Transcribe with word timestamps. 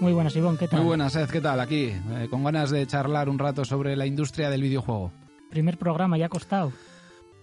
Muy 0.00 0.12
buenas, 0.12 0.36
Ivonne, 0.36 0.58
¿qué 0.58 0.68
tal? 0.68 0.80
Muy 0.80 0.86
buenas, 0.86 1.16
Ed, 1.16 1.28
¿qué 1.28 1.40
tal? 1.40 1.58
Aquí, 1.58 1.86
eh, 1.86 2.28
con 2.30 2.44
ganas 2.44 2.70
de 2.70 2.86
charlar 2.86 3.28
un 3.28 3.38
rato 3.38 3.64
sobre 3.64 3.96
la 3.96 4.06
industria 4.06 4.48
del 4.48 4.62
videojuego. 4.62 5.10
Primer 5.50 5.76
programa, 5.76 6.16
ya 6.16 6.26
ha 6.26 6.28
costado. 6.28 6.72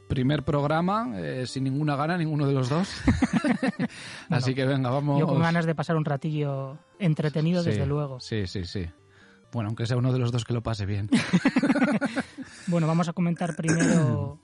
Primer 0.07 0.43
programa, 0.43 1.11
eh, 1.15 1.45
sin 1.47 1.65
ninguna 1.65 1.95
gana, 1.95 2.17
ninguno 2.17 2.47
de 2.47 2.53
los 2.53 2.69
dos. 2.69 2.89
Así 4.29 4.53
que 4.55 4.65
venga, 4.65 4.89
vamos. 4.89 5.19
Yo 5.19 5.27
con 5.27 5.41
ganas 5.41 5.65
de 5.65 5.75
pasar 5.75 5.97
un 5.97 6.05
ratillo 6.05 6.77
entretenido, 6.99 7.61
Sí, 7.61 7.71
desde 7.71 7.85
luego. 7.85 8.19
Sí, 8.19 8.47
sí, 8.47 8.63
sí. 8.63 8.85
Bueno, 9.51 9.69
aunque 9.69 9.85
sea 9.85 9.97
uno 9.97 10.13
de 10.13 10.19
los 10.19 10.31
dos 10.31 10.45
que 10.45 10.53
lo 10.53 10.61
pase 10.63 10.85
bien. 10.85 11.09
Bueno, 12.67 12.87
vamos 12.87 13.07
a 13.07 13.13
comentar 13.13 13.55
primero, 13.55 14.39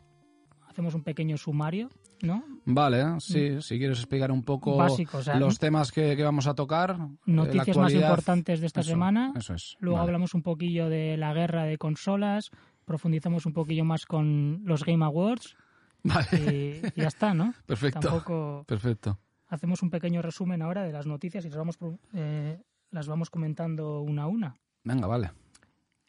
hacemos 0.68 0.94
un 0.94 1.02
pequeño 1.02 1.38
sumario, 1.38 1.90
¿no? 2.24 2.44
Vale, 2.66 3.20
sí, 3.20 3.62
si 3.62 3.78
quieres 3.78 3.98
explicar 4.00 4.32
un 4.32 4.44
poco 4.44 4.78
Básico, 4.78 5.18
o 5.18 5.24
sea, 5.24 5.36
los 5.38 5.58
temas 5.60 5.92
que, 5.92 6.16
que 6.16 6.24
vamos 6.24 6.48
a 6.48 6.54
tocar. 6.54 6.92
eh, 6.92 7.18
la 7.26 7.34
Noticias 7.34 7.78
más 7.78 7.94
importantes 7.94 8.60
de 8.60 8.68
esta 8.68 8.82
Eso, 8.82 8.90
semana. 8.92 9.34
Eso 9.36 9.54
es. 9.54 9.78
Luego 9.80 9.98
vale. 9.98 10.08
hablamos 10.10 10.34
un 10.34 10.44
poquillo 10.44 10.90
de 10.90 11.18
la 11.18 11.34
guerra 11.34 11.64
de 11.64 11.78
consolas, 11.78 12.50
profundizamos 12.86 13.46
un 13.46 13.54
poquillo 13.54 13.86
más 13.86 14.06
con 14.06 14.62
los 14.66 14.84
Game 14.84 15.04
Awards 15.06 15.56
Vale, 16.04 16.28
y, 16.34 17.00
y 17.00 17.02
ya 17.02 17.08
está, 17.08 17.34
¿no? 17.34 17.54
perfecto. 17.66 18.00
Tampoco 18.00 18.64
Perfecto. 18.68 19.20
hacemos 19.48 19.82
un 19.84 19.90
pequeño 19.90 20.22
resumen 20.22 20.62
ahora 20.62 20.84
de 20.84 20.92
las 20.92 21.06
noticias 21.06 21.46
y 21.46 21.50
las 21.50 21.58
vamos, 21.58 21.78
eh, 22.14 22.60
las 22.90 23.08
vamos 23.08 23.30
comentando 23.30 24.02
una 24.02 24.24
a 24.24 24.28
una. 24.28 24.56
Venga, 24.84 25.06
vale. 25.08 25.32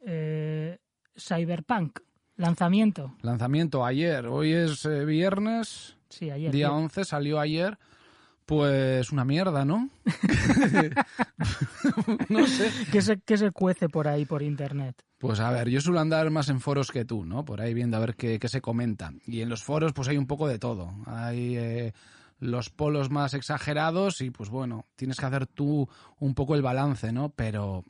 Eh, 0.00 0.78
Cyberpunk, 1.16 2.00
lanzamiento. 2.36 3.14
Lanzamiento 3.22 3.84
ayer. 3.84 4.26
Hoy 4.26 4.52
es 4.52 4.84
eh, 4.84 5.04
viernes. 5.04 5.96
Sí, 6.08 6.30
ayer. 6.30 6.52
Día 6.52 6.68
tío. 6.68 6.76
11 6.76 7.04
salió 7.04 7.40
ayer. 7.40 7.78
Pues 8.46 9.12
una 9.12 9.24
mierda, 9.24 9.64
¿no? 9.64 9.88
no 12.28 12.46
sé. 12.46 12.70
¿Qué 12.90 13.00
se, 13.00 13.20
qué 13.20 13.38
se 13.38 13.50
cuece 13.50 13.88
por 13.88 14.08
ahí 14.08 14.24
por 14.24 14.42
internet? 14.42 15.02
Pues 15.18 15.38
a 15.38 15.50
ver, 15.52 15.68
yo 15.68 15.80
suelo 15.80 16.00
andar 16.00 16.28
más 16.30 16.48
en 16.48 16.60
foros 16.60 16.90
que 16.90 17.04
tú, 17.04 17.24
¿no? 17.24 17.44
Por 17.44 17.60
ahí 17.60 17.72
viendo 17.72 17.96
a 17.96 18.00
ver 18.00 18.16
qué, 18.16 18.40
qué 18.40 18.48
se 18.48 18.60
comenta. 18.60 19.12
Y 19.24 19.40
en 19.40 19.48
los 19.48 19.62
foros 19.62 19.92
pues 19.92 20.08
hay 20.08 20.18
un 20.18 20.26
poco 20.26 20.48
de 20.48 20.58
todo. 20.58 20.92
Hay 21.06 21.56
eh, 21.56 21.92
los 22.40 22.70
polos 22.70 23.08
más 23.08 23.32
exagerados 23.34 24.20
y 24.20 24.30
pues 24.30 24.50
bueno, 24.50 24.86
tienes 24.96 25.18
que 25.18 25.26
hacer 25.26 25.46
tú 25.46 25.88
un 26.18 26.34
poco 26.34 26.56
el 26.56 26.62
balance, 26.62 27.12
¿no? 27.12 27.28
Pero 27.28 27.84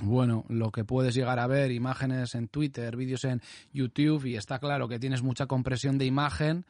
bueno, 0.00 0.44
lo 0.48 0.70
que 0.70 0.84
puedes 0.84 1.14
llegar 1.14 1.38
a 1.38 1.46
ver, 1.46 1.70
imágenes 1.70 2.34
en 2.34 2.48
Twitter, 2.48 2.96
vídeos 2.96 3.24
en 3.24 3.42
YouTube 3.72 4.24
y 4.26 4.36
está 4.36 4.58
claro 4.58 4.88
que 4.88 4.98
tienes 4.98 5.22
mucha 5.22 5.46
compresión 5.46 5.98
de 5.98 6.06
imagen, 6.06 6.64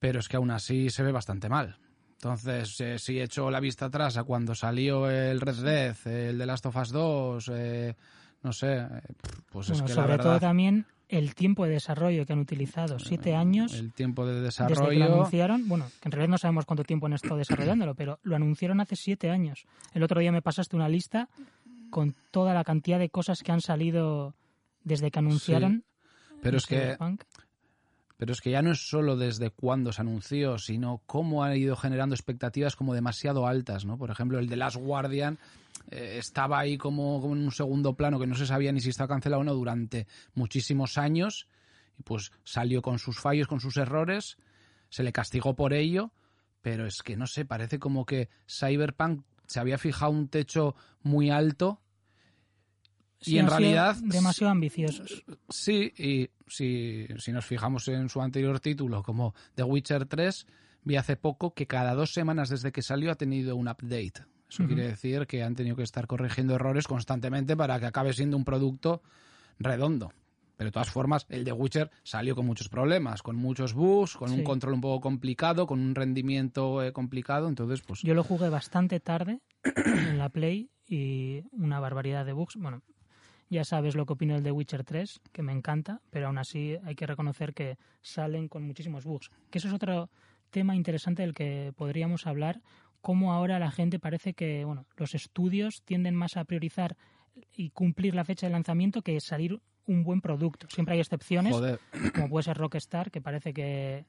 pero 0.00 0.18
es 0.18 0.28
que 0.28 0.36
aún 0.36 0.50
así 0.50 0.90
se 0.90 1.02
ve 1.02 1.12
bastante 1.12 1.48
mal. 1.48 1.78
Entonces, 2.14 2.80
eh, 2.80 2.98
si 2.98 3.20
echo 3.20 3.50
la 3.50 3.60
vista 3.60 3.86
atrás 3.86 4.16
a 4.16 4.24
cuando 4.24 4.54
salió 4.54 5.10
el 5.10 5.40
Red 5.40 5.62
Dead, 5.62 5.96
el 6.06 6.38
The 6.38 6.46
Last 6.46 6.66
of 6.66 6.76
Us 6.76 6.90
2, 6.90 7.50
eh, 7.52 7.94
no 8.42 8.52
sé, 8.52 8.78
eh, 8.78 8.88
pues 9.50 9.70
es 9.70 9.82
que 9.82 9.88
la 9.88 9.94
sobre 9.94 10.18
todo 10.18 10.40
también 10.40 10.86
el 11.08 11.34
tiempo 11.34 11.64
de 11.64 11.72
desarrollo 11.72 12.24
que 12.26 12.32
han 12.32 12.38
utilizado. 12.38 12.98
Siete 12.98 13.34
años 13.34 13.74
el 13.74 13.92
tiempo 13.92 14.26
de 14.26 14.40
desde 14.40 14.64
que 14.66 14.74
lo 14.74 14.80
desarrollo... 14.80 15.04
anunciaron. 15.04 15.68
Bueno, 15.68 15.86
que 16.00 16.08
en 16.08 16.12
realidad 16.12 16.30
no 16.30 16.38
sabemos 16.38 16.64
cuánto 16.64 16.84
tiempo 16.84 17.06
han 17.06 17.12
estado 17.12 17.36
desarrollándolo, 17.36 17.94
pero 17.94 18.18
lo 18.22 18.36
anunciaron 18.36 18.80
hace 18.80 18.96
siete 18.96 19.30
años. 19.30 19.66
El 19.92 20.02
otro 20.02 20.20
día 20.20 20.32
me 20.32 20.42
pasaste 20.42 20.76
una 20.76 20.88
lista 20.88 21.28
con 21.94 22.12
toda 22.32 22.54
la 22.54 22.64
cantidad 22.64 22.98
de 22.98 23.08
cosas 23.08 23.44
que 23.44 23.52
han 23.52 23.60
salido 23.60 24.34
desde 24.82 25.12
que 25.12 25.20
anunciaron. 25.20 25.84
pero 26.42 26.56
es 26.56 26.66
que. 26.66 26.96
Pero 28.16 28.32
es 28.32 28.40
que 28.40 28.50
ya 28.50 28.62
no 28.62 28.72
es 28.72 28.88
solo 28.88 29.16
desde 29.16 29.50
cuándo 29.50 29.92
se 29.92 30.00
anunció, 30.00 30.58
sino 30.58 31.02
cómo 31.06 31.44
ha 31.44 31.56
ido 31.56 31.76
generando 31.76 32.14
expectativas 32.14 32.74
como 32.74 32.94
demasiado 32.94 33.46
altas, 33.46 33.84
¿no? 33.84 33.96
Por 33.96 34.10
ejemplo, 34.10 34.40
el 34.40 34.48
de 34.48 34.56
Last 34.56 34.76
Guardian 34.76 35.38
eh, 35.90 36.16
estaba 36.18 36.58
ahí 36.58 36.78
como, 36.78 37.20
como 37.20 37.34
en 37.34 37.42
un 37.42 37.52
segundo 37.52 37.94
plano 37.94 38.18
que 38.18 38.26
no 38.26 38.34
se 38.34 38.46
sabía 38.46 38.72
ni 38.72 38.80
si 38.80 38.90
estaba 38.90 39.08
cancelado 39.08 39.42
o 39.42 39.44
no 39.44 39.54
durante 39.54 40.08
muchísimos 40.34 40.98
años 40.98 41.48
y 41.98 42.02
pues 42.02 42.32
salió 42.42 42.82
con 42.82 42.98
sus 42.98 43.20
fallos, 43.20 43.46
con 43.46 43.60
sus 43.60 43.76
errores, 43.76 44.36
se 44.88 45.04
le 45.04 45.12
castigó 45.12 45.54
por 45.54 45.72
ello, 45.72 46.10
pero 46.60 46.86
es 46.86 47.02
que 47.02 47.16
no 47.16 47.26
sé, 47.26 47.44
parece 47.44 47.78
como 47.78 48.04
que 48.04 48.28
Cyberpunk 48.48 49.24
se 49.46 49.60
había 49.60 49.78
fijado 49.78 50.12
un 50.12 50.28
techo 50.28 50.74
muy 51.02 51.30
alto 51.30 51.80
Y 53.26 53.38
en 53.38 53.48
realidad 53.48 53.96
demasiado 54.02 54.50
ambiciosos. 54.52 55.24
Sí, 55.48 55.92
y 55.96 56.28
si, 56.46 57.06
si 57.18 57.32
nos 57.32 57.44
fijamos 57.44 57.88
en 57.88 58.08
su 58.08 58.20
anterior 58.20 58.60
título, 58.60 59.02
como 59.02 59.34
The 59.54 59.62
Witcher 59.64 60.06
3, 60.06 60.46
vi 60.82 60.96
hace 60.96 61.16
poco 61.16 61.54
que 61.54 61.66
cada 61.66 61.94
dos 61.94 62.12
semanas 62.12 62.48
desde 62.48 62.72
que 62.72 62.82
salió 62.82 63.10
ha 63.10 63.14
tenido 63.16 63.56
un 63.56 63.68
update. 63.68 64.24
Eso 64.48 64.66
quiere 64.66 64.86
decir 64.86 65.26
que 65.26 65.42
han 65.42 65.54
tenido 65.56 65.74
que 65.74 65.82
estar 65.82 66.06
corrigiendo 66.06 66.54
errores 66.54 66.86
constantemente 66.86 67.56
para 67.56 67.80
que 67.80 67.86
acabe 67.86 68.12
siendo 68.12 68.36
un 68.36 68.44
producto 68.44 69.02
redondo. 69.58 70.12
Pero 70.56 70.68
de 70.68 70.72
todas 70.72 70.90
formas, 70.90 71.26
el 71.30 71.42
The 71.44 71.50
Witcher 71.50 71.90
salió 72.04 72.36
con 72.36 72.46
muchos 72.46 72.68
problemas, 72.68 73.22
con 73.22 73.34
muchos 73.34 73.74
bugs, 73.74 74.14
con 74.16 74.28
Sí. 74.28 74.36
un 74.36 74.44
control 74.44 74.74
un 74.74 74.80
poco 74.80 75.00
complicado, 75.00 75.66
con 75.66 75.80
un 75.80 75.96
rendimiento 75.96 76.80
eh, 76.84 76.92
complicado. 76.92 77.48
Entonces, 77.48 77.82
pues 77.84 78.02
Yo 78.02 78.14
lo 78.14 78.22
jugué 78.22 78.48
bastante 78.50 79.00
tarde 79.00 79.40
en 79.64 80.16
la 80.18 80.28
Play 80.28 80.70
y 80.86 81.42
una 81.50 81.80
barbaridad 81.80 82.24
de 82.24 82.34
bugs. 82.34 82.54
Bueno, 82.54 82.82
ya 83.54 83.64
sabes 83.64 83.94
lo 83.94 84.04
que 84.04 84.12
opino 84.14 84.34
del 84.34 84.42
The 84.42 84.52
Witcher 84.52 84.84
3, 84.84 85.20
que 85.32 85.42
me 85.42 85.52
encanta, 85.52 86.00
pero 86.10 86.26
aún 86.26 86.38
así 86.38 86.76
hay 86.84 86.94
que 86.94 87.06
reconocer 87.06 87.54
que 87.54 87.78
salen 88.02 88.48
con 88.48 88.64
muchísimos 88.64 89.04
bugs. 89.04 89.30
Que 89.50 89.58
eso 89.58 89.68
es 89.68 89.74
otro 89.74 90.10
tema 90.50 90.76
interesante 90.76 91.22
del 91.22 91.34
que 91.34 91.72
podríamos 91.76 92.26
hablar, 92.26 92.60
cómo 93.00 93.32
ahora 93.32 93.58
la 93.58 93.70
gente 93.70 93.98
parece 93.98 94.34
que, 94.34 94.64
bueno, 94.64 94.86
los 94.96 95.14
estudios 95.14 95.82
tienden 95.84 96.14
más 96.14 96.36
a 96.36 96.44
priorizar 96.44 96.96
y 97.52 97.70
cumplir 97.70 98.14
la 98.14 98.24
fecha 98.24 98.46
de 98.46 98.52
lanzamiento 98.52 99.02
que 99.02 99.20
salir 99.20 99.60
un 99.86 100.04
buen 100.04 100.20
producto. 100.20 100.66
Siempre 100.70 100.94
hay 100.94 101.00
excepciones, 101.00 101.52
joder, 101.52 101.78
como 102.14 102.28
puede 102.28 102.44
ser 102.44 102.56
Rockstar, 102.56 103.10
que 103.10 103.20
parece 103.20 103.52
que 103.52 104.04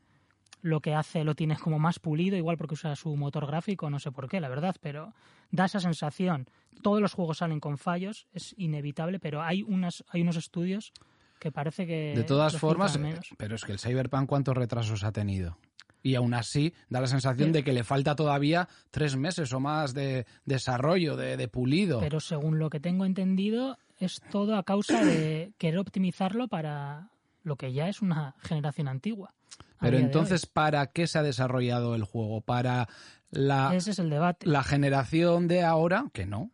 lo 0.62 0.80
que 0.82 0.94
hace 0.96 1.24
lo 1.24 1.36
tiene 1.36 1.56
como 1.58 1.80
más 1.80 2.00
pulido, 2.00 2.36
igual 2.38 2.58
porque 2.58 2.74
usa 2.74 2.96
su 2.96 3.16
motor 3.16 3.46
gráfico, 3.48 3.90
no 3.90 4.00
sé 4.00 4.12
por 4.12 4.28
qué, 4.28 4.40
la 4.40 4.50
verdad, 4.50 4.76
pero 4.82 5.14
da 5.52 5.66
esa 5.66 5.80
sensación. 5.80 6.48
Todos 6.82 7.02
los 7.02 7.14
juegos 7.14 7.38
salen 7.38 7.60
con 7.60 7.78
fallos, 7.78 8.28
es 8.34 8.54
inevitable, 8.58 9.20
pero 9.20 9.42
hay 9.42 9.62
unas 9.64 10.04
hay 10.10 10.22
unos 10.22 10.36
estudios 10.38 10.92
que 11.40 11.52
parece 11.52 11.86
que 11.86 12.14
De 12.16 12.24
todas 12.24 12.58
formas, 12.58 12.94
filtran 12.94 13.12
menos. 13.12 13.32
eh, 13.32 13.36
pero 13.38 13.56
es 13.56 13.64
que 13.64 13.74
el 13.74 13.80
Cyberpunk 13.80 14.28
cuántos 14.28 14.56
retrasos 14.58 15.04
ha 15.04 15.12
tenido. 15.12 15.58
Y 16.02 16.16
aún 16.16 16.34
así 16.36 16.74
da 16.90 17.02
la 17.02 17.08
sensación 17.08 17.50
Sí. 17.50 17.54
de 17.54 17.64
que 17.64 17.74
le 17.74 17.84
falta 17.84 18.16
todavía 18.16 18.68
tres 18.92 19.16
meses 19.16 19.52
o 19.54 19.60
más 19.60 19.94
de 19.94 20.26
desarrollo, 20.46 21.16
de, 21.16 21.36
de 21.36 21.48
pulido. 21.48 22.00
pero 22.00 22.20
según 22.20 22.60
lo 22.60 22.70
que 22.70 22.80
tengo 22.80 23.06
entendido 23.06 23.78
es 24.00 24.22
todo 24.32 24.56
a 24.56 24.64
causa 24.64 25.04
de 25.04 25.54
querer 25.58 25.80
optimizarlo 25.80 26.48
para 26.48 27.10
lo 27.46 27.56
que 27.56 27.72
ya 27.72 27.88
es 27.88 28.02
una 28.02 28.36
generación 28.40 28.90
antigua. 28.90 29.34
Pero 29.80 29.98
entonces, 29.98 30.46
¿para 30.46 30.88
qué 30.88 31.08
se 31.08 31.20
ha 31.20 31.24
desarrollado 31.24 31.96
el 31.96 32.04
juego? 32.04 32.42
¿Para 32.42 32.90
la, 33.30 33.74
ese 33.76 33.92
es 33.92 34.00
el 34.00 34.10
debate. 34.10 34.48
la 34.48 34.64
generación 34.64 35.48
de 35.48 35.64
ahora? 35.64 36.06
Que 36.12 36.26
no. 36.26 36.52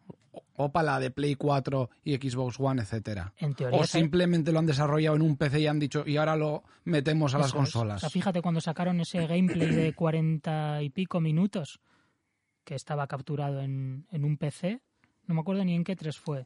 O- 0.56 0.72
para 0.72 0.86
la 0.94 1.00
de 1.00 1.10
Play 1.12 1.36
4 1.36 1.90
y 2.04 2.16
Xbox 2.18 2.60
One, 2.60 2.82
etcétera. 2.84 3.34
En 3.38 3.56
teoría 3.56 3.80
O 3.80 3.84
simplemente 3.86 4.52
lo 4.52 4.60
han 4.60 4.66
desarrollado 4.68 5.16
en 5.16 5.24
un 5.24 5.36
PC 5.38 5.62
y 5.62 5.68
han 5.68 5.80
dicho, 5.80 6.04
y 6.06 6.18
ahora 6.18 6.36
lo 6.36 6.64
metemos 6.84 7.34
a 7.34 7.40
las 7.40 7.52
consolas. 7.54 7.98
O 7.98 8.00
sea, 8.02 8.10
fíjate 8.10 8.42
cuando 8.42 8.62
sacaron 8.62 9.00
ese 9.00 9.26
gameplay 9.28 9.70
de 9.74 9.94
cuarenta 9.94 10.82
y 10.84 10.90
pico 10.92 11.20
minutos 11.20 11.80
que 12.64 12.76
estaba 12.76 13.08
capturado 13.08 13.62
en, 13.62 14.06
en 14.12 14.24
un 14.24 14.38
PC, 14.38 14.82
no 15.26 15.34
me 15.36 15.42
acuerdo 15.42 15.64
ni 15.66 15.74
en 15.74 15.84
qué 15.84 15.96
tres 15.96 16.20
fue. 16.20 16.46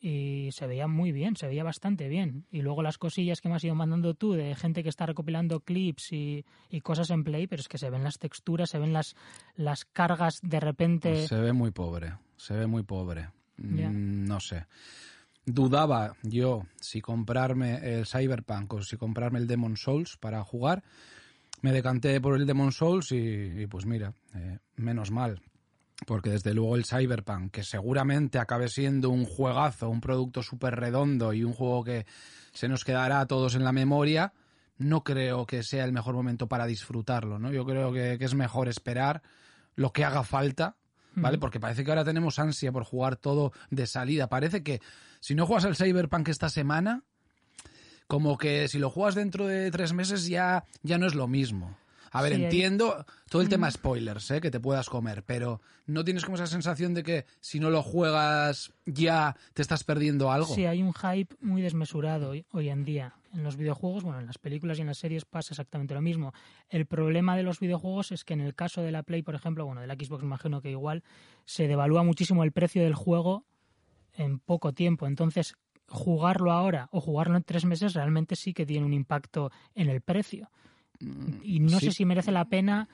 Y 0.00 0.50
se 0.52 0.66
veía 0.68 0.86
muy 0.86 1.10
bien, 1.10 1.34
se 1.34 1.48
veía 1.48 1.64
bastante 1.64 2.08
bien. 2.08 2.46
Y 2.52 2.62
luego 2.62 2.82
las 2.82 2.98
cosillas 2.98 3.40
que 3.40 3.48
me 3.48 3.56
has 3.56 3.64
ido 3.64 3.74
mandando 3.74 4.14
tú 4.14 4.32
de 4.32 4.54
gente 4.54 4.82
que 4.84 4.88
está 4.88 5.06
recopilando 5.06 5.60
clips 5.60 6.12
y, 6.12 6.44
y 6.70 6.80
cosas 6.82 7.10
en 7.10 7.24
play, 7.24 7.46
pero 7.48 7.60
es 7.60 7.68
que 7.68 7.78
se 7.78 7.90
ven 7.90 8.04
las 8.04 8.18
texturas, 8.18 8.70
se 8.70 8.78
ven 8.78 8.92
las, 8.92 9.16
las 9.56 9.84
cargas 9.84 10.38
de 10.42 10.60
repente. 10.60 11.26
Se 11.26 11.40
ve 11.40 11.52
muy 11.52 11.72
pobre, 11.72 12.14
se 12.36 12.54
ve 12.54 12.66
muy 12.68 12.84
pobre. 12.84 13.28
Mm, 13.56 14.24
No 14.26 14.38
sé. 14.38 14.66
dudaba 15.46 16.14
yo 16.22 16.62
si 16.80 17.00
comprarme 17.00 17.76
el 17.98 18.06
Cyberpunk 18.06 18.74
o 18.74 18.82
si 18.82 18.96
comprarme 18.96 19.38
el 19.40 19.46
Demon 19.46 19.76
Souls 19.76 20.16
para 20.16 20.44
jugar. 20.44 20.84
Me 21.60 21.72
decanté 21.72 22.20
por 22.20 22.38
el 22.38 22.46
Demon 22.46 22.70
Souls 22.70 23.10
y, 23.10 23.66
pues 23.66 23.84
mira, 23.84 24.12
eh, 24.36 24.58
menos 24.76 25.10
mal. 25.10 25.40
Porque 26.06 26.30
desde 26.30 26.54
luego 26.54 26.76
el 26.76 26.84
Cyberpunk, 26.84 27.50
que 27.50 27.64
seguramente 27.64 28.38
acabe 28.38 28.68
siendo 28.68 29.10
un 29.10 29.24
juegazo, 29.24 29.88
un 29.88 30.00
producto 30.00 30.42
súper 30.42 30.76
redondo 30.76 31.32
y 31.32 31.44
un 31.44 31.52
juego 31.52 31.84
que 31.84 32.06
se 32.52 32.68
nos 32.68 32.84
quedará 32.84 33.20
a 33.20 33.26
todos 33.26 33.54
en 33.54 33.64
la 33.64 33.72
memoria, 33.72 34.32
no 34.78 35.02
creo 35.02 35.44
que 35.44 35.62
sea 35.62 35.84
el 35.84 35.92
mejor 35.92 36.14
momento 36.14 36.48
para 36.48 36.66
disfrutarlo, 36.66 37.38
¿no? 37.38 37.52
Yo 37.52 37.66
creo 37.66 37.92
que, 37.92 38.16
es 38.20 38.34
mejor 38.34 38.68
esperar 38.68 39.22
lo 39.74 39.92
que 39.92 40.04
haga 40.04 40.22
falta, 40.22 40.76
¿vale? 41.14 41.38
Porque 41.38 41.60
parece 41.60 41.84
que 41.84 41.90
ahora 41.90 42.04
tenemos 42.04 42.38
ansia 42.38 42.70
por 42.70 42.84
jugar 42.84 43.16
todo 43.16 43.52
de 43.70 43.86
salida. 43.86 44.28
Parece 44.28 44.62
que 44.62 44.80
si 45.20 45.34
no 45.34 45.46
juegas 45.46 45.64
el 45.64 45.76
Cyberpunk 45.76 46.28
esta 46.28 46.48
semana, 46.48 47.02
como 48.06 48.38
que 48.38 48.68
si 48.68 48.78
lo 48.78 48.88
juegas 48.88 49.16
dentro 49.16 49.46
de 49.46 49.70
tres 49.70 49.92
meses 49.92 50.26
ya, 50.26 50.64
ya 50.82 50.96
no 50.96 51.06
es 51.06 51.14
lo 51.14 51.26
mismo. 51.26 51.76
A 52.10 52.22
ver, 52.22 52.32
entiendo 52.32 53.04
todo 53.28 53.42
el 53.42 53.48
tema 53.48 53.70
spoilers, 53.70 54.30
¿eh? 54.30 54.40
que 54.40 54.50
te 54.50 54.60
puedas 54.60 54.88
comer, 54.88 55.22
pero 55.24 55.60
¿no 55.86 56.04
tienes 56.04 56.24
como 56.24 56.36
esa 56.36 56.46
sensación 56.46 56.94
de 56.94 57.02
que 57.02 57.26
si 57.40 57.60
no 57.60 57.70
lo 57.70 57.82
juegas 57.82 58.72
ya 58.86 59.36
te 59.54 59.62
estás 59.62 59.84
perdiendo 59.84 60.30
algo? 60.30 60.54
Sí, 60.54 60.66
hay 60.66 60.82
un 60.82 60.92
hype 60.94 61.34
muy 61.40 61.62
desmesurado 61.62 62.30
hoy, 62.30 62.68
en 62.68 62.84
día. 62.84 63.14
En 63.34 63.42
los 63.42 63.56
videojuegos, 63.56 64.04
bueno, 64.04 64.20
en 64.20 64.26
las 64.26 64.38
películas 64.38 64.78
y 64.78 64.80
en 64.80 64.86
las 64.86 64.98
series 64.98 65.24
pasa 65.26 65.52
exactamente 65.52 65.94
lo 65.94 66.00
mismo. 66.00 66.32
El 66.70 66.86
problema 66.86 67.36
de 67.36 67.42
los 67.42 67.60
videojuegos 67.60 68.12
es 68.12 68.24
que 68.24 68.32
en 68.32 68.40
el 68.40 68.54
caso 68.54 68.80
de 68.80 68.90
la 68.90 69.02
Play, 69.02 69.22
por 69.22 69.34
ejemplo, 69.34 69.66
bueno, 69.66 69.82
de 69.82 69.86
la 69.86 69.94
Xbox 69.94 70.22
imagino 70.22 70.62
que 70.62 70.70
igual, 70.70 71.02
se 71.44 71.68
devalúa 71.68 72.02
muchísimo 72.02 72.42
el 72.42 72.52
precio 72.52 72.82
del 72.82 72.94
juego 72.94 73.44
en 74.14 74.38
poco 74.38 74.72
tiempo. 74.72 75.06
Entonces, 75.06 75.54
jugarlo 75.88 76.52
ahora 76.52 76.88
o 76.92 77.00
jugarlo 77.00 77.36
en 77.36 77.42
tres 77.42 77.64
meses 77.64 77.94
realmente 77.94 78.36
sí 78.36 78.52
que 78.52 78.66
tiene 78.66 78.86
un 78.86 78.92
impacto 78.92 79.50
en 79.74 79.88
el 79.88 80.00
precio. 80.00 80.50
Y 81.42 81.60
no 81.60 81.80
sé 81.80 81.92
si 81.92 82.04
merece 82.04 82.32
la 82.32 82.46
pena 82.46 82.88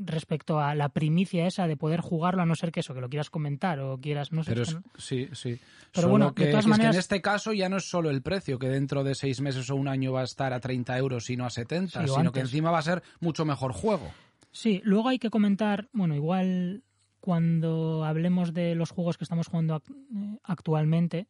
respecto 0.00 0.60
a 0.60 0.74
la 0.74 0.88
primicia 0.88 1.46
esa 1.46 1.66
de 1.66 1.76
poder 1.76 2.00
jugarlo, 2.00 2.42
a 2.42 2.46
no 2.46 2.54
ser 2.54 2.72
que 2.72 2.80
eso, 2.80 2.94
que 2.94 3.00
lo 3.00 3.08
quieras 3.08 3.30
comentar 3.30 3.80
o 3.80 3.98
quieras, 3.98 4.32
no 4.32 4.42
sé. 4.42 4.52
Pero 4.52 4.64
sí, 4.98 5.28
sí. 5.32 5.58
Pero 5.92 6.08
bueno, 6.08 6.34
que, 6.34 6.46
de 6.46 6.50
todas 6.50 6.66
maneras... 6.66 6.92
que 6.92 6.96
en 6.96 7.00
este 7.00 7.22
caso 7.22 7.52
ya 7.52 7.68
no 7.68 7.76
es 7.76 7.88
solo 7.88 8.10
el 8.10 8.22
precio, 8.22 8.58
que 8.58 8.68
dentro 8.68 9.04
de 9.04 9.14
seis 9.14 9.40
meses 9.40 9.70
o 9.70 9.76
un 9.76 9.88
año 9.88 10.12
va 10.12 10.22
a 10.22 10.24
estar 10.24 10.52
a 10.52 10.60
30 10.60 10.98
euros 10.98 11.30
y 11.30 11.36
no 11.36 11.46
a 11.46 11.50
70, 11.50 12.06
sino 12.06 12.32
que 12.32 12.40
encima 12.40 12.70
va 12.70 12.78
a 12.78 12.82
ser 12.82 13.02
mucho 13.20 13.44
mejor 13.44 13.72
juego. 13.72 14.10
Sí, 14.50 14.80
luego 14.84 15.08
hay 15.08 15.18
que 15.18 15.30
comentar, 15.30 15.88
bueno, 15.92 16.14
igual 16.14 16.82
cuando 17.20 18.04
hablemos 18.04 18.54
de 18.54 18.74
los 18.74 18.90
juegos 18.90 19.18
que 19.18 19.24
estamos 19.24 19.48
jugando 19.48 19.76
eh, 19.76 20.38
actualmente, 20.44 21.26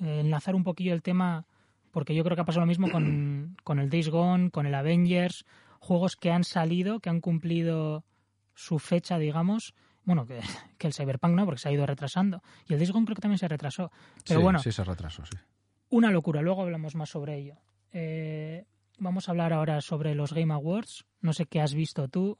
eh, 0.00 0.20
enlazar 0.20 0.54
un 0.54 0.64
poquillo 0.64 0.92
el 0.92 1.02
tema 1.02 1.46
porque 1.94 2.14
yo 2.14 2.24
creo 2.24 2.34
que 2.34 2.42
ha 2.42 2.44
pasado 2.44 2.62
lo 2.62 2.66
mismo 2.66 2.90
con, 3.64 3.78
el 3.78 3.88
Days 3.88 4.10
Gone, 4.10 4.50
con 4.50 4.66
el 4.66 4.74
Avengers, 4.74 5.46
juegos 5.78 6.16
que 6.16 6.30
han 6.30 6.44
salido, 6.44 7.00
que 7.00 7.08
han 7.08 7.20
cumplido 7.20 8.04
su 8.52 8.78
fecha, 8.78 9.18
digamos. 9.18 9.74
Bueno, 10.02 10.26
que, 10.26 10.40
el 10.80 10.92
Cyberpunk 10.92 11.34
no, 11.34 11.46
porque 11.46 11.60
se 11.60 11.68
ha 11.68 11.72
ido 11.72 11.86
retrasando. 11.86 12.42
Y 12.68 12.74
el 12.74 12.80
Days 12.80 12.90
Gone 12.90 13.06
creo 13.06 13.14
que 13.14 13.22
también 13.22 13.38
se 13.38 13.48
retrasó. 13.48 13.90
Pero 14.26 14.42
bueno, 14.42 14.58
sí 14.58 14.72
se 14.72 14.84
retrasó, 14.84 15.24
sí. 15.24 15.38
Una 15.88 16.10
locura, 16.10 16.42
luego 16.42 16.62
hablamos 16.62 16.96
más 16.96 17.10
sobre 17.10 17.38
ello. 17.38 17.56
Eh, 17.92 18.66
vamos 18.98 19.28
a 19.28 19.30
hablar 19.30 19.52
ahora 19.52 19.80
sobre 19.80 20.16
los 20.16 20.32
Game 20.32 20.52
Awards. 20.52 21.06
No 21.20 21.32
sé 21.32 21.46
qué 21.46 21.60
has 21.60 21.74
visto 21.74 22.08
tú. 22.08 22.36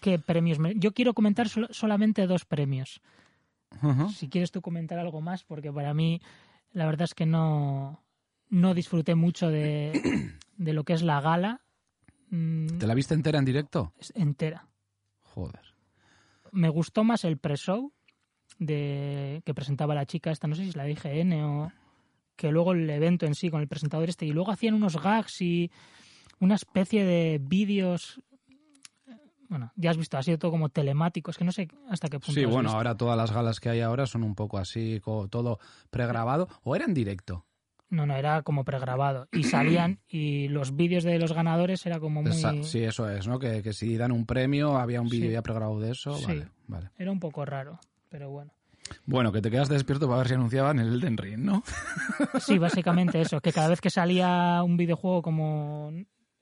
¿Qué 0.00 0.20
premios? 0.20 0.58
Yo 0.76 0.92
quiero 0.92 1.14
comentar 1.14 1.48
solamente 1.48 2.26
dos 2.26 2.44
premios. 2.44 3.00
Si 4.14 4.28
quieres 4.28 4.52
tú 4.52 4.62
comentar 4.62 5.00
algo 5.00 5.20
más, 5.20 5.42
porque 5.42 5.72
para 5.72 5.94
mí 5.94 6.20
la 6.72 6.86
verdad 6.86 7.04
es 7.04 7.14
que 7.14 7.26
no, 7.26 8.03
no 8.48 8.74
disfruté 8.74 9.14
mucho 9.14 9.48
de, 9.48 10.32
lo 10.58 10.84
que 10.84 10.92
es 10.92 11.02
la 11.02 11.20
gala. 11.20 11.60
Mm, 12.30 12.78
¿Te 12.78 12.86
la 12.86 12.94
viste 12.94 13.14
entera 13.14 13.38
en 13.38 13.44
directo? 13.44 13.92
Entera. 14.14 14.68
Joder. 15.22 15.74
Me 16.52 16.68
gustó 16.68 17.04
más 17.04 17.24
el 17.24 17.38
pre-show 17.38 17.92
de, 18.58 19.42
que 19.44 19.54
presentaba 19.54 19.94
la 19.94 20.06
chica 20.06 20.30
esta, 20.30 20.46
no 20.46 20.54
sé 20.54 20.62
si 20.62 20.68
es 20.70 20.76
la 20.76 20.84
de 20.84 20.92
IGN 20.92 21.32
o 21.42 21.72
que 22.36 22.50
luego 22.50 22.72
el 22.72 22.88
evento 22.90 23.26
en 23.26 23.34
sí 23.34 23.50
con 23.50 23.60
el 23.60 23.68
presentador 23.68 24.08
este 24.08 24.26
y 24.26 24.32
luego 24.32 24.50
hacían 24.50 24.74
unos 24.74 25.00
gags 25.00 25.40
y 25.40 25.70
una 26.40 26.56
especie 26.56 27.04
de 27.04 27.40
vídeos 27.40 28.20
bueno, 29.48 29.72
ya 29.76 29.90
has 29.90 29.96
visto, 29.96 30.16
ha 30.16 30.22
sido 30.22 30.38
todo 30.38 30.50
como 30.50 30.68
telemático, 30.68 31.30
es 31.30 31.38
que 31.38 31.44
no 31.44 31.52
sé 31.52 31.68
hasta 31.88 32.08
qué 32.08 32.18
punto. 32.18 32.40
Sí, 32.40 32.44
bueno, 32.44 32.70
ahora 32.70 32.96
todas 32.96 33.16
las 33.16 33.30
galas 33.30 33.60
que 33.60 33.68
hay 33.68 33.82
ahora 33.82 34.04
son 34.06 34.24
un 34.24 34.34
poco 34.34 34.58
así, 34.58 35.00
todo 35.30 35.60
pregrabado, 35.90 36.48
o 36.64 36.74
era 36.74 36.86
en 36.86 36.94
directo. 36.94 37.44
No, 37.94 38.06
no, 38.06 38.16
era 38.16 38.42
como 38.42 38.64
pregrabado. 38.64 39.28
Y 39.32 39.44
salían, 39.44 40.00
y 40.08 40.48
los 40.48 40.74
vídeos 40.74 41.04
de 41.04 41.18
los 41.18 41.32
ganadores 41.32 41.86
era 41.86 42.00
como 42.00 42.22
muy... 42.22 42.64
Sí, 42.64 42.82
eso 42.82 43.08
es, 43.08 43.26
¿no? 43.28 43.38
Que, 43.38 43.72
si 43.72 43.96
dan 43.96 44.12
un 44.12 44.26
premio, 44.26 44.76
había 44.76 45.00
un 45.00 45.08
vídeo 45.08 45.30
ya 45.30 45.42
pregrabado 45.42 45.80
de 45.80 45.92
eso. 45.92 46.18
Vale, 46.26 46.48
vale. 46.66 46.90
Era 46.98 47.10
un 47.10 47.20
poco 47.20 47.44
raro, 47.44 47.78
pero 48.08 48.30
bueno. 48.30 48.52
Bueno, 49.06 49.32
que 49.32 49.40
te 49.40 49.50
quedas 49.50 49.68
despierto 49.68 50.06
para 50.06 50.18
ver 50.18 50.28
si 50.28 50.34
anunciaban 50.34 50.78
el 50.78 50.94
Elden 50.94 51.16
Ring, 51.16 51.40
¿no? 51.40 51.62
Sí, 52.40 52.58
básicamente 52.58 53.20
eso, 53.20 53.40
que 53.40 53.52
cada 53.52 53.68
vez 53.68 53.80
que 53.80 53.90
salía 53.90 54.62
un 54.62 54.76
videojuego 54.76 55.22
como 55.22 55.92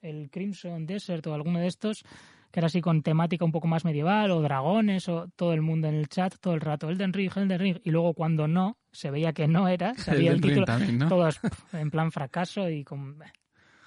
el 0.00 0.31
Crimson 0.31 0.87
Desert 0.87 1.26
o 1.28 1.34
alguno 1.34 1.60
de 1.60 1.69
estos, 1.69 2.02
que 2.50 2.60
era 2.60 2.66
así 2.66 2.81
con 2.81 3.02
temática 3.02 3.44
un 3.44 3.52
poco 3.52 3.69
más 3.69 3.84
medieval, 3.84 4.31
o 4.32 4.43
dragones, 4.43 5.08
o 5.08 5.28
todo 5.37 5.52
el 5.52 5.62
mundo 5.62 5.88
en 5.88 5.94
el 5.94 6.08
chat 6.08 6.34
todo 6.40 6.55
el 6.55 6.60
rato, 6.60 6.88
Elden 6.90 7.12
Ring, 7.12 7.31
Elden 7.34 7.58
Ring, 7.58 7.81
y 7.84 7.90
luego 7.90 8.14
cuando 8.14 8.48
no, 8.48 8.76
se 8.93 9.11
veía 9.11 9.33
que 9.33 9.49
no 9.49 9.69
era, 9.69 9.94
sabía 9.97 10.33
el, 10.33 10.41
título, 10.41 10.67
todos 11.09 11.41
en 11.73 11.91
plan 11.91 12.12
fracaso 12.12 12.69
y 12.69 12.85
con 12.85 13.19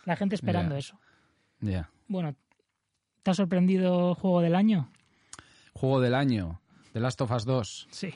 la 0.06 0.16
gente 0.16 0.36
esperando 0.36 0.76
eso. 0.76 1.00
Ya. 1.62 1.90
Bueno, 2.08 2.36
¿te 3.24 3.32
ha 3.32 3.34
sorprendido 3.34 4.16
juego 4.16 4.42
del 4.42 4.56
año? 4.56 4.90
Juego 5.74 6.02
del 6.02 6.16
año, 6.16 6.62
The 6.94 7.00
Last 7.00 7.22
of 7.22 7.32
Us 7.32 7.46
2. 7.46 7.88
Sí. 7.92 8.14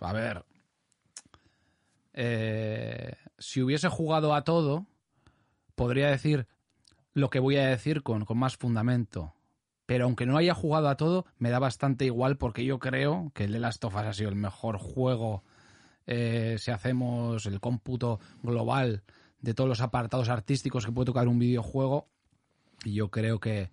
A 0.00 0.12
ver, 0.12 0.44
eh, 2.14 3.16
si 3.38 3.62
hubiese 3.62 3.88
jugado 3.88 4.34
a 4.34 4.44
todo, 4.44 4.86
podría 5.74 6.08
decir 6.08 6.46
lo 7.14 7.30
que 7.30 7.38
voy 7.38 7.56
a 7.56 7.66
decir 7.66 8.02
con, 8.02 8.24
con 8.24 8.38
más 8.38 8.56
fundamento 8.56 9.34
pero 9.88 10.04
aunque 10.04 10.26
no 10.26 10.36
haya 10.36 10.52
jugado 10.52 10.90
a 10.90 10.98
todo, 10.98 11.24
me 11.38 11.48
da 11.48 11.58
bastante 11.58 12.04
igual 12.04 12.36
porque 12.36 12.62
yo 12.62 12.78
creo 12.78 13.32
que 13.34 13.44
el 13.44 13.52
The 13.52 13.58
Last 13.58 13.82
of 13.86 13.94
Us 13.94 14.02
ha 14.02 14.12
sido 14.12 14.28
el 14.28 14.36
mejor 14.36 14.76
juego 14.76 15.44
eh, 16.10 16.56
si 16.58 16.70
hacemos 16.70 17.44
el 17.44 17.60
cómputo 17.60 18.18
global 18.42 19.02
de 19.42 19.52
todos 19.52 19.68
los 19.68 19.82
apartados 19.82 20.30
artísticos 20.30 20.86
que 20.86 20.90
puede 20.90 21.04
tocar 21.04 21.28
un 21.28 21.38
videojuego. 21.38 22.08
Y 22.82 22.94
yo 22.94 23.10
creo 23.10 23.40
que, 23.40 23.70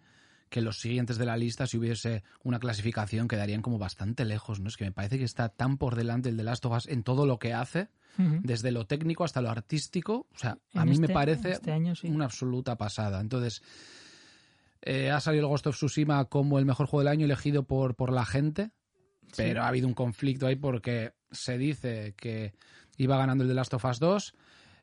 que 0.49 0.59
los 0.59 0.81
siguientes 0.81 1.17
de 1.17 1.25
la 1.25 1.37
lista, 1.37 1.65
si 1.65 1.77
hubiese 1.77 2.23
una 2.43 2.59
clasificación, 2.59 3.29
quedarían 3.29 3.61
como 3.61 3.77
bastante 3.77 4.25
lejos. 4.25 4.59
¿no? 4.59 4.67
Es 4.67 4.75
que 4.75 4.83
me 4.83 4.91
parece 4.91 5.17
que 5.17 5.23
está 5.23 5.47
tan 5.47 5.77
por 5.77 5.95
delante 5.95 6.27
el 6.27 6.35
The 6.35 6.43
Last 6.43 6.65
of 6.65 6.75
Us 6.75 6.87
en 6.87 7.03
todo 7.03 7.25
lo 7.25 7.39
que 7.39 7.53
hace, 7.53 7.87
desde 8.17 8.71
lo 8.71 8.85
técnico 8.85 9.23
hasta 9.23 9.41
lo 9.41 9.49
artístico. 9.49 10.27
O 10.33 10.37
sea, 10.37 10.57
a 10.73 10.83
mí 10.83 10.97
me 10.97 11.05
este, 11.05 11.13
parece 11.13 11.51
este 11.53 11.71
una 12.03 12.25
absoluta 12.25 12.77
pasada. 12.77 13.21
Entonces, 13.21 13.61
eh, 14.81 15.09
ha 15.09 15.21
salido 15.21 15.45
el 15.45 15.49
Ghost 15.49 15.67
of 15.67 15.75
Tsushima 15.75 16.25
como 16.25 16.59
el 16.59 16.65
mejor 16.65 16.87
juego 16.87 16.99
del 17.03 17.13
año 17.13 17.25
elegido 17.25 17.63
por, 17.63 17.95
por 17.95 18.11
la 18.11 18.25
gente, 18.25 18.71
pero 19.37 19.63
ha 19.63 19.67
habido 19.69 19.87
un 19.87 19.93
conflicto 19.93 20.47
ahí 20.47 20.57
porque 20.57 21.13
se 21.31 21.57
dice 21.57 22.13
que 22.17 22.53
iba 22.97 23.17
ganando 23.17 23.43
el 23.43 23.47
de 23.47 23.53
Last 23.55 23.73
of 23.73 23.85
Us 23.85 23.99
2. 23.99 24.35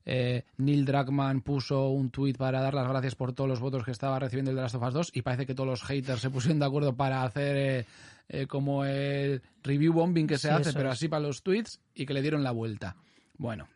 Eh, 0.04 0.44
Neil 0.56 0.84
Druckmann 0.84 1.42
puso 1.42 1.90
un 1.90 2.10
tuit 2.10 2.36
para 2.36 2.60
dar 2.60 2.74
las 2.74 2.88
gracias 2.88 3.14
por 3.14 3.32
todos 3.32 3.48
los 3.48 3.60
votos 3.60 3.84
que 3.84 3.92
estaba 3.92 4.18
recibiendo 4.18 4.50
el 4.50 4.56
de 4.56 4.62
Last 4.62 4.74
of 4.74 4.82
Us 4.82 4.94
2 4.94 5.10
y 5.14 5.22
parece 5.22 5.46
que 5.46 5.54
todos 5.54 5.68
los 5.68 5.82
haters 5.84 6.20
se 6.20 6.30
pusieron 6.30 6.58
de 6.58 6.66
acuerdo 6.66 6.96
para 6.96 7.22
hacer 7.22 7.86
eh, 8.28 8.46
como 8.46 8.84
el 8.84 9.42
review 9.62 9.92
bombing 9.92 10.26
que 10.26 10.38
se 10.38 10.50
hace, 10.50 10.72
pero 10.72 10.90
así 10.90 11.08
para 11.08 11.22
los 11.22 11.42
tweets 11.42 11.80
y 11.94 12.06
que 12.06 12.14
le 12.14 12.22
dieron 12.22 12.42
la 12.42 12.50
vuelta. 12.50 12.96
Bueno, 13.38 13.68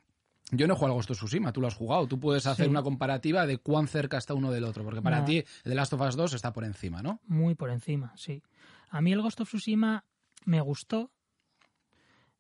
yo 0.51 0.67
no 0.67 0.75
he 0.75 0.77
jugado 0.77 0.93
al 0.93 0.99
Ghost 0.99 1.11
of 1.11 1.19
Tsushima, 1.19 1.53
tú 1.53 1.61
lo 1.61 1.67
has 1.67 1.75
jugado. 1.75 2.07
Tú 2.07 2.21
puedes 2.21 2.47
hacer 2.47 2.69
una 2.69 2.83
comparativa 2.83 3.47
de 3.47 3.59
cuán 3.59 3.89
cerca 3.89 4.19
está 4.19 4.35
uno 4.35 4.51
del 4.53 4.65
otro, 4.65 4.85
porque 4.85 5.03
para 5.03 5.25
ti 5.25 5.39
el 5.39 5.45
The 5.65 5.75
Last 5.75 5.93
of 5.93 6.01
Us 6.01 6.17
2 6.17 6.35
está 6.35 6.53
por 6.53 6.65
encima, 6.65 7.03
¿no? 7.03 7.21
Muy 7.27 7.55
por 7.55 7.71
encima, 7.71 8.13
sí. 8.17 8.43
A 8.91 9.01
mí 9.01 9.13
el 9.13 9.23
Ghost 9.23 9.41
of 9.41 9.49
Tsushima 9.49 10.05
me 10.45 10.61
gustó. 10.61 11.11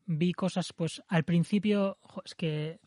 Vi 0.06 0.32
cosas, 0.32 0.72
pues 0.72 1.02
al 1.08 1.24
principio, 1.24 1.98
es 2.24 2.34
que 2.34 2.78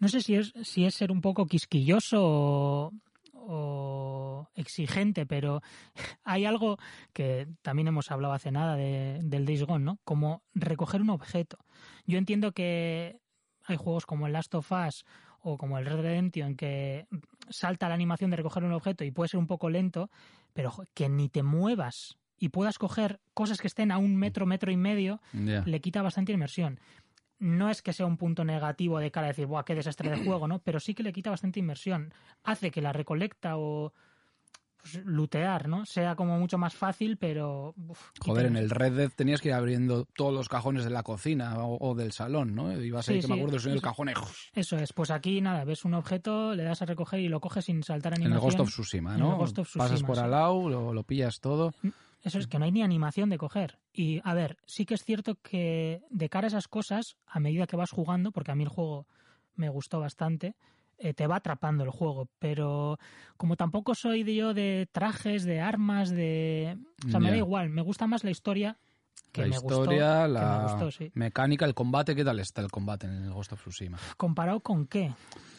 no 0.00 0.08
sé 0.08 0.22
si 0.22 0.34
es, 0.34 0.52
si 0.62 0.86
es 0.86 0.94
ser 0.94 1.12
un 1.12 1.20
poco 1.20 1.46
quisquilloso 1.46 2.92
o, 3.34 4.48
exigente, 4.54 5.26
pero 5.26 5.60
hay 6.24 6.46
algo 6.46 6.78
que 7.12 7.46
también 7.62 7.88
hemos 7.88 8.10
hablado 8.10 8.32
hace 8.32 8.50
nada 8.50 8.76
del 8.76 9.44
Days 9.44 9.64
Gone, 9.64 9.84
¿no? 9.84 9.98
Como 10.04 10.42
recoger 10.54 11.02
un 11.02 11.10
objeto. 11.10 11.58
Yo 12.06 12.18
entiendo 12.18 12.52
que 12.52 13.20
hay 13.64 13.76
juegos 13.76 14.06
como 14.06 14.26
el 14.26 14.32
Last 14.32 14.54
of 14.54 14.72
Us 14.72 15.04
o 15.40 15.58
como 15.58 15.78
el 15.78 15.86
Red 15.86 16.00
Redemption 16.00 16.56
que 16.56 17.06
salta 17.50 17.88
la 17.88 17.94
animación 17.94 18.30
de 18.30 18.36
recoger 18.36 18.64
un 18.64 18.72
objeto 18.72 19.04
y 19.04 19.10
puede 19.10 19.28
ser 19.28 19.40
un 19.40 19.46
poco 19.46 19.68
lento, 19.68 20.10
pero 20.52 20.72
que 20.94 21.08
ni 21.08 21.28
te 21.28 21.42
muevas 21.42 22.16
y 22.40 22.48
puedas 22.48 22.78
coger 22.78 23.20
cosas 23.34 23.60
que 23.60 23.68
estén 23.68 23.92
a 23.92 23.98
un 23.98 24.16
metro, 24.16 24.46
metro 24.46 24.72
y 24.72 24.76
medio, 24.76 25.20
le 25.32 25.80
quita 25.80 26.02
bastante 26.02 26.32
inmersión. 26.32 26.80
no 27.38 27.70
es 27.70 27.80
que 27.82 27.92
sea 27.92 28.06
un 28.06 28.16
punto 28.16 28.44
negativo 28.44 28.98
de 28.98 29.10
cara 29.10 29.28
a 29.28 29.30
decir, 29.30 29.46
¡buah, 29.46 29.62
qué 29.64 29.74
desastre 29.74 30.10
de 30.10 30.24
juego! 30.24 30.48
¿no? 30.48 30.58
Pero 30.58 30.78
sí 30.80 30.94
que 30.94 31.02
le 31.02 31.12
quita 31.12 31.30
bastante 31.30 31.58
inmersión. 31.60 32.12
Hace 32.44 32.70
que 32.70 32.82
la 32.82 32.92
recolecta 32.92 33.56
o 33.56 33.94
pues, 34.82 35.02
lutear, 35.06 35.68
¿no? 35.68 35.84
Sea 35.86 36.16
como 36.16 36.38
mucho 36.38 36.58
más 36.58 36.74
fácil, 36.74 37.16
pero... 37.18 37.74
uf, 37.76 38.10
Joder, 38.20 38.46
en 38.46 38.56
el 38.56 38.68
Red 38.70 38.92
Dead 38.96 39.10
tenías 39.14 39.40
que 39.40 39.48
ir 39.48 39.54
abriendo 39.54 40.06
todos 40.16 40.32
los 40.34 40.48
cajones 40.48 40.84
de 40.84 40.90
la 40.90 41.02
cocina 41.02 41.64
o, 41.64 41.78
o 41.90 41.94
del 41.94 42.12
salón, 42.12 42.54
¿no? 42.54 42.72
Ibas 42.78 43.08
ahí, 43.08 43.16
Sí, 43.22 43.26
que 43.28 43.34
me 43.34 43.40
acuerdo, 43.40 43.70
el 43.70 43.80
cajón 43.82 44.10
Eso 44.54 44.76
es, 44.76 44.92
pues 44.92 45.10
aquí 45.10 45.40
nada, 45.40 45.64
ves 45.64 45.84
un 45.86 45.94
objeto, 45.94 46.54
le 46.54 46.62
das 46.64 46.82
a 46.82 46.86
recoger 46.86 47.20
y 47.20 47.28
lo 47.28 47.40
coges 47.40 47.64
sin 47.66 47.82
saltar 47.82 48.12
en 48.14 48.22
animación. 48.26 48.36
el 48.36 48.40
Ghost 48.42 48.60
of 48.60 48.68
Tsushima, 48.68 49.14
En 49.14 49.20
¿no? 49.20 49.32
el 49.32 49.36
Ghost 49.38 49.58
of 49.58 49.76
Pasas 49.76 50.02
por 50.02 50.16
sí. 50.16 50.22
al 50.22 50.30
lado, 50.30 50.68
lo, 50.68 50.92
lo 50.94 51.02
pillas 51.04 51.40
todo. 51.40 51.72
Eso 52.22 52.38
es 52.38 52.46
que 52.46 52.58
no 52.58 52.64
hay 52.64 52.72
ni 52.72 52.82
animación 52.82 53.30
de 53.30 53.38
coger. 53.38 53.78
Y 53.92 54.20
a 54.24 54.34
ver, 54.34 54.58
sí 54.66 54.84
que 54.84 54.94
es 54.94 55.04
cierto 55.04 55.36
que 55.36 56.02
de 56.10 56.28
cara 56.28 56.46
a 56.46 56.48
esas 56.48 56.68
cosas, 56.68 57.16
a 57.26 57.40
medida 57.40 57.66
que 57.66 57.76
vas 57.76 57.90
jugando, 57.90 58.30
porque 58.30 58.52
a 58.52 58.54
mí 58.54 58.64
el 58.64 58.68
juego 58.68 59.06
me 59.54 59.68
gustó 59.68 60.00
bastante, 60.00 60.54
eh, 60.98 61.14
te 61.14 61.26
va 61.26 61.36
atrapando 61.36 61.84
el 61.84 61.90
juego. 61.90 62.28
Pero 62.38 62.98
como 63.36 63.56
tampoco 63.56 63.94
soy 63.94 64.22
de 64.22 64.34
yo 64.34 64.54
de 64.54 64.88
trajes, 64.92 65.44
de 65.44 65.60
armas, 65.60 66.10
de... 66.10 66.76
O 67.06 67.10
sea, 67.10 67.20
me 67.20 67.30
da 67.30 67.38
igual, 67.38 67.70
me 67.70 67.82
gusta 67.82 68.06
más 68.06 68.22
la 68.22 68.30
historia 68.30 68.78
que 69.32 69.42
la 69.42 69.48
me 69.48 69.54
historia, 69.56 70.26
gustó. 70.26 70.26
que 70.26 70.28
la 70.32 70.58
me 70.58 70.72
gustó, 70.72 70.90
sí. 70.90 71.10
mecánica, 71.14 71.64
el 71.64 71.74
combate, 71.74 72.16
¿qué 72.16 72.24
tal 72.24 72.40
está 72.40 72.60
el 72.62 72.70
combate 72.70 73.06
en 73.06 73.24
el 73.24 73.32
Ghost 73.32 73.52
of 73.52 73.60
Tsushima? 73.60 73.98
¿Comparado 74.16 74.60
con 74.60 74.86
qué? 74.86 75.12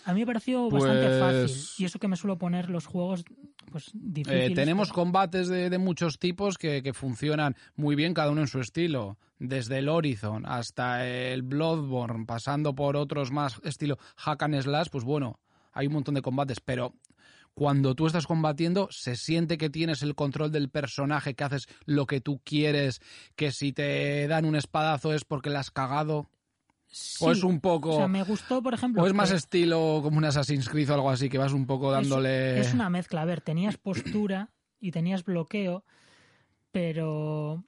A 0.06 0.14
mí 0.14 0.22
me 0.22 0.26
pareció 0.26 0.70
bastante 0.70 1.20
fácil. 1.20 1.42
Pues- 1.42 1.80
Y 1.80 1.86
eso 1.86 2.00
que 2.00 2.08
me 2.08 2.16
suelo 2.16 2.38
poner 2.38 2.70
los 2.70 2.86
juegos 2.88 3.24
pues 3.72 3.88
Eh, 3.90 3.92
difíciles. 3.94 4.54
tenemos 4.56 4.90
pero- 4.90 4.96
combates 4.96 5.48
de, 5.48 5.70
de 5.70 5.78
muchos 5.78 6.18
tipos 6.20 6.58
que, 6.58 6.82
que 6.84 6.94
funcionan 6.94 7.56
muy 7.76 7.96
bien, 7.96 8.14
cada 8.14 8.32
uno 8.32 8.42
en 8.42 8.48
su 8.48 8.60
estilo. 8.60 9.18
Desde 9.40 9.78
el 9.80 9.90
Horizon 9.90 10.46
hasta 10.46 11.08
el 11.08 11.42
Bloodborne, 11.44 12.26
pasando 12.26 12.76
por 12.76 12.96
otros 12.98 13.32
más 13.32 13.60
estilo 13.64 13.98
Hack 14.18 14.44
and 14.44 14.62
Slash, 14.62 14.88
pues 14.92 15.04
bueno, 15.04 15.40
hay 15.72 15.88
un 15.88 15.94
montón 15.94 16.16
de 16.16 16.22
combates, 16.22 16.60
pero 16.60 16.94
cuando 17.54 17.96
tú 17.96 18.08
estás 18.08 18.28
combatiendo, 18.28 18.88
se 18.92 19.16
siente 19.16 19.58
que 19.58 19.70
tienes 19.70 20.02
el 20.04 20.16
control 20.16 20.52
del 20.52 20.70
personaje, 20.70 21.34
que 21.36 21.44
haces 21.44 21.68
lo 21.86 22.06
que 22.08 22.22
tú 22.22 22.40
quieres, 22.44 23.02
que 23.36 23.52
si 23.52 23.74
te 23.74 24.28
dan 24.28 24.46
un 24.46 24.56
espadazo 24.56 25.14
es 25.14 25.26
porque 25.26 25.50
la 25.50 25.60
has 25.60 25.72
cagado, 25.72 26.30
Sí. 26.94 27.24
o 27.24 27.32
es 27.32 27.42
un 27.44 27.62
poco... 27.62 27.92
O 27.92 27.98
sea, 28.00 28.08
me 28.10 28.22
gustó, 28.24 28.62
por 28.62 28.74
ejemplo... 28.74 29.02
o 29.02 29.08
es 29.08 29.14
más 29.14 29.32
estilo 29.32 30.02
como 30.04 30.18
un 30.18 30.26
Assassin's 30.26 30.68
Creed 30.68 30.90
o 30.90 30.94
algo 30.96 31.10
así, 31.10 31.30
que 31.30 31.38
vas 31.38 31.54
un 31.54 31.66
poco 31.66 31.90
dándole... 31.90 32.60
Es, 32.60 32.68
es 32.68 32.74
una 32.74 32.90
mezcla. 32.90 33.22
A 33.22 33.26
ver, 33.26 33.40
tenías 33.40 33.78
postura 33.78 34.50
y 34.78 34.92
tenías 34.92 35.24
bloqueo, 35.24 35.86
pero 36.72 37.64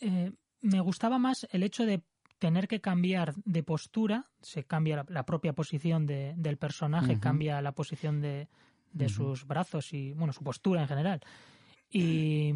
eh, 0.00 0.32
me 0.60 0.80
gustaba 0.80 1.18
más 1.18 1.46
el 1.50 1.62
hecho 1.64 1.84
de 1.84 2.02
tener 2.38 2.68
que 2.68 2.80
cambiar 2.80 3.34
de 3.44 3.62
postura, 3.62 4.30
se 4.40 4.64
cambia 4.64 4.96
la, 4.96 5.06
la 5.08 5.24
propia 5.24 5.52
posición 5.52 6.06
de- 6.06 6.34
del 6.36 6.58
personaje, 6.58 7.18
cambia 7.20 7.60
la 7.62 7.72
posición 7.72 8.20
de, 8.20 8.48
de 8.92 9.08
sus 9.08 9.46
brazos 9.46 9.92
y, 9.92 10.12
bueno, 10.12 10.32
su 10.32 10.42
postura 10.42 10.82
en 10.82 10.88
general. 10.88 11.20
Y 11.90 12.52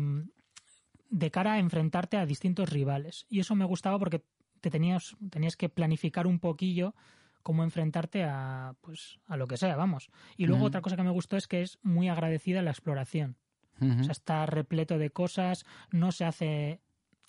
de 1.11 1.31
cara 1.31 1.55
a 1.55 1.59
enfrentarte 1.59 2.16
a 2.16 2.26
distintos 2.26 2.71
rivales. 2.71 3.26
Y 3.28 3.40
eso 3.40 3.55
me 3.55 3.64
gustaba 3.64 3.99
porque 3.99 4.23
te 4.61 4.71
tenías, 4.71 5.16
tenías 5.31 5.57
que 5.57 5.69
planificar 5.69 6.26
un 6.26 6.40
poquillo 6.40 6.95
cómo 7.43 7.62
enfrentarte 7.62 8.25
a 8.25 8.75
pues 8.81 9.21
a 9.26 9.37
lo 9.37 9.47
que 9.47 9.57
sea, 9.57 9.76
vamos. 9.76 10.11
Y 10.37 10.47
luego 10.47 10.64
otra 10.64 10.81
cosa 10.81 10.97
que 10.97 11.05
me 11.05 11.12
gustó 11.12 11.37
es 11.37 11.47
que 11.47 11.62
es 11.62 11.78
muy 11.83 12.09
agradecida 12.09 12.61
la 12.61 12.73
exploración. 12.73 13.37
O 13.81 14.02
sea, 14.02 14.12
está 14.12 14.47
repleto 14.47 14.99
de 14.99 15.11
cosas, 15.11 15.64
no 15.93 16.11
se 16.11 16.25
hace 16.25 16.81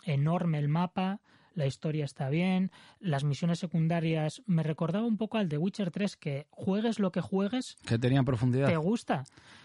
enorme 0.06 0.58
el 0.58 0.70
mapa, 0.70 1.22
la 1.58 1.66
historia 1.66 2.06
está 2.06 2.30
bien, 2.30 2.72
las 3.00 3.24
misiones 3.24 3.58
secundarias 3.58 4.44
me 4.46 4.62
recordaba 4.62 5.08
un 5.08 5.18
poco 5.18 5.40
al 5.40 5.50
de 5.50 5.58
Witcher 5.58 5.90
3 5.90 6.16
que 6.16 6.46
juegues 6.52 7.00
lo 7.00 7.12
que 7.12 7.20
juegues, 7.20 7.78
Que 7.84 7.98
tenían 7.98 8.26
profundidad. 8.26 8.68
¿Te 8.68 8.78
gusta? 8.78 9.24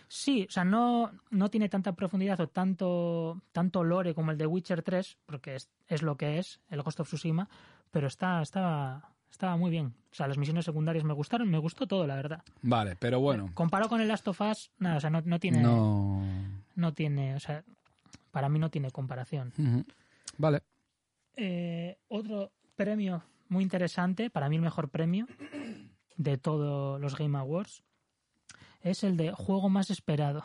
Sí, 0.09 0.47
o 0.49 0.51
sea, 0.51 0.65
no, 0.65 1.11
no 1.31 1.51
tiene 1.51 1.69
tanta 1.69 1.93
profundidad 1.93 2.41
o 2.41 2.49
tanto, 2.49 3.43
tanto 3.53 3.85
lore 3.85 4.15
como 4.15 4.31
el 4.31 4.39
de 4.39 4.47
Witcher 4.47 4.83
3, 4.83 5.19
porque 5.27 5.55
es, 5.55 5.69
es 5.87 6.01
lo 6.01 6.17
que 6.17 6.39
es, 6.39 6.61
el 6.71 6.81
Ghost 6.81 7.01
of 7.01 7.09
Tsushima, 7.09 7.51
pero 7.91 8.07
está, 8.07 8.41
estaba, 8.41 9.11
estaba 9.31 9.59
muy 9.59 9.71
bien. 9.71 9.93
O 10.11 10.15
sea, 10.15 10.27
las 10.27 10.39
misiones 10.39 10.65
secundarias 10.65 11.05
me 11.05 11.13
gustaron, 11.13 11.51
me 11.51 11.59
gustó 11.59 11.87
todo, 11.87 12.07
la 12.07 12.17
verdad. 12.17 12.43
Vale, 12.63 12.97
pero 12.99 13.21
bueno. 13.21 13.51
Comparado 13.53 13.91
con 13.91 14.01
el 14.01 14.09
Last 14.09 14.27
of 14.29 14.41
Us, 14.41 14.71
nada, 14.79 14.97
o 14.97 15.01
sea, 15.01 15.11
no, 15.11 15.21
no 15.27 15.39
tiene, 15.39 15.61
no. 15.61 16.23
No. 16.75 16.95
tiene, 16.95 17.35
o 17.35 17.41
sea, 17.41 17.65
para 18.31 18.49
mí 18.49 18.59
no 18.59 18.71
tiene 18.71 18.91
comparación. 18.91 19.53
Vale. 20.39 20.63
Eh, 21.37 21.99
otro 22.09 22.53
premio 22.77 23.23
muy 23.49 23.63
interesante, 23.63 24.31
para 24.31 24.49
mí 24.49 24.57
el 24.57 24.63
mejor 24.63 24.89
premio 24.89 25.27
de 26.17 26.39
todos 26.39 27.01
los 27.01 27.17
Game 27.17 27.39
Awards, 27.39 27.83
es 28.81 29.05
el 29.05 29.17
de 29.17 29.33
juego 29.33 29.69
más 29.69 29.91
esperado. 29.91 30.45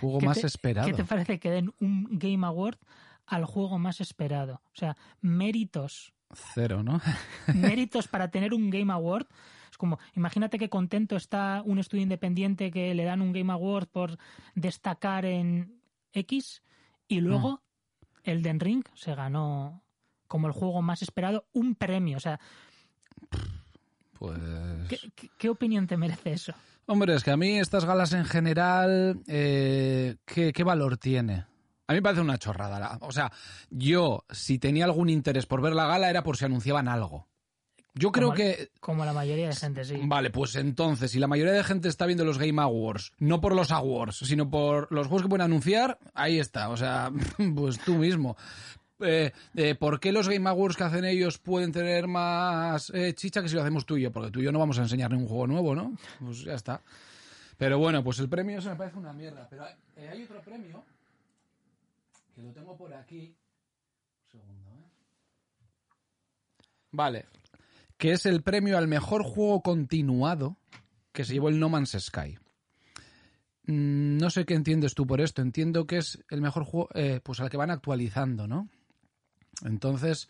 Juego 0.00 0.18
¿Qué 0.18 0.26
más 0.26 0.40
te- 0.40 0.46
esperado. 0.46 0.88
¿Qué 0.88 0.94
te 0.94 1.04
parece 1.04 1.38
que 1.38 1.50
den 1.50 1.72
un 1.80 2.06
Game 2.12 2.46
Award 2.46 2.78
al 3.26 3.44
juego 3.44 3.78
más 3.78 4.00
esperado? 4.00 4.62
O 4.66 4.74
sea, 4.74 4.96
méritos, 5.20 6.12
Cero, 6.54 6.82
¿no? 6.82 7.00
méritos 7.54 8.08
para 8.08 8.30
tener 8.30 8.54
un 8.54 8.70
Game 8.70 8.92
Award. 8.92 9.26
Es 9.70 9.76
como, 9.76 9.98
imagínate 10.14 10.58
qué 10.58 10.68
contento 10.70 11.16
está 11.16 11.62
un 11.64 11.78
estudio 11.78 12.02
independiente 12.02 12.70
que 12.70 12.94
le 12.94 13.04
dan 13.04 13.20
un 13.20 13.32
Game 13.32 13.52
Award 13.52 13.88
por 13.88 14.18
destacar 14.54 15.24
en 15.26 15.80
X 16.12 16.62
y 17.08 17.20
luego 17.20 17.62
el 18.22 18.42
Den 18.42 18.60
Ring 18.60 18.84
se 18.94 19.14
ganó 19.14 19.82
como 20.32 20.46
el 20.46 20.54
juego 20.54 20.80
más 20.80 21.02
esperado 21.02 21.44
un 21.52 21.74
premio. 21.74 22.16
O 22.16 22.20
sea, 22.20 22.40
Pues. 24.18 24.38
¿qué, 24.88 24.98
qué- 25.14 25.30
qué 25.36 25.48
opinión 25.50 25.86
te 25.86 25.96
merece 25.98 26.32
eso? 26.32 26.54
Hombre, 26.86 27.14
es 27.14 27.22
que 27.22 27.30
a 27.30 27.36
mí 27.36 27.58
estas 27.58 27.84
galas 27.84 28.12
en 28.14 28.24
general, 28.24 29.20
eh, 29.26 30.16
¿qué, 30.24 30.52
qué 30.54 30.64
valor 30.64 30.96
tiene? 30.96 31.44
A 31.86 31.92
mí 31.92 31.98
me 31.98 32.02
parece 32.02 32.22
una 32.22 32.38
chorrada. 32.38 32.98
O 33.02 33.12
sea, 33.12 33.30
yo, 33.70 34.24
si 34.30 34.58
tenía 34.58 34.86
algún 34.86 35.10
interés 35.10 35.44
por 35.46 35.60
ver 35.60 35.74
la 35.74 35.86
gala, 35.86 36.08
era 36.08 36.22
por 36.22 36.36
si 36.38 36.44
anunciaban 36.46 36.88
algo. 36.88 37.28
Yo 37.94 38.10
creo 38.10 38.28
Como- 38.28 38.36
que 38.36 38.70
Como 38.80 39.04
la 39.04 39.12
mayoría 39.12 39.48
de 39.48 39.54
gente, 39.54 39.84
sí. 39.84 39.96
Vale, 40.02 40.30
pues 40.30 40.56
entonces, 40.56 41.10
si 41.10 41.18
la 41.18 41.26
mayoría 41.26 41.52
de 41.52 41.62
gente 41.62 41.88
está 41.88 42.06
viendo 42.06 42.24
los 42.24 42.38
Game 42.38 42.60
Awards, 42.62 43.12
no 43.18 43.40
por 43.42 43.54
los 43.54 43.70
Awards, 43.70 44.16
sino 44.16 44.48
por 44.48 44.90
los 44.90 45.08
juegos 45.08 45.22
que 45.22 45.28
pueden 45.28 45.44
anunciar, 45.44 45.98
ahí 46.14 46.38
está. 46.40 46.70
O 46.70 46.76
sea, 46.76 47.10
pues 47.54 47.78
tú 47.80 47.96
mismo. 47.96 48.36
Eh, 49.04 49.32
¿Por 49.78 50.00
qué 50.00 50.12
los 50.12 50.28
Game 50.28 50.48
Awards 50.48 50.76
que 50.76 50.84
hacen 50.84 51.04
ellos 51.04 51.38
pueden 51.38 51.72
tener 51.72 52.06
más 52.06 52.90
eh, 52.94 53.14
chicha 53.14 53.42
que 53.42 53.48
si 53.48 53.54
lo 53.54 53.62
hacemos 53.62 53.84
tú 53.86 53.96
y 53.96 54.02
yo? 54.02 54.12
Porque 54.12 54.30
tú 54.30 54.40
y 54.40 54.44
yo 54.44 54.52
no 54.52 54.58
vamos 54.58 54.78
a 54.78 54.82
enseñar 54.82 55.10
ningún 55.10 55.28
juego 55.28 55.46
nuevo, 55.46 55.74
¿no? 55.74 55.96
Pues 56.20 56.42
ya 56.44 56.54
está. 56.54 56.80
Pero 57.58 57.78
bueno, 57.78 58.02
pues 58.02 58.18
el 58.18 58.28
premio 58.28 58.58
ese 58.58 58.70
me 58.70 58.76
parece 58.76 58.98
una 58.98 59.12
mierda. 59.12 59.46
Pero 59.48 59.64
hay, 59.64 59.74
eh, 59.96 60.08
hay 60.08 60.22
otro 60.24 60.40
premio 60.42 60.84
que 62.34 62.42
lo 62.42 62.52
tengo 62.52 62.76
por 62.76 62.92
aquí. 62.94 63.34
Un 64.24 64.30
segundo, 64.30 64.70
¿eh? 64.70 64.90
Vale. 66.90 67.26
Que 67.96 68.12
es 68.12 68.26
el 68.26 68.42
premio 68.42 68.78
al 68.78 68.88
mejor 68.88 69.22
juego 69.22 69.62
continuado 69.62 70.56
que 71.12 71.24
se 71.24 71.34
llevó 71.34 71.50
el 71.50 71.60
No 71.60 71.68
Man's 71.68 71.96
Sky. 71.98 72.38
Mm, 73.66 74.16
No 74.16 74.30
sé 74.30 74.44
qué 74.44 74.54
entiendes 74.54 74.94
tú 74.94 75.06
por 75.06 75.20
esto. 75.20 75.42
Entiendo 75.42 75.86
que 75.86 75.98
es 75.98 76.18
el 76.30 76.40
mejor 76.40 76.64
juego, 76.64 76.88
eh, 76.94 77.20
pues 77.22 77.38
al 77.40 77.50
que 77.50 77.56
van 77.56 77.70
actualizando, 77.70 78.48
¿no? 78.48 78.68
Entonces, 79.64 80.28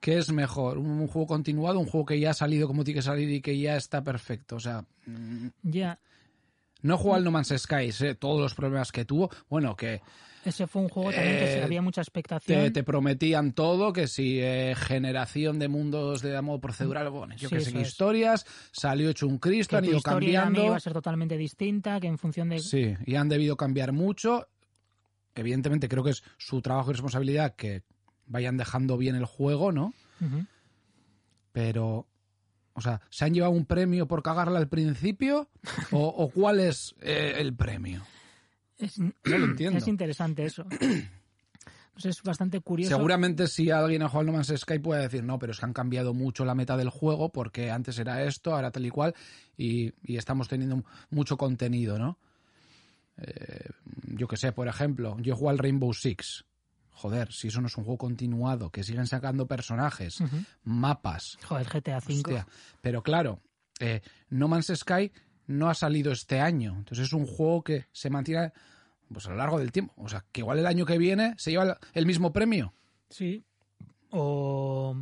¿qué 0.00 0.18
es 0.18 0.30
mejor? 0.32 0.78
¿Un 0.78 1.06
juego 1.06 1.26
continuado? 1.26 1.78
¿Un 1.80 1.86
juego 1.86 2.06
que 2.06 2.20
ya 2.20 2.30
ha 2.30 2.34
salido 2.34 2.66
como 2.66 2.84
tiene 2.84 2.98
que 2.98 3.02
salir 3.02 3.30
y 3.30 3.40
que 3.40 3.58
ya 3.58 3.76
está 3.76 4.02
perfecto? 4.02 4.56
O 4.56 4.60
sea, 4.60 4.84
mm, 5.06 5.48
Ya, 5.62 5.98
no 6.82 6.98
jugado 6.98 7.16
al 7.18 7.24
No 7.24 7.30
Man's 7.30 7.52
Sky, 7.56 7.90
todos 8.18 8.40
los 8.40 8.54
problemas 8.54 8.92
que 8.92 9.04
tuvo. 9.04 9.30
Bueno, 9.48 9.74
que 9.76 10.02
ese 10.44 10.66
fue 10.66 10.82
un 10.82 10.90
juego 10.90 11.10
también 11.10 11.38
que 11.38 11.54
Eh, 11.54 11.62
había 11.62 11.80
mucha 11.80 12.02
expectación. 12.02 12.64
te, 12.64 12.70
te 12.70 12.82
prometían 12.82 13.52
todo, 13.54 13.94
que 13.94 14.06
si 14.06 14.38
eh, 14.42 14.74
generación 14.76 15.58
de 15.58 15.68
mundos 15.68 16.20
de 16.20 16.38
modo 16.42 16.60
procedural, 16.60 17.08
bueno, 17.08 17.34
yo 17.36 17.48
Sí, 17.48 17.54
que 17.56 17.60
sé, 17.62 17.80
historias, 17.80 18.44
salió 18.70 19.08
hecho 19.08 19.26
un 19.26 19.38
Cristo, 19.38 19.78
han 19.78 19.86
ido 19.86 20.02
cambiando. 20.02 20.62
iba 20.66 20.76
a 20.76 20.80
ser 20.80 20.92
totalmente 20.92 21.38
distinta, 21.38 21.98
que 21.98 22.08
en 22.08 22.18
función 22.18 22.50
de... 22.50 22.58
Sí, 22.58 22.94
y 23.06 23.14
han 23.14 23.30
debido 23.30 23.56
cambiar 23.56 23.92
mucho. 23.92 24.46
Evidentemente 25.34 25.88
creo 25.88 26.04
que 26.04 26.10
es 26.10 26.22
su 26.36 26.60
trabajo 26.60 26.90
y 26.90 26.92
responsabilidad 26.92 27.54
que 27.56 27.82
vayan 28.26 28.56
dejando 28.56 28.96
bien 28.98 29.14
el 29.16 29.24
juego, 29.24 29.72
¿no? 29.72 29.92
Pero, 31.52 32.06
o 32.72 32.80
sea, 32.80 33.00
¿se 33.10 33.24
han 33.24 33.34
llevado 33.34 33.52
un 33.52 33.66
premio 33.66 34.06
por 34.06 34.22
cagarla 34.22 34.58
al 34.58 34.68
principio? 34.68 35.48
¿O, 35.92 36.06
o 36.06 36.30
cuál 36.30 36.60
es 36.60 36.94
eh, 37.00 37.34
el 37.38 37.54
premio? 37.54 38.02
Es, 38.78 38.98
No 38.98 39.12
lo 39.24 39.44
entiendo. 39.44 39.78
es 39.78 39.88
interesante 39.88 40.44
eso. 40.44 40.64
Pues 41.94 42.06
es 42.06 42.22
bastante 42.24 42.58
curioso. 42.58 42.96
Seguramente 42.96 43.46
si 43.46 43.70
alguien 43.70 44.02
ha 44.02 44.08
jugado 44.08 44.18
al 44.22 44.26
No 44.26 44.32
Man's 44.32 44.52
Sky 44.56 44.80
puede 44.80 45.02
decir, 45.02 45.22
no, 45.22 45.38
pero 45.38 45.52
es 45.52 45.60
que 45.60 45.64
han 45.64 45.72
cambiado 45.72 46.12
mucho 46.12 46.44
la 46.44 46.56
meta 46.56 46.76
del 46.76 46.88
juego 46.90 47.28
porque 47.30 47.70
antes 47.70 47.96
era 48.00 48.24
esto, 48.24 48.52
ahora 48.52 48.72
tal 48.72 48.84
y 48.84 48.90
cual, 48.90 49.14
y, 49.56 49.92
y 50.02 50.16
estamos 50.16 50.48
teniendo 50.48 50.82
mucho 51.10 51.36
contenido, 51.36 51.96
¿no? 51.96 52.18
Eh, 53.18 53.68
yo 54.08 54.26
que 54.26 54.36
sé, 54.36 54.50
por 54.50 54.66
ejemplo, 54.66 55.16
yo 55.20 55.36
juego 55.36 55.50
al 55.50 55.58
Rainbow 55.58 55.94
Six. 55.94 56.44
Joder, 56.94 57.32
si 57.32 57.48
eso 57.48 57.60
no 57.60 57.66
es 57.66 57.76
un 57.76 57.84
juego 57.84 57.98
continuado, 57.98 58.70
que 58.70 58.82
siguen 58.82 59.06
sacando 59.06 59.46
personajes, 59.46 60.18
mapas, 60.62 61.36
Joder, 61.44 61.66
GTA 61.68 61.98
V. 61.98 62.14
hostia. 62.14 62.46
Pero 62.80 63.02
claro, 63.02 63.40
eh, 63.80 64.00
No 64.30 64.48
Man's 64.48 64.72
Sky 64.74 65.12
no 65.46 65.68
ha 65.68 65.74
salido 65.74 66.12
este 66.12 66.40
año, 66.40 66.74
entonces 66.78 67.06
es 67.06 67.12
un 67.12 67.26
juego 67.26 67.62
que 67.62 67.86
se 67.92 68.08
mantiene 68.10 68.52
pues 69.12 69.26
a 69.26 69.30
lo 69.30 69.36
largo 69.36 69.58
del 69.58 69.70
tiempo. 69.70 69.92
O 69.98 70.08
sea, 70.08 70.24
que 70.32 70.40
igual 70.40 70.58
el 70.58 70.66
año 70.66 70.86
que 70.86 70.96
viene 70.98 71.34
se 71.36 71.50
lleva 71.50 71.78
el 71.92 72.06
mismo 72.06 72.32
premio. 72.32 72.72
Sí. 73.10 73.44
O, 74.10 74.96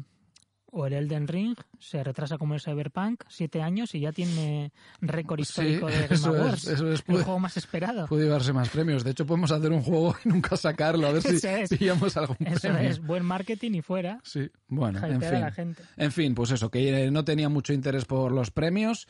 o 0.75 0.87
el 0.87 0.95
Elden 0.95 1.29
Ring 1.29 1.55
se 1.79 2.03
retrasa 2.03 2.39
como 2.39 2.55
el 2.55 2.61
Cyberpunk, 2.61 3.25
siete 3.29 3.61
años 3.61 3.95
y 3.95 4.01
ya 4.01 4.11
tiene 4.11 4.73
récord 5.03 5.39
Sí, 5.41 5.43
histórico 5.43 5.87
de 5.87 5.93
Game 6.01 6.07
eso 6.15 6.35
es, 6.35 6.41
Awards. 6.41 6.67
eso 6.69 6.93
es, 6.93 7.05
el 7.07 7.23
juego 7.23 7.39
más 7.39 7.57
esperado. 7.59 8.07
Puede 8.09 8.25
llevarse 8.25 8.53
más 8.55 8.71
premios. 8.71 9.05
De 9.05 9.11
hecho, 9.11 9.27
podemos 9.27 9.51
hacer 9.53 9.71
un 9.71 9.83
juego 9.83 10.17
y 10.25 10.29
nunca 10.31 10.57
sacarlo, 10.57 11.07
a 11.09 11.13
ver 11.13 11.23
si 11.23 11.47
es. 11.47 11.69
pillamos 11.79 12.17
algún 12.17 12.37
Eso 12.47 12.61
premio. 12.69 12.89
es, 12.91 13.01
buen 13.01 13.25
marketing 13.25 13.73
y 13.75 13.83
fuera. 13.83 14.19
Sí, 14.25 14.51
bueno, 14.69 14.99
en 15.07 15.21
la 15.21 15.51
fin. 15.51 15.53
gente. 15.53 15.83
En 15.99 16.11
fin, 16.11 16.35
pues 16.35 16.51
eso, 16.53 16.71
que 16.71 17.05
eh, 17.05 17.11
no 17.11 17.23
tenía 17.25 17.49
mucho 17.51 17.73
interés 17.75 18.07
por 18.07 18.33
los 18.33 18.51
premios 18.51 19.07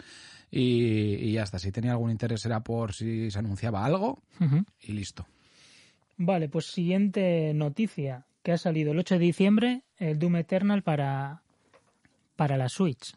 y, 0.51 1.15
y 1.15 1.33
ya 1.35 1.45
está. 1.45 1.61
Si 1.61 1.71
tenía 1.71 1.93
algún 1.93 2.11
interés 2.11 2.45
era 2.45 2.61
por 2.65 2.93
si 2.93 3.31
se 3.31 3.39
anunciaba 3.39 3.85
algo 3.85 4.21
y 4.81 4.93
listo. 4.93 5.27
Vale, 6.17 6.49
pues 6.49 6.67
siguiente 6.67 7.53
noticia 7.55 8.27
que 8.43 8.53
ha 8.53 8.59
salido 8.59 8.91
el 8.93 8.99
8 8.99 9.15
de 9.15 9.21
diciembre, 9.21 9.83
el 9.99 10.19
Doom 10.19 10.37
Eternal 10.37 10.83
para, 10.83 11.42
para 12.37 12.57
la 12.57 12.69
Switch. 12.69 13.15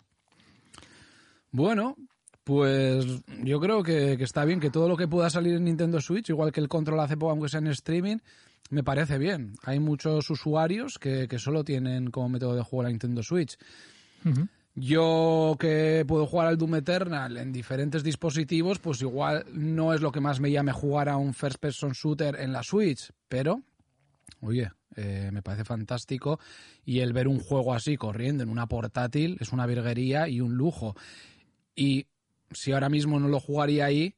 Bueno, 1.51 1.95
pues 2.43 3.05
yo 3.43 3.59
creo 3.59 3.81
que, 3.81 4.17
que 4.17 4.23
está 4.23 4.45
bien 4.45 4.59
que 4.59 4.69
todo 4.69 4.87
lo 4.87 4.97
que 4.97 5.07
pueda 5.07 5.29
salir 5.29 5.55
en 5.55 5.63
Nintendo 5.65 5.99
Switch, 6.01 6.29
igual 6.29 6.51
que 6.51 6.59
el 6.59 6.67
control 6.67 6.99
hace 6.99 7.17
poco, 7.17 7.31
aunque 7.31 7.49
sea 7.49 7.59
en 7.59 7.67
streaming, 7.67 8.17
me 8.69 8.83
parece 8.83 9.17
bien. 9.17 9.53
Hay 9.63 9.79
muchos 9.79 10.29
usuarios 10.29 10.97
que, 10.99 11.27
que 11.27 11.39
solo 11.39 11.63
tienen 11.63 12.11
como 12.11 12.29
método 12.29 12.55
de 12.55 12.63
juego 12.63 12.83
la 12.83 12.89
Nintendo 12.89 13.23
Switch. 13.23 13.57
Yo 14.73 15.55
que 15.59 16.03
puedo 16.07 16.25
jugar 16.25 16.47
al 16.47 16.57
Doom 16.57 16.75
Eternal 16.75 17.37
en 17.37 17.53
diferentes 17.53 18.03
dispositivos, 18.03 18.79
pues 18.79 19.01
igual 19.01 19.45
no 19.53 19.93
es 19.93 20.01
lo 20.01 20.11
que 20.11 20.19
más 20.19 20.39
me 20.39 20.51
llame 20.51 20.73
jugar 20.73 21.07
a 21.09 21.15
un 21.15 21.33
first 21.33 21.59
person 21.59 21.93
shooter 21.93 22.35
en 22.39 22.51
la 22.51 22.61
Switch, 22.61 23.11
pero 23.29 23.61
oye, 24.45 24.71
eh, 24.95 25.29
me 25.31 25.41
parece 25.41 25.65
fantástico 25.65 26.39
y 26.85 26.99
el 26.99 27.13
ver 27.13 27.27
un 27.27 27.39
juego 27.39 27.73
así 27.73 27.97
corriendo 27.97 28.43
en 28.43 28.49
una 28.49 28.67
portátil 28.67 29.37
es 29.39 29.51
una 29.51 29.65
virguería 29.65 30.27
y 30.27 30.41
un 30.41 30.55
lujo. 30.55 30.95
Y 31.75 32.07
si 32.51 32.71
ahora 32.71 32.89
mismo 32.89 33.19
no 33.19 33.27
lo 33.27 33.39
jugaría 33.39 33.85
ahí, 33.85 34.15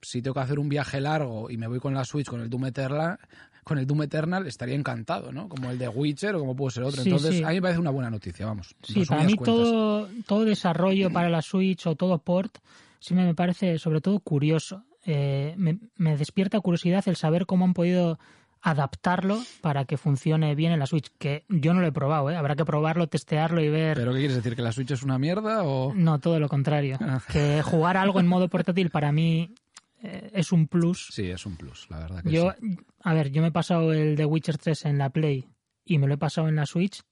si 0.00 0.22
tengo 0.22 0.34
que 0.34 0.40
hacer 0.40 0.58
un 0.58 0.68
viaje 0.68 1.00
largo 1.00 1.50
y 1.50 1.56
me 1.56 1.66
voy 1.66 1.80
con 1.80 1.94
la 1.94 2.04
Switch 2.04 2.26
con 2.26 2.40
el 2.40 2.50
Doom 2.50 2.66
Eternal, 2.66 3.18
con 3.64 3.78
el 3.78 3.86
Doom 3.86 4.02
Eternal 4.02 4.46
estaría 4.46 4.74
encantado, 4.74 5.32
¿no? 5.32 5.48
Como 5.48 5.70
el 5.70 5.78
de 5.78 5.88
Witcher 5.88 6.34
o 6.34 6.40
como 6.40 6.54
puede 6.54 6.72
ser 6.72 6.82
otro. 6.84 7.02
Sí, 7.02 7.08
Entonces, 7.08 7.36
sí. 7.36 7.42
a 7.42 7.48
mí 7.48 7.54
me 7.54 7.62
parece 7.62 7.80
una 7.80 7.90
buena 7.90 8.10
noticia, 8.10 8.44
vamos. 8.44 8.76
Sí, 8.82 9.04
para 9.06 9.24
mí 9.24 9.34
cuentas. 9.34 9.46
todo, 9.46 10.08
todo 10.26 10.44
desarrollo 10.44 11.10
para 11.10 11.30
la 11.30 11.40
Switch 11.40 11.86
o 11.86 11.96
todo 11.96 12.18
port 12.18 12.58
sí 13.04 13.14
me 13.14 13.34
parece 13.34 13.78
sobre 13.78 14.00
todo 14.00 14.18
curioso. 14.20 14.84
Eh, 15.04 15.54
me, 15.58 15.78
me 15.96 16.16
despierta 16.16 16.58
curiosidad 16.60 17.04
el 17.06 17.16
saber 17.16 17.44
cómo 17.44 17.66
han 17.66 17.74
podido 17.74 18.18
adaptarlo 18.64 19.42
para 19.60 19.84
que 19.84 19.98
funcione 19.98 20.54
bien 20.54 20.72
en 20.72 20.78
la 20.78 20.86
Switch, 20.86 21.10
que 21.18 21.44
yo 21.50 21.74
no 21.74 21.82
lo 21.82 21.86
he 21.86 21.92
probado, 21.92 22.30
¿eh? 22.30 22.36
habrá 22.36 22.56
que 22.56 22.64
probarlo, 22.64 23.06
testearlo 23.06 23.62
y 23.62 23.68
ver... 23.68 23.98
¿Pero 23.98 24.12
qué 24.12 24.20
quieres 24.20 24.36
decir? 24.36 24.56
¿Que 24.56 24.62
la 24.62 24.72
Switch 24.72 24.90
es 24.90 25.02
una 25.02 25.18
mierda 25.18 25.64
o...? 25.64 25.92
No, 25.94 26.18
todo 26.18 26.40
lo 26.40 26.48
contrario. 26.48 26.96
Ah. 26.98 27.20
que 27.30 27.60
jugar 27.62 27.98
algo 27.98 28.20
en 28.20 28.26
modo 28.26 28.48
portátil 28.48 28.88
para 28.88 29.12
mí 29.12 29.54
eh, 30.02 30.30
es 30.32 30.50
un 30.50 30.66
plus. 30.66 31.08
Sí, 31.12 31.28
es 31.28 31.44
un 31.44 31.56
plus, 31.56 31.88
la 31.90 31.98
verdad 31.98 32.22
que 32.22 32.30
Yo, 32.30 32.54
sí. 32.58 32.78
a 33.02 33.12
ver, 33.12 33.30
yo 33.30 33.42
me 33.42 33.48
he 33.48 33.52
pasado 33.52 33.92
el 33.92 34.16
The 34.16 34.24
Witcher 34.24 34.56
3 34.56 34.86
en 34.86 34.96
la 34.96 35.10
Play 35.10 35.46
y 35.84 35.98
me 35.98 36.06
lo 36.06 36.14
he 36.14 36.18
pasado 36.18 36.48
en 36.48 36.56
la 36.56 36.64
Switch. 36.64 37.02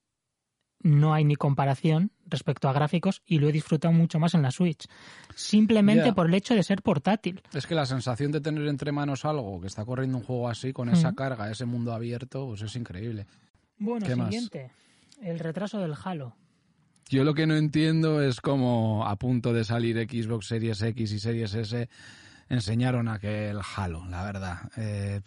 No 0.80 1.12
hay 1.12 1.25
ni 1.25 1.37
comparación 1.37 2.12
respecto 2.32 2.68
a 2.68 2.72
gráficos 2.72 3.22
y 3.26 3.38
lo 3.38 3.48
he 3.48 3.52
disfrutado 3.52 3.92
mucho 3.94 4.18
más 4.18 4.34
en 4.34 4.42
la 4.42 4.50
Switch. 4.50 4.86
Simplemente 5.36 6.12
por 6.12 6.26
el 6.26 6.34
hecho 6.34 6.54
de 6.54 6.62
ser 6.62 6.82
portátil. 6.82 7.40
Es 7.54 7.66
que 7.66 7.74
la 7.74 7.86
sensación 7.86 8.32
de 8.32 8.40
tener 8.40 8.66
entre 8.66 8.90
manos 8.92 9.24
algo 9.24 9.60
que 9.60 9.68
está 9.68 9.84
corriendo 9.84 10.18
un 10.18 10.24
juego 10.24 10.48
así, 10.48 10.72
con 10.72 10.88
esa 10.88 11.12
Mm. 11.12 11.14
carga, 11.14 11.50
ese 11.50 11.64
mundo 11.64 11.92
abierto, 11.92 12.46
pues 12.48 12.62
es 12.62 12.74
increíble. 12.76 13.26
Bueno, 13.78 14.07
¿Qué 14.07 14.16
más? 14.16 14.28
siguiente. 14.28 14.70
El 15.20 15.38
retraso 15.38 15.78
del 15.78 15.94
Halo. 16.04 16.35
Yo 17.09 17.24
lo 17.24 17.35
que 17.35 17.46
no 17.46 17.54
entiendo 17.57 18.22
es 18.22 18.40
cómo 18.40 19.07
a 19.07 19.16
punto 19.16 19.52
de 19.52 19.64
salir 19.64 19.96
Xbox 20.09 20.46
Series 20.46 20.80
X 20.83 21.12
y 21.12 21.18
Series 21.18 21.54
S 21.54 21.88
enseñaron 22.48 23.09
aquel 23.09 23.59
Halo, 23.76 24.04
la 24.09 24.24
verdad. 24.24 24.59
Eh, 24.76 25.20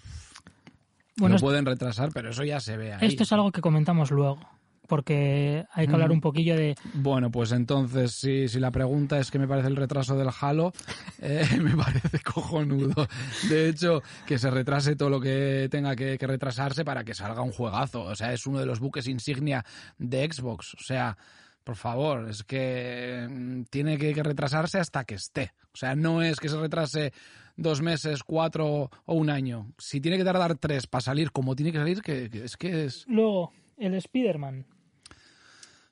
Bueno, 1.17 1.35
esto, 1.35 1.45
pueden 1.45 1.65
retrasar, 1.65 2.09
pero 2.13 2.31
eso 2.31 2.43
ya 2.43 2.59
se 2.59 2.75
ve 2.75 2.93
ahí. 2.93 3.07
esto 3.07 3.23
es 3.23 3.31
algo 3.31 3.51
que 3.51 3.61
comentamos 3.61 4.11
luego. 4.11 4.39
Porque 4.87 5.65
hay 5.71 5.87
que 5.87 5.93
hablar 5.93 6.11
un 6.11 6.21
poquillo 6.21 6.55
de. 6.55 6.75
Bueno, 6.93 7.31
pues 7.31 7.51
entonces, 7.51 8.11
si, 8.11 8.47
si 8.47 8.59
la 8.59 8.71
pregunta 8.71 9.19
es 9.19 9.31
que 9.31 9.39
me 9.39 9.47
parece 9.47 9.67
el 9.67 9.75
retraso 9.75 10.17
del 10.17 10.29
Halo, 10.39 10.73
eh, 11.21 11.45
me 11.61 11.75
parece 11.75 12.19
cojonudo. 12.19 13.07
De 13.49 13.69
hecho, 13.69 14.01
que 14.25 14.37
se 14.37 14.49
retrase 14.49 14.95
todo 14.95 15.09
lo 15.09 15.19
que 15.19 15.67
tenga 15.69 15.95
que, 15.95 16.17
que 16.17 16.27
retrasarse 16.27 16.85
para 16.85 17.03
que 17.03 17.13
salga 17.13 17.41
un 17.41 17.51
juegazo. 17.51 18.03
O 18.03 18.15
sea, 18.15 18.33
es 18.33 18.45
uno 18.45 18.59
de 18.59 18.65
los 18.65 18.79
buques 18.79 19.07
insignia 19.07 19.65
de 19.97 20.29
Xbox. 20.31 20.73
O 20.75 20.83
sea, 20.83 21.17
por 21.63 21.75
favor, 21.75 22.29
es 22.29 22.43
que 22.43 23.27
mm, 23.29 23.63
tiene 23.71 23.97
que, 23.97 24.13
que 24.13 24.23
retrasarse 24.23 24.79
hasta 24.79 25.03
que 25.03 25.15
esté. 25.15 25.51
O 25.73 25.77
sea, 25.77 25.95
no 25.95 26.21
es 26.21 26.39
que 26.39 26.47
se 26.47 26.57
retrase 26.57 27.11
dos 27.57 27.81
meses, 27.81 28.23
cuatro 28.23 28.89
o 29.05 29.13
un 29.13 29.29
año. 29.29 29.73
Si 29.77 29.99
tiene 30.01 30.17
que 30.17 30.23
tardar 30.23 30.57
tres 30.57 30.87
para 30.87 31.01
salir 31.01 31.31
como 31.31 31.55
tiene 31.55 31.71
que 31.71 31.79
salir, 31.79 32.01
que, 32.01 32.29
que 32.29 32.45
es 32.45 32.57
que 32.57 32.85
es... 32.85 33.05
Luego, 33.07 33.51
el 33.77 33.95
Spider-Man. 33.95 34.65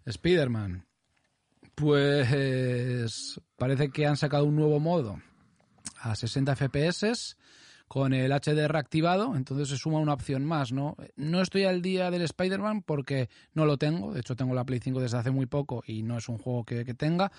Spider-Man. 0.06 0.86
Pues 1.76 3.40
parece 3.58 3.90
que 3.90 4.06
han 4.06 4.18
sacado 4.18 4.46
un 4.46 4.56
nuevo 4.56 4.80
modo 4.80 5.20
a 6.00 6.16
60 6.16 6.56
FPS 6.56 7.36
con 7.88 8.14
el 8.14 8.32
HDR 8.32 8.76
activado, 8.76 9.36
entonces 9.36 9.70
se 9.70 9.78
suma 9.78 10.00
una 10.00 10.14
opción 10.14 10.46
más, 10.46 10.72
¿no? 10.72 10.96
No 11.16 11.42
estoy 11.42 11.66
al 11.66 11.82
día 11.82 12.10
del 12.12 12.24
Spider-Man 12.24 12.82
porque 12.82 13.30
no 13.54 13.66
lo 13.66 13.78
tengo, 13.78 14.14
de 14.14 14.22
hecho 14.22 14.36
tengo 14.36 14.54
la 14.56 14.66
Play 14.66 14.80
5 14.80 15.00
desde 15.00 15.18
hace 15.18 15.32
muy 15.32 15.46
poco 15.46 15.84
y 15.86 16.04
no 16.04 16.18
es 16.18 16.28
un 16.28 16.38
juego 16.38 16.64
que, 16.64 16.84
tenga, 16.96 17.32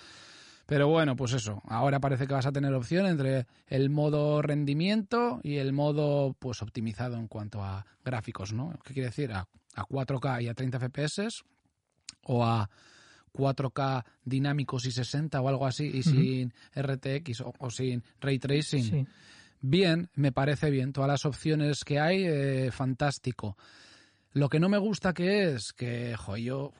pero 0.66 0.88
bueno, 0.88 1.16
pues 1.16 1.32
eso, 1.32 1.60
ahora 1.66 1.98
parece 1.98 2.26
que 2.26 2.34
vas 2.34 2.46
a 2.46 2.52
tener 2.52 2.72
opción 2.72 3.06
entre 3.06 3.46
el 3.66 3.90
modo 3.90 4.42
rendimiento 4.42 5.40
y 5.42 5.56
el 5.56 5.72
modo 5.72 6.36
pues 6.38 6.62
optimizado 6.62 7.16
en 7.16 7.26
cuanto 7.26 7.62
a 7.62 7.84
gráficos, 8.04 8.52
¿no? 8.52 8.72
¿Qué 8.84 8.94
quiere 8.94 9.08
decir? 9.08 9.32
A 9.32 9.48
4K 9.76 10.42
y 10.42 10.48
a 10.48 10.54
30 10.54 10.78
FPS 10.78 11.44
o 12.24 12.44
a 12.44 12.68
4K 13.32 14.04
dinámicos 14.24 14.86
y 14.86 14.92
60 14.92 15.40
o 15.40 15.48
algo 15.48 15.66
así 15.66 15.90
y 15.92 16.02
sin 16.02 16.52
RTX 16.74 17.40
o, 17.40 17.52
o 17.58 17.70
sin 17.70 18.02
ray 18.20 18.38
tracing. 18.38 18.82
Sí. 18.82 19.06
Bien, 19.60 20.10
me 20.14 20.30
parece 20.30 20.70
bien. 20.70 20.92
Todas 20.92 21.08
las 21.08 21.24
opciones 21.24 21.84
que 21.84 21.98
hay, 21.98 22.24
eh, 22.26 22.70
fantástico. 22.70 23.56
Lo 24.34 24.50
que 24.50 24.60
no 24.60 24.68
me 24.68 24.76
gusta 24.76 25.14
que 25.14 25.54
es 25.54 25.72
que, 25.72 26.14
jo, 26.16 26.36
yo, 26.36 26.72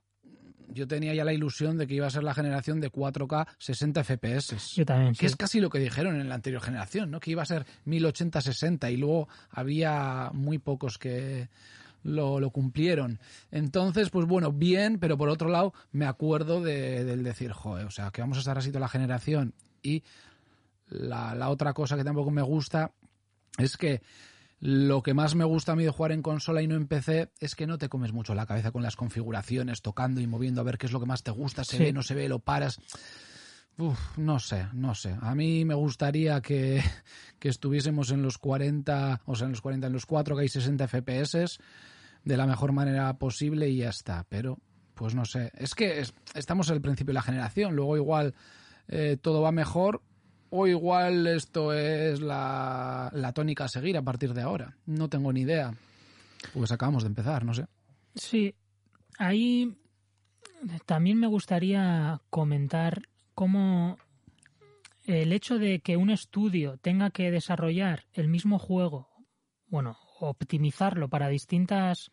yo 0.68 0.86
tenía 0.86 1.14
ya 1.14 1.24
la 1.24 1.32
ilusión 1.32 1.78
de 1.78 1.86
que 1.86 1.94
iba 1.94 2.06
a 2.06 2.10
ser 2.10 2.24
la 2.24 2.34
generación 2.34 2.80
de 2.80 2.92
4K 2.92 3.46
60 3.58 4.04
FPS. 4.04 4.74
Yo 4.74 4.84
también. 4.84 5.12
Que 5.12 5.20
sí. 5.20 5.26
es 5.26 5.36
casi 5.36 5.60
lo 5.60 5.70
que 5.70 5.78
dijeron 5.78 6.20
en 6.20 6.28
la 6.28 6.34
anterior 6.34 6.60
generación, 6.60 7.10
¿no? 7.10 7.20
Que 7.20 7.30
iba 7.30 7.42
a 7.42 7.46
ser 7.46 7.64
1080-60 7.86 8.92
y 8.92 8.98
luego 8.98 9.28
había 9.50 10.30
muy 10.34 10.58
pocos 10.58 10.98
que 10.98 11.48
lo, 12.04 12.38
lo 12.38 12.50
cumplieron. 12.50 13.18
Entonces, 13.50 14.10
pues 14.10 14.26
bueno, 14.26 14.52
bien, 14.52 14.98
pero 15.00 15.18
por 15.18 15.28
otro 15.28 15.48
lado 15.48 15.74
me 15.90 16.06
acuerdo 16.06 16.62
de- 16.62 17.02
del 17.04 17.24
decir, 17.24 17.50
joder, 17.50 17.86
o 17.86 17.90
sea, 17.90 18.10
que 18.12 18.20
vamos 18.20 18.36
a 18.36 18.40
estar 18.40 18.56
así 18.56 18.68
toda 18.70 18.80
la 18.80 18.88
generación. 18.88 19.54
Y 19.82 20.04
la, 20.88 21.34
la 21.34 21.48
otra 21.50 21.72
cosa 21.72 21.96
que 21.96 22.04
tampoco 22.04 22.30
me 22.30 22.42
gusta 22.42 22.92
es 23.58 23.76
que 23.76 24.02
lo 24.60 25.02
que 25.02 25.12
más 25.14 25.34
me 25.34 25.44
gusta 25.44 25.72
a 25.72 25.76
mí 25.76 25.84
de 25.84 25.90
jugar 25.90 26.12
en 26.12 26.22
consola 26.22 26.62
y 26.62 26.66
no 26.66 26.74
en 26.76 26.86
PC 26.86 27.30
es 27.40 27.54
que 27.54 27.66
no 27.66 27.76
te 27.76 27.88
comes 27.88 28.12
mucho 28.12 28.34
la 28.34 28.46
cabeza 28.46 28.70
con 28.70 28.82
las 28.82 28.96
configuraciones, 28.96 29.82
tocando 29.82 30.20
y 30.20 30.26
moviendo 30.26 30.60
a 30.60 30.64
ver 30.64 30.78
qué 30.78 30.86
es 30.86 30.92
lo 30.92 31.00
que 31.00 31.06
más 31.06 31.22
te 31.22 31.30
gusta, 31.32 31.64
se 31.64 31.76
Sí. 31.76 31.82
ve, 31.82 31.92
no 31.92 32.02
se 32.02 32.14
ve, 32.14 32.28
lo 32.28 32.38
paras. 32.38 32.78
Uf, 33.76 33.98
no 34.16 34.38
sé, 34.38 34.68
no 34.72 34.94
sé. 34.94 35.16
A 35.20 35.34
mí 35.34 35.64
me 35.64 35.74
gustaría 35.74 36.40
que, 36.40 36.80
que 37.40 37.48
estuviésemos 37.48 38.10
en 38.12 38.22
los 38.22 38.38
40, 38.38 39.20
o 39.26 39.34
sea, 39.34 39.46
en 39.46 39.50
los 39.52 39.60
40, 39.60 39.88
en 39.88 39.92
los 39.92 40.06
4K 40.06 40.44
y 40.44 40.48
60 40.48 40.84
FPS 40.86 41.58
de 42.24 42.36
la 42.36 42.46
mejor 42.46 42.72
manera 42.72 43.12
posible 43.18 43.68
y 43.68 43.78
ya 43.78 43.90
está. 43.90 44.24
Pero, 44.28 44.58
pues 44.94 45.14
no 45.14 45.24
sé. 45.24 45.50
Es 45.54 45.74
que 45.74 46.00
es- 46.00 46.14
estamos 46.34 46.70
al 46.70 46.80
principio 46.80 47.10
de 47.12 47.14
la 47.14 47.22
generación, 47.22 47.74
luego 47.76 47.96
igual 47.96 48.34
eh, 48.88 49.16
todo 49.20 49.40
va 49.42 49.50
mejor 49.52 50.02
o 50.50 50.66
igual 50.66 51.26
esto 51.26 51.72
es 51.72 52.20
la, 52.20 53.10
la 53.12 53.32
tónica 53.32 53.64
a 53.64 53.68
seguir 53.68 53.96
a 53.96 54.02
partir 54.02 54.34
de 54.34 54.42
ahora. 54.42 54.76
No 54.86 55.08
tengo 55.08 55.32
ni 55.32 55.40
idea. 55.40 55.72
Pues 56.52 56.70
acabamos 56.72 57.02
de 57.02 57.08
empezar, 57.08 57.44
no 57.44 57.54
sé. 57.54 57.66
Sí, 58.14 58.54
ahí 59.18 59.76
también 60.86 61.18
me 61.18 61.26
gustaría 61.26 62.20
comentar 62.30 63.02
cómo 63.34 63.96
el 65.04 65.32
hecho 65.32 65.58
de 65.58 65.80
que 65.80 65.96
un 65.96 66.10
estudio 66.10 66.76
tenga 66.78 67.10
que 67.10 67.30
desarrollar 67.30 68.04
el 68.12 68.28
mismo 68.28 68.58
juego, 68.58 69.08
bueno, 69.66 69.96
optimizarlo 70.28 71.08
para 71.08 71.28
distintas 71.28 72.10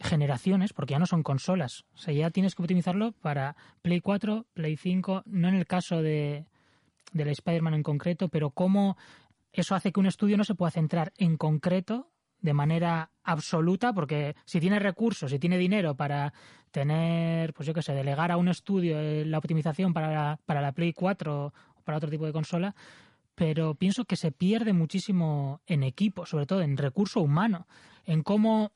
generaciones, 0.00 0.72
porque 0.72 0.92
ya 0.92 0.98
no 0.98 1.06
son 1.06 1.22
consolas. 1.22 1.84
O 1.94 1.98
sea, 1.98 2.14
ya 2.14 2.30
tienes 2.30 2.54
que 2.54 2.62
optimizarlo 2.62 3.12
para 3.12 3.56
Play 3.82 4.00
4, 4.00 4.46
Play 4.54 4.76
5, 4.76 5.22
no 5.26 5.48
en 5.48 5.54
el 5.54 5.66
caso 5.66 6.02
de, 6.02 6.46
del 7.12 7.28
Spider-Man 7.28 7.74
en 7.74 7.82
concreto, 7.82 8.28
pero 8.28 8.50
cómo 8.50 8.96
eso 9.52 9.74
hace 9.74 9.92
que 9.92 10.00
un 10.00 10.06
estudio 10.06 10.36
no 10.36 10.44
se 10.44 10.54
pueda 10.54 10.70
centrar 10.70 11.12
en 11.18 11.36
concreto 11.36 12.08
de 12.40 12.54
manera 12.54 13.10
absoluta, 13.22 13.92
porque 13.92 14.34
si 14.46 14.60
tiene 14.60 14.78
recursos, 14.78 15.30
si 15.30 15.38
tiene 15.38 15.58
dinero 15.58 15.94
para 15.94 16.32
tener, 16.70 17.52
pues 17.52 17.66
yo 17.66 17.74
qué 17.74 17.82
sé, 17.82 17.92
delegar 17.92 18.30
a 18.30 18.38
un 18.38 18.48
estudio 18.48 18.98
eh, 18.98 19.24
la 19.26 19.38
optimización 19.38 19.92
para 19.92 20.10
la, 20.10 20.40
para 20.46 20.62
la 20.62 20.72
Play 20.72 20.92
4 20.92 21.46
o 21.46 21.52
para 21.84 21.98
otro 21.98 22.08
tipo 22.08 22.24
de 22.24 22.32
consola, 22.32 22.74
pero 23.40 23.74
pienso 23.74 24.04
que 24.04 24.16
se 24.16 24.32
pierde 24.32 24.74
muchísimo 24.74 25.62
en 25.66 25.82
equipo, 25.82 26.26
sobre 26.26 26.44
todo 26.44 26.60
en 26.60 26.76
recurso 26.76 27.22
humano, 27.22 27.66
en 28.04 28.22
cómo 28.22 28.72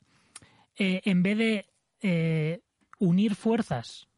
eh, 0.79 1.03
en 1.05 1.23
vez 1.23 1.37
de 1.37 1.67
eh, 2.01 2.63
unir 2.99 3.35
fuerzas 3.35 4.09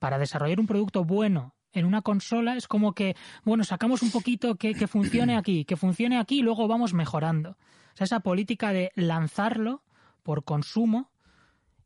para 0.00 0.18
desarrollar 0.18 0.58
un 0.58 0.66
producto 0.66 1.04
bueno 1.04 1.54
en 1.70 1.84
una 1.84 2.02
consola, 2.02 2.56
es 2.56 2.66
como 2.66 2.94
que, 2.94 3.14
bueno, 3.44 3.62
sacamos 3.62 4.02
un 4.02 4.10
poquito 4.10 4.56
que, 4.56 4.74
funcione 4.88 5.36
aquí, 5.36 5.64
que 5.64 5.76
funcione 5.76 6.18
aquí 6.18 6.40
y 6.40 6.42
luego 6.42 6.66
vamos 6.66 6.92
mejorando. 6.92 7.50
O 7.50 7.96
sea, 7.96 8.06
esa 8.06 8.18
política 8.18 8.72
de 8.72 8.90
lanzarlo 8.96 9.84
por 10.24 10.42
consumo 10.42 11.12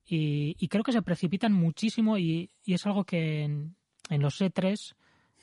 y, 0.07 0.57
y 0.59 0.69
creo 0.69 0.85
que 0.85 0.93
se 0.93 1.03
precipitan 1.03 1.53
muchísimo 1.53 2.17
y, 2.17 2.49
y 2.65 2.73
es 2.73 2.87
algo 2.87 3.05
que 3.05 3.43
en, 3.43 3.77
en 4.09 4.23
los 4.23 4.41
E3 4.41 4.95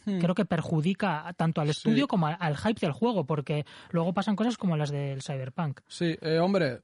Hmm. 0.07 0.19
creo 0.19 0.33
que 0.33 0.45
perjudica 0.45 1.33
tanto 1.35 1.59
al 1.59 1.69
estudio 1.69 2.05
Sí. 2.05 2.07
como 2.07 2.27
al, 2.27 2.37
al 2.39 2.55
hype 2.55 2.79
del 2.79 2.93
juego, 2.93 3.25
porque 3.25 3.65
luego 3.91 4.13
pasan 4.13 4.37
cosas 4.37 4.57
como 4.57 4.77
las 4.77 4.89
del 4.89 5.21
Cyberpunk. 5.21 5.81
Sí, 5.87 6.17
eh, 6.21 6.39
hombre, 6.39 6.79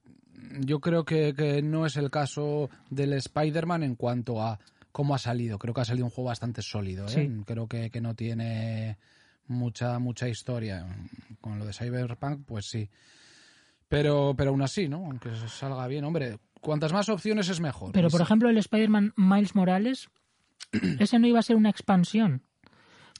yo 0.60 0.78
creo 0.80 1.04
que, 1.06 1.32
que 1.34 1.62
no 1.62 1.86
es 1.86 1.96
el 1.96 2.10
caso 2.10 2.68
del 2.90 3.14
Spider-Man 3.14 3.82
en 3.82 3.94
cuanto 3.96 4.42
a 4.42 4.58
cómo 4.92 5.14
ha 5.14 5.18
salido. 5.18 5.58
Creo 5.58 5.72
que 5.72 5.80
ha 5.80 5.84
salido 5.86 6.04
un 6.04 6.10
juego 6.10 6.28
bastante 6.28 6.60
sólido. 6.60 7.06
¿eh? 7.06 7.08
Sí. 7.08 7.42
Creo 7.46 7.66
que, 7.66 7.88
que 7.90 8.00
no 8.02 8.14
tiene 8.14 8.98
mucha 9.46 9.98
mucha 9.98 10.28
historia. 10.28 10.86
Con 11.40 11.58
lo 11.58 11.64
de 11.64 11.72
Cyberpunk, 11.72 12.44
pues 12.44 12.66
sí. 12.66 12.90
Pero, 13.88 14.34
pero 14.36 14.50
aún 14.50 14.62
así, 14.62 14.88
¿no? 14.88 14.98
Aunque 15.06 15.30
salga 15.48 15.86
bien, 15.86 16.04
hombre, 16.04 16.38
cuantas 16.60 16.92
más 16.92 17.08
opciones 17.08 17.48
es 17.48 17.60
mejor. 17.60 17.92
Pero, 17.92 18.08
por 18.10 18.20
ejemplo, 18.20 18.48
el 18.48 18.58
Spider-Man 18.58 19.12
Miles 19.16 19.54
Morales, 19.54 20.08
ese 20.98 21.18
no 21.18 21.26
iba 21.26 21.38
a 21.38 21.42
ser 21.42 21.56
una 21.56 21.70
expansión. 21.70 22.42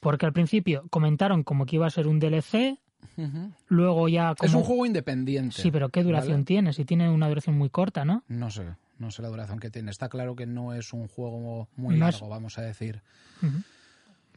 Porque 0.01 0.25
al 0.25 0.33
principio 0.33 0.85
comentaron 0.89 1.43
como 1.43 1.65
que 1.65 1.77
iba 1.77 1.87
a 1.87 1.89
ser 1.89 2.07
un 2.07 2.19
DLC, 2.19 2.77
Ujú. 3.17 3.51
luego 3.67 4.07
ya 4.07 4.35
como... 4.35 4.47
Es 4.49 4.53
un 4.55 4.63
juego 4.63 4.85
independiente. 4.85 5.61
Sí, 5.61 5.71
pero 5.71 5.89
¿qué 5.89 6.03
duración 6.03 6.33
¿vale? 6.37 6.43
tiene? 6.45 6.73
Si 6.73 6.85
tiene 6.85 7.09
una 7.09 7.27
duración 7.27 7.57
muy 7.57 7.69
corta, 7.69 8.05
¿no? 8.05 8.23
No 8.27 8.49
sé, 8.51 8.75
no 8.99 9.09
sé 9.11 9.21
la 9.21 9.29
duración 9.29 9.59
que 9.59 9.69
tiene. 9.71 9.91
Está 9.91 10.09
claro 10.09 10.35
que 10.35 10.45
no 10.45 10.73
es 10.73 10.93
un 10.93 11.07
juego 11.07 11.69
muy 11.75 11.97
No 11.97 12.07
es- 12.07 12.15
largo, 12.15 12.29
vamos 12.29 12.57
a 12.57 12.61
decir. 12.61 13.01
Ujú. 13.41 13.57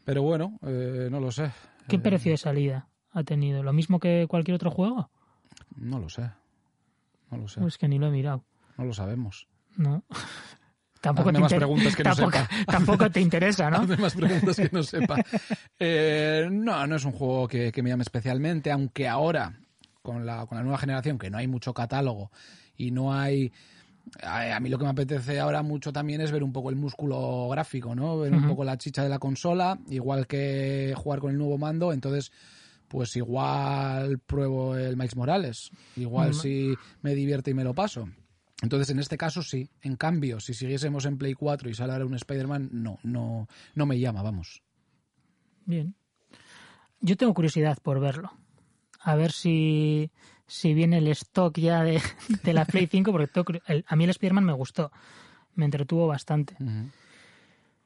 Pero 0.04 0.22
bueno, 0.22 0.58
eh, 0.62 1.08
no 1.10 1.20
lo 1.20 1.30
sé. 1.32 1.50
¿Qué 1.88 1.96
Eh, 1.96 2.00
precio 2.00 2.30
de 2.32 2.38
salida 2.38 2.88
ha 3.12 3.24
tenido? 3.24 3.62
¿Lo 3.62 3.72
mismo 3.72 3.98
que 4.00 4.26
cualquier 4.28 4.54
otro 4.54 4.70
juego? 4.70 5.10
No 5.76 5.98
lo 5.98 6.08
sé. 6.08 6.30
No 7.30 7.36
lo 7.38 7.48
sé. 7.48 7.60
Pues 7.60 7.76
que 7.76 7.88
ni 7.88 7.98
lo 7.98 8.06
he 8.06 8.10
mirado. 8.10 8.44
No 8.78 8.84
lo 8.84 8.94
sabemos. 8.94 9.48
No. 9.76 10.02
tampoco, 11.00 11.28
Hazme 11.30 11.38
te 11.38 11.42
más 11.42 11.52
inter- 11.52 11.58
preguntas 11.58 11.96
que 11.96 12.04
no 12.04 12.14
tampoco, 12.14 12.38
sepa. 12.38 12.48
tampoco 12.72 13.10
te 13.10 13.20
interesa, 13.20 13.70
¿no? 13.70 13.76
Hazme 13.78 13.96
más 13.96 14.14
preguntas 14.14 14.56
que 14.56 14.68
no 14.72 14.82
sepa. 14.82 15.16
Eh, 15.78 16.48
no, 16.50 16.86
no 16.86 16.96
es 16.96 17.04
un 17.04 17.12
juego 17.12 17.48
que, 17.48 17.72
que 17.72 17.82
me 17.82 17.90
llame 17.90 18.02
especialmente, 18.02 18.70
aunque 18.70 19.06
ahora, 19.08 19.58
con 20.02 20.24
la, 20.26 20.46
con 20.46 20.56
la 20.58 20.62
nueva 20.64 20.78
generación, 20.78 21.18
que 21.18 21.30
no 21.30 21.38
hay 21.38 21.46
mucho 21.48 21.72
catálogo 21.74 22.30
y 22.76 22.90
no 22.90 23.12
hay... 23.14 23.52
A, 24.22 24.58
mí 24.60 24.70
lo 24.70 24.78
que 24.78 24.84
me 24.84 24.90
apetece 24.90 25.38
ahora 25.38 25.62
mucho 25.62 25.92
también 25.92 26.22
es 26.22 26.30
ver 26.32 26.42
un 26.42 26.50
poco 26.50 26.70
el 26.70 26.76
músculo 26.76 27.46
gráfico, 27.50 27.94
¿no? 27.94 28.18
Ver 28.18 28.32
un 28.32 28.48
poco 28.48 28.64
la 28.64 28.78
chicha 28.78 29.02
de 29.02 29.10
la 29.10 29.18
consola, 29.18 29.78
igual 29.90 30.26
que 30.26 30.94
jugar 30.96 31.20
con 31.20 31.30
el 31.30 31.36
nuevo 31.36 31.58
mando, 31.58 31.92
entonces 31.92 32.32
pues 32.88 33.14
igual 33.16 34.18
pruebo 34.20 34.74
el 34.76 34.96
Miles 34.96 35.14
Morales, 35.14 35.70
igual 35.96 36.30
Mm. 36.30 36.34
si 36.34 36.74
me 37.02 37.14
divierte 37.14 37.50
y 37.50 37.54
me 37.54 37.64
lo 37.64 37.74
paso. 37.74 38.08
Entonces, 38.62 38.90
en 38.90 38.98
este 38.98 39.16
caso 39.16 39.42
sí. 39.42 39.70
En 39.82 39.96
cambio, 39.96 40.40
si 40.40 40.52
siguiésemos 40.54 41.04
en 41.04 41.16
Play 41.18 41.34
4 41.34 41.70
y 41.70 41.74
sale 41.74 41.92
ahora 41.92 42.06
un 42.06 42.14
Spider-Man, 42.14 42.70
no, 42.72 42.98
no, 43.02 43.46
no 43.74 43.86
me 43.86 43.98
llama, 43.98 44.22
vamos. 44.22 44.62
Bien. 45.64 45.94
Yo 47.00 47.16
tengo 47.16 47.34
curiosidad 47.34 47.78
por 47.82 48.00
verlo. 48.00 48.32
A 49.00 49.14
ver 49.14 49.30
si, 49.30 50.10
si 50.46 50.74
viene 50.74 50.98
el 50.98 51.06
stock 51.08 51.56
ya 51.58 51.84
de, 51.84 52.00
de 52.42 52.52
la 52.52 52.64
Play 52.64 52.88
5, 52.88 53.12
porque 53.12 53.62
el- 53.66 53.84
a 53.86 53.94
mí 53.96 54.04
el 54.04 54.10
Spider-Man 54.10 54.44
me 54.44 54.52
gustó. 54.52 54.90
Me 55.54 55.64
entretuvo 55.64 56.06
bastante. 56.08 56.56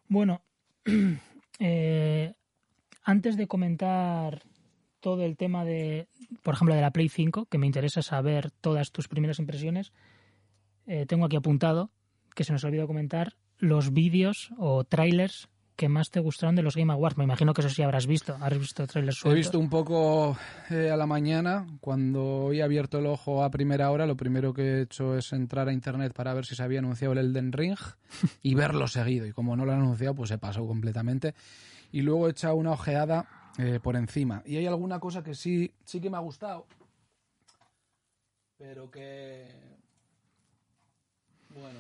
Bueno, 0.09 0.43
eh, 1.59 2.35
antes 3.03 3.37
de 3.37 3.47
comentar 3.47 4.43
todo 5.01 5.23
el 5.25 5.37
tema 5.37 5.65
de, 5.65 6.09
por 6.43 6.55
ejemplo, 6.55 6.75
de 6.75 6.81
la 6.81 6.93
Play 6.93 7.09
5, 7.09 7.47
que 7.47 7.59
me 7.59 7.67
interesa 7.67 8.03
saber 8.03 8.51
todas 8.51 8.93
tus 8.93 9.09
primeras 9.09 9.39
impresiones, 9.39 9.93
eh, 10.87 11.07
tengo 11.07 11.27
aquí 11.27 11.37
apuntado, 11.37 11.91
que 12.35 12.45
se 12.45 12.53
nos 12.53 12.65
olvidó 12.65 12.87
comentar, 12.87 13.37
los 13.59 13.93
vídeos 13.93 14.51
o 14.59 14.85
trailers 14.85 15.49
que 15.77 15.89
más 15.89 16.11
te 16.11 16.21
gustaron 16.21 16.55
de 16.55 16.63
los 16.63 16.77
Game 16.77 16.93
Awards. 16.93 17.17
Me 17.17 17.25
imagino 17.25 17.55
que 17.55 17.61
eso 17.63 17.71
sí 17.71 17.83
habrás 17.83 18.07
visto. 18.07 18.35
Habrás 18.35 18.59
visto 18.59 18.87
trailers 18.87 19.17
He 19.17 19.21
sueltos. 19.21 19.39
visto 19.39 19.59
un 19.59 19.71
poco 19.71 20.37
eh, 20.71 20.91
a 20.91 20.97
la 20.97 21.07
mañana, 21.07 21.67
cuando 21.81 22.53
he 22.53 22.63
abierto 22.63 22.99
el 22.99 23.07
ojo 23.07 23.43
a 23.43 23.51
primera 23.51 23.91
hora, 23.91 24.07
lo 24.07 24.17
primero 24.17 24.53
que 24.53 24.63
he 24.63 24.83
hecho 24.83 25.17
es 25.17 25.33
entrar 25.33 25.69
a 25.69 25.73
internet 25.73 26.13
para 26.13 26.35
ver 26.35 26.45
si 26.45 26.55
se 26.55 26.63
había 26.63 26.79
anunciado 26.81 27.13
el 27.15 27.19
Elden 27.21 27.53
Ring 27.53 27.79
y 28.43 28.55
verlo 28.55 28.87
seguido. 28.87 29.27
Y 29.27 29.33
como 29.33 29.57
no 29.57 29.65
lo 29.65 29.73
han 29.73 29.81
anunciado, 29.81 30.15
pues 30.15 30.31
he 30.31 30.39
pasado 30.39 30.67
completamente. 30.67 31.35
Y 31.91 32.03
luego 32.03 32.29
he 32.29 32.31
echado 32.33 32.55
una 32.57 32.73
ojeada 32.73 33.27
eh, 33.59 33.81
por 33.83 33.97
encima. 33.97 34.43
Y 34.45 34.57
hay 34.57 34.67
alguna 34.67 35.01
cosa 35.01 35.23
que 35.23 35.35
sí, 35.35 35.73
sí 35.85 36.01
que 36.01 36.11
me 36.11 36.17
ha 36.17 36.21
gustado, 36.21 36.67
pero 38.59 38.91
que... 38.91 39.49
Bueno. 41.55 41.79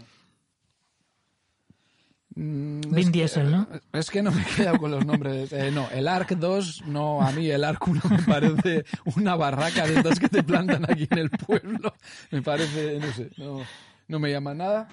Mm, 2.34 2.80
Vin 2.80 2.98
es 2.98 3.06
que- 3.06 3.12
Diesel, 3.12 3.50
¿no? 3.50 3.68
Es 3.92 4.10
que 4.10 4.22
no 4.22 4.30
me 4.30 4.40
he 4.42 4.46
quedado 4.56 4.78
con 4.78 4.90
los 4.90 5.04
nombres. 5.04 5.52
Eh, 5.52 5.70
no, 5.70 5.88
el 5.90 6.08
ARC 6.08 6.30
2, 6.32 6.82
no, 6.86 7.20
a 7.20 7.30
mí 7.32 7.50
el 7.50 7.62
ARC 7.62 7.86
1 7.86 8.00
me 8.08 8.22
parece 8.22 8.84
una 9.16 9.36
barraca 9.36 9.86
de 9.86 9.96
estas 9.96 10.18
que 10.18 10.28
te 10.28 10.42
plantan 10.42 10.84
aquí 10.90 11.06
en 11.10 11.18
el 11.18 11.30
pueblo. 11.30 11.94
Me 12.30 12.40
parece, 12.42 12.98
no 12.98 13.12
sé, 13.12 13.30
no, 13.36 13.60
no 14.08 14.18
me 14.18 14.30
llama 14.30 14.54
nada. 14.54 14.88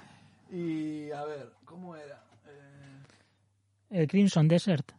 Y 0.51 1.11
a 1.11 1.23
ver, 1.23 1.51
¿cómo 1.63 1.95
era? 1.95 2.21
Eh, 2.47 4.01
El 4.01 4.07
Crimson 4.07 4.47
Desert. 4.49 4.91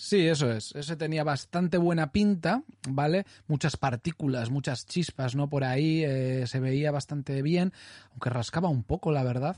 Sí, 0.00 0.28
eso 0.28 0.48
es. 0.52 0.72
Ese 0.76 0.94
tenía 0.94 1.24
bastante 1.24 1.76
buena 1.76 2.12
pinta, 2.12 2.62
¿vale? 2.88 3.26
Muchas 3.48 3.76
partículas, 3.76 4.48
muchas 4.48 4.86
chispas, 4.86 5.34
¿no? 5.34 5.48
Por 5.50 5.64
ahí 5.64 6.04
eh, 6.04 6.46
se 6.46 6.60
veía 6.60 6.92
bastante 6.92 7.42
bien, 7.42 7.72
aunque 8.12 8.30
rascaba 8.30 8.68
un 8.68 8.84
poco, 8.84 9.10
la 9.10 9.24
verdad. 9.24 9.56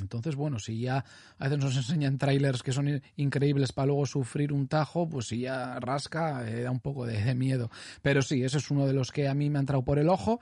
Entonces, 0.00 0.36
bueno, 0.36 0.58
si 0.58 0.80
ya 0.80 1.04
a 1.38 1.44
veces 1.44 1.62
nos 1.62 1.76
enseñan 1.76 2.16
trailers 2.16 2.62
que 2.62 2.72
son 2.72 2.88
in- 2.88 3.02
increíbles 3.16 3.72
para 3.72 3.88
luego 3.88 4.06
sufrir 4.06 4.54
un 4.54 4.68
tajo, 4.68 5.06
pues 5.06 5.26
si 5.26 5.40
ya 5.40 5.78
rasca, 5.80 6.48
eh, 6.48 6.62
da 6.62 6.70
un 6.70 6.80
poco 6.80 7.04
de, 7.04 7.22
de 7.22 7.34
miedo. 7.34 7.70
Pero 8.00 8.22
sí, 8.22 8.42
ese 8.42 8.56
es 8.56 8.70
uno 8.70 8.86
de 8.86 8.94
los 8.94 9.12
que 9.12 9.28
a 9.28 9.34
mí 9.34 9.50
me 9.50 9.58
ha 9.58 9.60
entrado 9.60 9.84
por 9.84 9.98
el 9.98 10.08
ojo. 10.08 10.40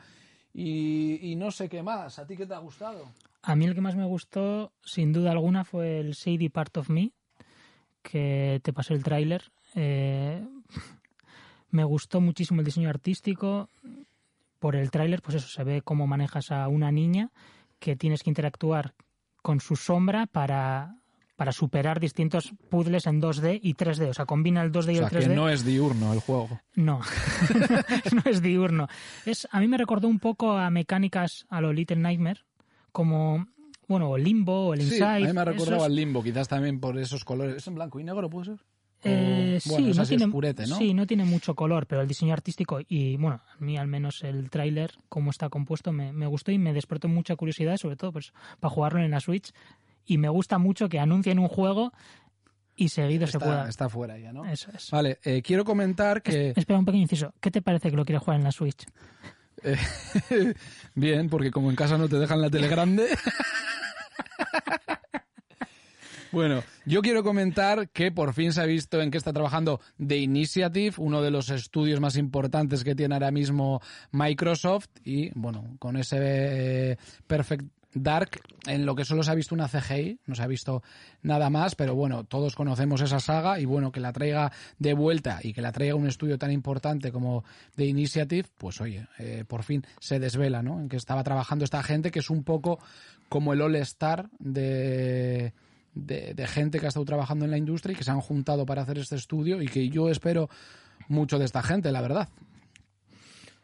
Y, 0.55 1.18
y 1.33 1.35
no 1.35 1.51
sé 1.51 1.68
qué 1.68 1.83
más. 1.83 2.20
¿A 2.20 2.29
ti 2.29 2.37
qué 2.37 2.46
te 2.46 2.55
ha 2.55 2.59
gustado? 2.59 3.11
A 3.42 3.57
mí 3.57 3.64
el 3.64 3.75
que 3.75 3.81
más 3.81 3.96
me 3.96 4.05
gustó, 4.07 4.73
sin 4.85 5.12
duda 5.12 5.33
alguna, 5.33 5.64
fue 5.64 5.99
el 5.99 6.12
Shady 6.12 6.49
Part 6.49 6.77
of 6.77 6.90
Me, 6.90 7.11
que 8.02 8.60
te 8.62 8.72
pasé 8.72 8.94
el 8.94 9.02
tráiler. 9.02 9.50
Eh, 9.74 10.44
me 11.70 11.84
gustó 11.84 12.20
muchísimo 12.20 12.60
el 12.60 12.66
diseño 12.66 12.88
artístico. 12.88 13.68
Por 14.58 14.76
el 14.76 14.90
tráiler, 14.90 15.22
pues 15.22 15.36
eso, 15.36 15.48
se 15.48 15.64
ve 15.64 15.82
cómo 15.82 16.06
manejas 16.06 16.50
a 16.50 16.68
una 16.68 16.92
niña 16.92 17.30
que 17.78 17.96
tienes 17.96 18.22
que 18.22 18.30
interactuar 18.30 18.94
con 19.42 19.60
su 19.60 19.74
sombra 19.74 20.26
para, 20.26 20.96
para 21.36 21.52
superar 21.52 21.98
distintos 21.98 22.52
puzzles 22.68 23.06
en 23.06 23.22
2D 23.22 23.58
y 23.62 23.74
3D. 23.74 24.10
O 24.10 24.14
sea, 24.14 24.26
combina 24.26 24.60
el 24.62 24.70
2D 24.70 24.94
y 24.94 24.98
O 24.98 25.08
sea, 25.08 25.18
el 25.18 25.24
3D. 25.24 25.28
que 25.28 25.34
no 25.34 25.48
es 25.48 25.64
diurno 25.64 26.12
el 26.12 26.20
juego. 26.20 26.60
No, 26.74 27.00
no 28.12 28.30
es 28.30 28.42
diurno. 28.42 28.88
Es, 29.24 29.48
a 29.50 29.60
mí 29.60 29.66
me 29.66 29.78
recordó 29.78 30.08
un 30.08 30.18
poco 30.18 30.52
a 30.52 30.68
mecánicas 30.68 31.46
a 31.48 31.62
lo 31.62 31.72
Little 31.72 31.96
Nightmare, 31.96 32.40
como, 32.92 33.46
bueno, 33.90 34.11
o 34.11 34.16
Limbo 34.18 34.68
o 34.68 34.74
el 34.74 34.81
Sí, 34.81 34.87
Inside. 34.94 35.05
a 35.05 35.18
mí 35.29 35.33
me 35.33 35.40
ha 35.40 35.44
recordado 35.44 35.76
esos- 35.76 35.87
al 35.87 35.94
limbo, 35.94 36.22
quizás 36.22 36.48
también 36.48 36.81
por 36.81 36.98
esos 36.98 37.24
colores. 37.24 37.57
¿Es 37.57 37.66
en 37.66 37.74
blanco 37.74 38.00
y 38.00 38.05
negro, 38.05 38.31
puede 38.31 38.46
ser? 38.46 38.59
Eh, 39.03 39.59
O- 39.66 39.70
bueno, 39.70 39.92
sí, 39.92 39.98
no 39.98 40.07
tiene, 40.07 40.24
oscurete, 40.26 40.66
¿no? 40.66 40.76
sí, 40.76 40.92
no 40.94 41.07
tiene 41.07 41.24
mucho 41.24 41.55
color, 41.55 41.87
pero 41.87 42.03
el 42.03 42.09
diseño 42.09 42.33
artístico 42.35 42.81
y, 42.87 43.16
bueno, 43.16 43.40
a 43.50 43.57
mí 43.64 43.76
al 43.79 43.87
menos 43.88 44.22
el 44.22 44.50
tráiler, 44.50 44.92
cómo 45.09 45.31
está 45.31 45.48
compuesto, 45.48 45.90
me, 45.90 46.12
me 46.12 46.26
gustó 46.26 46.53
y 46.53 46.59
me 46.59 46.72
despertó 46.74 47.09
mucha 47.09 47.35
curiosidad, 47.37 47.76
sobre 47.79 47.96
todo 47.96 48.12
pues, 48.12 48.33
para 48.61 48.72
jugarlo 48.74 49.00
en 49.03 49.11
la 49.11 49.20
Switch. 49.20 49.53
Y 50.05 50.18
me 50.18 50.29
gusta 50.29 50.59
mucho 50.59 50.88
que 50.88 50.98
anuncien 50.98 51.38
un 51.38 51.48
juego 51.48 51.92
y 52.76 52.88
seguido 52.90 53.26
se 53.26 53.38
pueda... 53.38 53.61
Está, 53.61 53.68
está 53.70 53.88
fuera 53.88 54.18
ya, 54.18 54.33
¿no? 54.33 54.44
Eso 54.44 54.70
es. 54.74 54.90
Vale, 54.90 55.18
eh, 55.24 55.40
quiero 55.42 55.64
comentar 55.64 56.22
que... 56.22 56.53
Espera 56.57 56.79
un 56.79 56.85
pequeño 56.85 57.03
inciso. 57.03 57.33
¿Qué 57.40 57.50
te 57.50 57.62
parece 57.62 57.90
que 57.90 57.96
lo 57.96 58.05
quieres 58.05 58.22
jugar 58.22 58.38
en 58.38 58.44
la 58.44 58.53
Switch? 58.53 58.85
Bien, 60.94 61.29
porque 61.29 61.51
como 61.51 61.70
en 61.70 61.77
casa 61.77 61.99
no 61.99 62.09
te 62.09 62.16
dejan 62.16 62.40
la 62.40 62.51
tele 62.51 62.68
grande. 62.68 63.07
Bueno, 66.33 66.62
yo 66.87 67.03
quiero 67.03 67.25
comentar 67.25 67.88
que 67.88 68.12
por 68.12 68.35
fin 68.35 68.53
se 68.53 68.61
ha 68.61 68.64
visto 68.64 69.01
en 69.01 69.11
qué 69.11 69.18
está 69.18 69.33
trabajando 69.33 69.81
The 69.99 70.16
Initiative, 70.16 70.94
uno 70.99 71.23
de 71.23 71.33
los 71.33 71.51
estudios 71.51 71.99
más 71.99 72.16
importantes 72.16 72.85
que 72.85 72.94
tiene 72.94 73.16
ahora 73.16 73.33
mismo 73.33 73.81
Microsoft 74.12 74.87
y 75.03 75.31
bueno, 75.35 75.77
con 75.81 75.96
ese 75.96 76.18
eh, 76.20 76.96
Perfect 77.27 77.66
Dark, 77.92 78.40
en 78.66 78.87
lo 78.87 78.94
que 78.94 79.05
solo 79.05 79.22
se 79.22 79.31
ha 79.31 79.35
visto 79.35 79.55
una 79.55 79.68
CGI, 79.68 80.20
no 80.26 80.35
se 80.35 80.42
ha 80.42 80.46
visto 80.46 80.83
nada 81.22 81.50
más, 81.50 81.74
pero 81.74 81.94
bueno, 81.94 82.24
todos 82.24 82.55
conocemos 82.55 83.00
esa 83.00 83.18
saga 83.18 83.59
y 83.59 83.64
bueno, 83.64 83.90
que 83.90 84.00
la 84.00 84.12
traiga 84.12 84.53
de 84.79 84.94
vuelta 84.94 85.40
y 85.42 85.53
que 85.53 85.61
la 85.61 85.72
traiga 85.72 85.96
un 85.96 86.07
estudio 86.07 86.38
tan 86.38 86.53
importante 86.53 87.11
como 87.11 87.44
The 87.74 87.87
Initiative, 87.87 88.48
pues 88.57 88.81
oye, 88.81 89.07
eh, 89.18 89.44
por 89.46 89.64
fin 89.64 89.85
se 89.98 90.20
desvela, 90.20 90.62
¿no? 90.62 90.81
En 90.81 90.88
que 90.88 90.96
estaba 90.96 91.24
trabajando 91.24 91.64
esta 91.64 91.83
gente 91.83 92.11
que 92.11 92.20
es 92.20 92.31
un 92.31 92.44
poco 92.44 92.79
como 93.29 93.53
el 93.53 93.61
All-Star 93.61 94.29
de, 94.38 95.53
de, 95.94 96.35
de 96.35 96.46
gente 96.46 96.79
que 96.79 96.87
ha 96.87 96.88
estado 96.88 97.07
trabajando 97.07 97.44
en 97.44 97.50
la 97.50 97.59
industria 97.59 97.94
y 97.94 97.96
que 97.96 98.05
se 98.05 98.11
han 98.11 98.20
juntado 98.20 98.66
para 98.66 98.83
hacer 98.83 98.98
este 98.98 99.16
estudio 99.16 99.61
y 99.62 99.66
que 99.66 99.88
yo 99.88 100.11
espero 100.11 100.48
mucho 101.09 101.38
de 101.38 101.44
esta 101.44 101.62
gente, 101.62 101.90
la 101.90 102.03
verdad. 102.03 102.29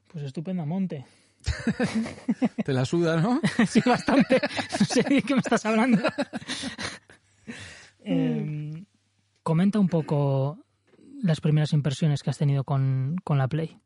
Pues 0.08 0.24
estupenda 0.24 0.64
monte. 0.64 1.04
Te 2.64 2.72
la 2.72 2.84
suda, 2.84 3.20
¿no? 3.20 3.40
sí, 3.68 3.80
bastante. 3.84 4.40
No 4.80 4.86
sé 4.86 5.02
de 5.02 5.22
qué 5.22 5.34
me 5.34 5.40
estás 5.40 5.64
hablando. 5.66 6.02
Eh, 8.08 8.84
comenta 9.42 9.80
un 9.80 9.88
poco 9.88 10.58
las 11.22 11.40
primeras 11.40 11.72
impresiones 11.72 12.22
que 12.22 12.30
has 12.30 12.38
tenido 12.38 12.62
con, 12.62 13.16
con 13.24 13.36
la 13.36 13.48
Play. 13.48 13.78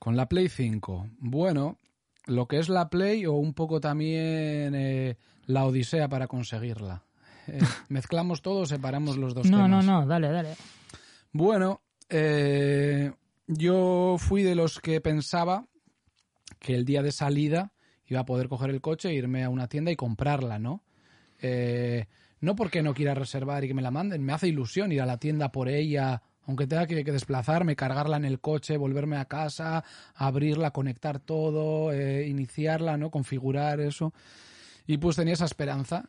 Con 0.00 0.16
la 0.16 0.26
Play 0.28 0.48
5. 0.48 1.08
Bueno, 1.18 1.78
lo 2.26 2.46
que 2.48 2.58
es 2.58 2.68
la 2.68 2.88
Play 2.90 3.26
o 3.26 3.34
un 3.34 3.54
poco 3.54 3.80
también 3.80 4.74
eh, 4.74 5.16
la 5.46 5.66
Odisea 5.66 6.08
para 6.08 6.26
conseguirla. 6.26 7.04
Eh, 7.46 7.60
mezclamos 7.88 8.42
todo, 8.42 8.66
separamos 8.66 9.16
los 9.16 9.34
dos 9.34 9.46
No, 9.48 9.58
temas. 9.64 9.84
no, 9.84 10.00
no, 10.00 10.06
dale, 10.06 10.30
dale. 10.30 10.54
Bueno, 11.32 11.80
eh, 12.08 13.12
yo 13.46 14.16
fui 14.18 14.42
de 14.42 14.56
los 14.56 14.80
que 14.80 15.00
pensaba 15.00 15.66
que 16.60 16.74
el 16.74 16.84
día 16.84 17.02
de 17.02 17.10
salida 17.10 17.72
iba 18.06 18.20
a 18.20 18.24
poder 18.24 18.48
coger 18.48 18.70
el 18.70 18.80
coche, 18.80 19.12
irme 19.12 19.42
a 19.42 19.48
una 19.48 19.68
tienda 19.68 19.90
y 19.90 19.96
comprarla, 19.96 20.58
¿no? 20.58 20.82
Eh, 21.40 22.06
no 22.40 22.54
porque 22.54 22.82
no 22.82 22.94
quiera 22.94 23.14
reservar 23.14 23.64
y 23.64 23.68
que 23.68 23.74
me 23.74 23.82
la 23.82 23.90
manden, 23.90 24.22
me 24.22 24.32
hace 24.32 24.48
ilusión 24.48 24.92
ir 24.92 25.00
a 25.00 25.06
la 25.06 25.18
tienda 25.18 25.52
por 25.52 25.68
ella, 25.68 26.22
aunque 26.46 26.66
tenga 26.66 26.86
que, 26.86 27.04
que 27.04 27.12
desplazarme, 27.12 27.76
cargarla 27.76 28.16
en 28.16 28.24
el 28.24 28.40
coche, 28.40 28.76
volverme 28.76 29.16
a 29.16 29.26
casa, 29.26 29.84
abrirla, 30.14 30.70
conectar 30.70 31.18
todo, 31.18 31.92
eh, 31.92 32.26
iniciarla, 32.28 32.96
¿no? 32.96 33.10
Configurar 33.10 33.80
eso. 33.80 34.12
Y 34.86 34.98
pues 34.98 35.16
tenía 35.16 35.34
esa 35.34 35.44
esperanza. 35.44 36.04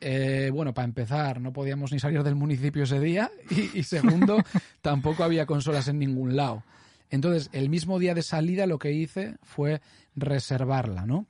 Eh, 0.00 0.50
bueno, 0.52 0.74
para 0.74 0.86
empezar, 0.86 1.40
no 1.40 1.52
podíamos 1.52 1.92
ni 1.92 2.00
salir 2.00 2.22
del 2.24 2.34
municipio 2.34 2.84
ese 2.84 2.98
día 2.98 3.30
y, 3.50 3.78
y 3.78 3.82
segundo, 3.84 4.38
tampoco 4.82 5.22
había 5.22 5.46
consolas 5.46 5.86
en 5.88 5.98
ningún 5.98 6.34
lado. 6.36 6.64
Entonces, 7.12 7.48
el 7.52 7.68
mismo 7.68 7.98
día 8.00 8.14
de 8.14 8.22
salida 8.22 8.66
lo 8.66 8.78
que 8.78 8.90
hice 8.92 9.36
fue 9.42 9.80
reservarla, 10.16 11.06
¿no? 11.06 11.26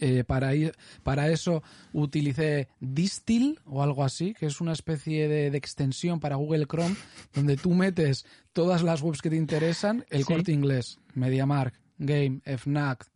Eh, 0.00 0.24
para, 0.24 0.54
ir, 0.54 0.72
para 1.02 1.28
eso 1.30 1.62
utilicé 1.92 2.68
Distil 2.80 3.58
o 3.66 3.82
algo 3.82 4.04
así, 4.04 4.34
que 4.34 4.46
es 4.46 4.60
una 4.60 4.72
especie 4.72 5.28
de, 5.28 5.50
de, 5.50 5.58
extensión 5.58 6.18
para 6.20 6.36
Google 6.36 6.66
Chrome, 6.66 6.96
donde 7.34 7.56
tú 7.56 7.72
metes 7.74 8.24
todas 8.52 8.82
las 8.82 9.02
webs 9.02 9.20
que 9.22 9.30
te 9.30 9.36
interesan, 9.36 10.04
el 10.10 10.20
Sí. 10.20 10.24
corte 10.24 10.52
inglés, 10.52 10.98
MediaMark, 11.14 11.74
Game, 11.98 12.40
FNAC, 12.44 13.06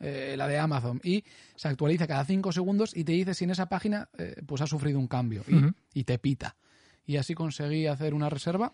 eh, 0.00 0.34
la 0.36 0.46
de 0.46 0.58
Amazon, 0.58 1.00
y 1.02 1.24
se 1.56 1.68
actualiza 1.68 2.06
cada 2.06 2.24
cinco 2.24 2.52
segundos 2.52 2.94
y 2.96 3.04
te 3.04 3.12
dice 3.12 3.34
si 3.34 3.44
en 3.44 3.50
esa 3.50 3.68
página 3.68 4.08
eh, 4.18 4.36
pues 4.46 4.60
ha 4.60 4.66
sufrido 4.66 4.98
un 4.98 5.08
cambio 5.08 5.42
y, 5.48 5.98
y 6.00 6.04
te 6.04 6.18
pita. 6.18 6.56
Y 7.06 7.16
así 7.16 7.34
conseguí 7.34 7.86
hacer 7.86 8.12
una 8.14 8.28
reserva 8.28 8.72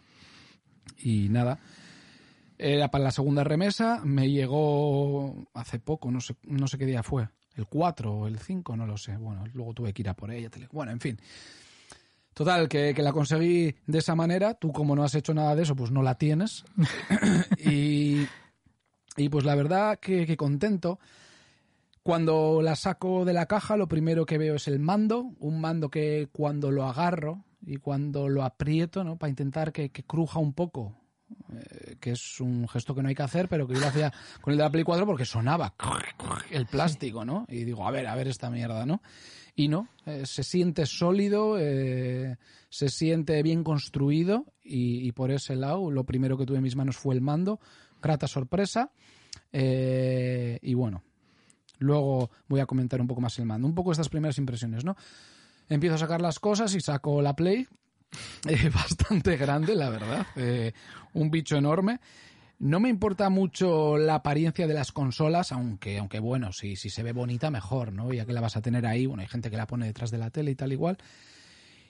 y 0.98 1.29
nada. 1.29 1.59
Era 2.64 2.92
para 2.92 3.03
la 3.03 3.11
segunda 3.11 3.42
remesa, 3.42 4.01
me 4.05 4.31
llegó 4.31 5.48
hace 5.53 5.81
poco, 5.81 6.12
no 6.12 6.20
sé, 6.20 6.37
no 6.44 6.68
sé 6.68 6.79
qué 6.79 6.87
día 6.87 7.03
fue, 7.03 7.29
el 7.57 7.66
4 7.66 8.12
o 8.12 8.27
el 8.29 8.38
5, 8.38 8.77
no 8.77 8.87
lo 8.87 8.96
sé. 8.96 9.16
Bueno, 9.16 9.44
luego 9.53 9.75
tuve 9.75 9.92
que 9.92 10.03
ir 10.03 10.09
a 10.09 10.14
por 10.14 10.31
ella. 10.31 10.48
Bueno, 10.70 10.92
en 10.92 11.01
fin. 11.01 11.18
Total, 12.35 12.68
que, 12.68 12.94
que 12.94 13.03
la 13.03 13.12
conseguí 13.12 13.75
de 13.87 13.98
esa 13.98 14.14
manera. 14.14 14.55
Tú, 14.55 14.72
como 14.72 14.94
no 14.94 15.03
has 15.03 15.16
hecho 15.16 15.35
nada 15.35 15.57
de 15.57 15.64
eso, 15.64 15.75
pues 15.75 15.90
no 15.90 16.03
la 16.03 16.14
tienes. 16.14 16.64
y, 17.59 18.27
y 19.16 19.29
pues 19.29 19.44
la 19.44 19.57
verdad 19.57 19.98
que, 19.98 20.25
que 20.25 20.37
contento. 20.37 21.01
Cuando 22.05 22.62
la 22.62 22.77
saco 22.77 23.25
de 23.25 23.33
la 23.33 23.46
caja, 23.46 23.77
lo 23.77 23.88
primero 23.88 24.25
que 24.25 24.38
veo 24.38 24.55
es 24.55 24.68
el 24.68 24.79
mando, 24.79 25.33
un 25.40 25.61
mando 25.61 25.90
que 25.90 26.29
cuando 26.31 26.70
lo 26.70 26.85
agarro 26.85 27.44
y 27.61 27.77
cuando 27.77 28.29
lo 28.29 28.44
aprieto, 28.44 29.03
¿no? 29.03 29.16
Para 29.16 29.31
intentar 29.31 29.72
que, 29.72 29.90
que 29.90 30.05
cruja 30.05 30.38
un 30.38 30.53
poco, 30.53 30.94
eh, 31.53 31.97
que 32.01 32.12
es 32.12 32.40
un 32.40 32.68
gesto 32.68 32.95
que 32.95 33.03
no 33.03 33.09
hay 33.09 33.14
que 33.14 33.23
hacer, 33.23 33.49
pero 33.49 33.66
que 33.66 33.75
yo 33.75 33.81
lo 33.81 33.87
hacía 33.87 34.12
con 34.40 34.53
el 34.53 34.59
de 34.59 34.64
la 34.64 34.71
Play 34.71 34.85
4 34.85 35.07
porque 35.07 35.25
sonaba 35.25 35.75
el 36.51 36.66
plástico, 36.66 37.25
¿no? 37.25 37.47
Y 37.49 37.64
digo, 37.64 37.87
a 37.87 37.90
ver, 37.90 38.07
a 38.07 38.14
ver 38.14 38.29
esta 38.29 38.51
mierda, 38.51 38.87
¿no? 38.87 39.03
Y 39.55 39.68
no, 39.68 39.88
eh, 40.07 40.23
se 40.25 40.42
siente 40.42 40.87
sólido, 40.87 41.57
eh, 41.59 42.37
se 42.71 42.88
siente 42.88 43.42
bien 43.42 43.64
construido 43.64 44.47
y, 44.62 45.07
y 45.07 45.12
por 45.12 45.31
ese 45.31 45.57
lado 45.57 45.90
lo 45.90 46.05
primero 46.05 46.38
que 46.38 46.47
tuve 46.47 46.59
en 46.59 46.62
mis 46.62 46.77
manos 46.77 46.97
fue 46.97 47.14
el 47.14 47.21
mando, 47.21 47.61
grata 48.01 48.27
sorpresa 48.27 48.90
y 49.53 50.75
bueno, 50.75 51.03
luego 51.79 52.31
voy 52.49 52.61
a 52.61 52.66
comentar 52.66 53.01
un 53.01 53.07
poco 53.07 53.21
más 53.21 53.38
el 53.38 53.47
mando, 53.47 53.66
un 53.66 53.75
poco 53.75 53.92
estas 53.92 54.09
primeras 54.09 54.38
impresiones, 54.38 54.85
¿no? 54.85 54.97
Empiezo 55.68 55.97
a 55.97 55.99
sacar 55.99 56.21
las 56.21 56.38
cosas 56.38 56.75
y 56.75 56.81
saco 56.81 57.23
la 57.23 57.35
Play, 57.35 57.66
bastante 58.75 59.37
grande, 59.37 59.75
la 59.75 59.90
verdad, 59.90 60.27
eh, 60.37 60.72
un 61.14 61.31
bicho 61.31 61.57
enorme. 61.57 62.01
No 62.59 62.79
me 62.79 62.88
importa 62.88 63.29
mucho 63.29 63.96
la 63.98 64.16
apariencia 64.16 64.68
de 64.68 64.75
las 64.75 64.92
consolas, 64.92 65.51
aunque, 65.51 65.98
aunque 65.98 66.20
bueno, 66.20 66.53
si, 66.53 66.77
si 66.77 66.90
se 66.90 67.03
ve 67.03 67.12
bonita, 67.12 67.51
mejor, 67.51 67.92
¿no? 67.92 68.12
Ya 68.12 68.25
que 68.25 68.33
la 68.33 68.40
vas 68.40 68.57
a 68.57 68.62
tener 68.62 68.87
ahí, 68.87 69.07
bueno, 69.07 69.22
hay 69.22 69.29
gente 69.29 69.51
que 69.51 69.57
la 69.57 69.66
pone 69.66 69.87
detrás 69.87 70.12
de 70.12 70.18
la 70.18 70.31
tele 70.31 70.53
y 70.53 70.55
tal 70.55 70.72
igual. 70.72 70.98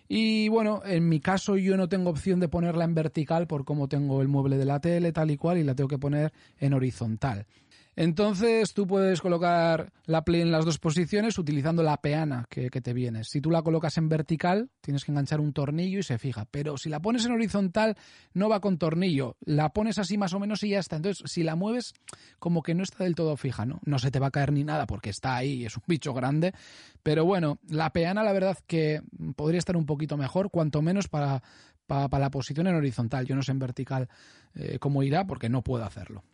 Y 0.08 0.48
bueno, 0.48 0.82
en 0.84 1.08
mi 1.08 1.20
caso 1.20 1.56
yo 1.56 1.76
no 1.76 1.88
tengo 1.88 2.10
opción 2.10 2.40
de 2.40 2.48
ponerla 2.48 2.84
en 2.84 2.94
vertical 2.94 3.46
por 3.46 3.64
cómo 3.64 3.88
tengo 3.88 4.22
el 4.22 4.28
mueble 4.28 4.56
de 4.56 4.64
la 4.64 4.80
tele, 4.80 5.12
tal 5.12 5.30
y 5.30 5.36
cual, 5.36 5.58
y 5.58 5.64
la 5.64 5.74
tengo 5.74 5.88
que 5.88 5.98
poner 5.98 6.32
en 6.58 6.74
horizontal. 6.74 7.46
Entonces 7.94 8.72
tú 8.72 8.86
puedes 8.86 9.20
colocar 9.20 9.92
la 10.06 10.24
Play 10.24 10.40
en 10.40 10.50
las 10.50 10.64
dos 10.64 10.78
posiciones 10.78 11.36
utilizando 11.38 11.82
la 11.82 11.98
peana 11.98 12.46
que, 12.48 12.70
te 12.70 12.92
viene. 12.94 13.22
Si 13.24 13.40
tú 13.40 13.50
la 13.50 13.62
colocas 13.62 13.98
en 13.98 14.08
vertical, 14.08 14.70
tienes 14.80 15.04
que 15.04 15.12
enganchar 15.12 15.40
un 15.40 15.52
tornillo 15.52 15.98
y 15.98 16.02
se 16.02 16.18
fija. 16.18 16.46
Pero 16.50 16.78
si 16.78 16.88
la 16.88 17.00
pones 17.00 17.26
en 17.26 17.32
horizontal, 17.32 17.96
no 18.32 18.48
va 18.48 18.60
con 18.60 18.78
tornillo. 18.78 19.36
La 19.44 19.74
pones 19.74 19.98
así 19.98 20.16
más 20.16 20.32
o 20.32 20.40
menos 20.40 20.62
y 20.62 20.70
ya 20.70 20.78
está. 20.78 20.96
Entonces, 20.96 21.30
si 21.30 21.42
la 21.42 21.54
mueves, 21.54 21.92
como 22.38 22.62
que 22.62 22.74
no 22.74 22.82
está 22.82 23.04
del 23.04 23.14
todo 23.14 23.36
fija, 23.36 23.66
¿no? 23.66 23.80
No 23.84 23.98
se 23.98 24.10
te 24.10 24.18
va 24.18 24.28
a 24.28 24.30
caer 24.30 24.52
ni 24.52 24.64
nada 24.64 24.86
porque 24.86 25.10
está 25.10 25.36
ahí, 25.36 25.66
es 25.66 25.76
un 25.76 25.84
bicho 25.86 26.14
grande. 26.14 26.54
Pero 27.02 27.26
bueno, 27.26 27.58
la 27.68 27.90
peana, 27.92 28.22
la 28.22 28.32
verdad 28.32 28.56
que 28.66 29.02
podría 29.36 29.58
estar 29.58 29.76
un 29.76 29.84
poquito 29.84 30.16
mejor, 30.16 30.50
cuanto 30.50 30.80
menos 30.80 31.08
para, 31.08 31.42
para, 31.86 32.08
para 32.08 32.24
la 32.24 32.30
posición 32.30 32.66
en 32.68 32.74
horizontal. 32.74 33.26
Yo 33.26 33.36
no 33.36 33.42
sé 33.42 33.52
en 33.52 33.58
vertical 33.58 34.08
eh, 34.54 34.78
cómo 34.78 35.02
irá 35.02 35.26
porque 35.26 35.50
no 35.50 35.62
puedo 35.62 35.84
hacerlo. 35.84 36.24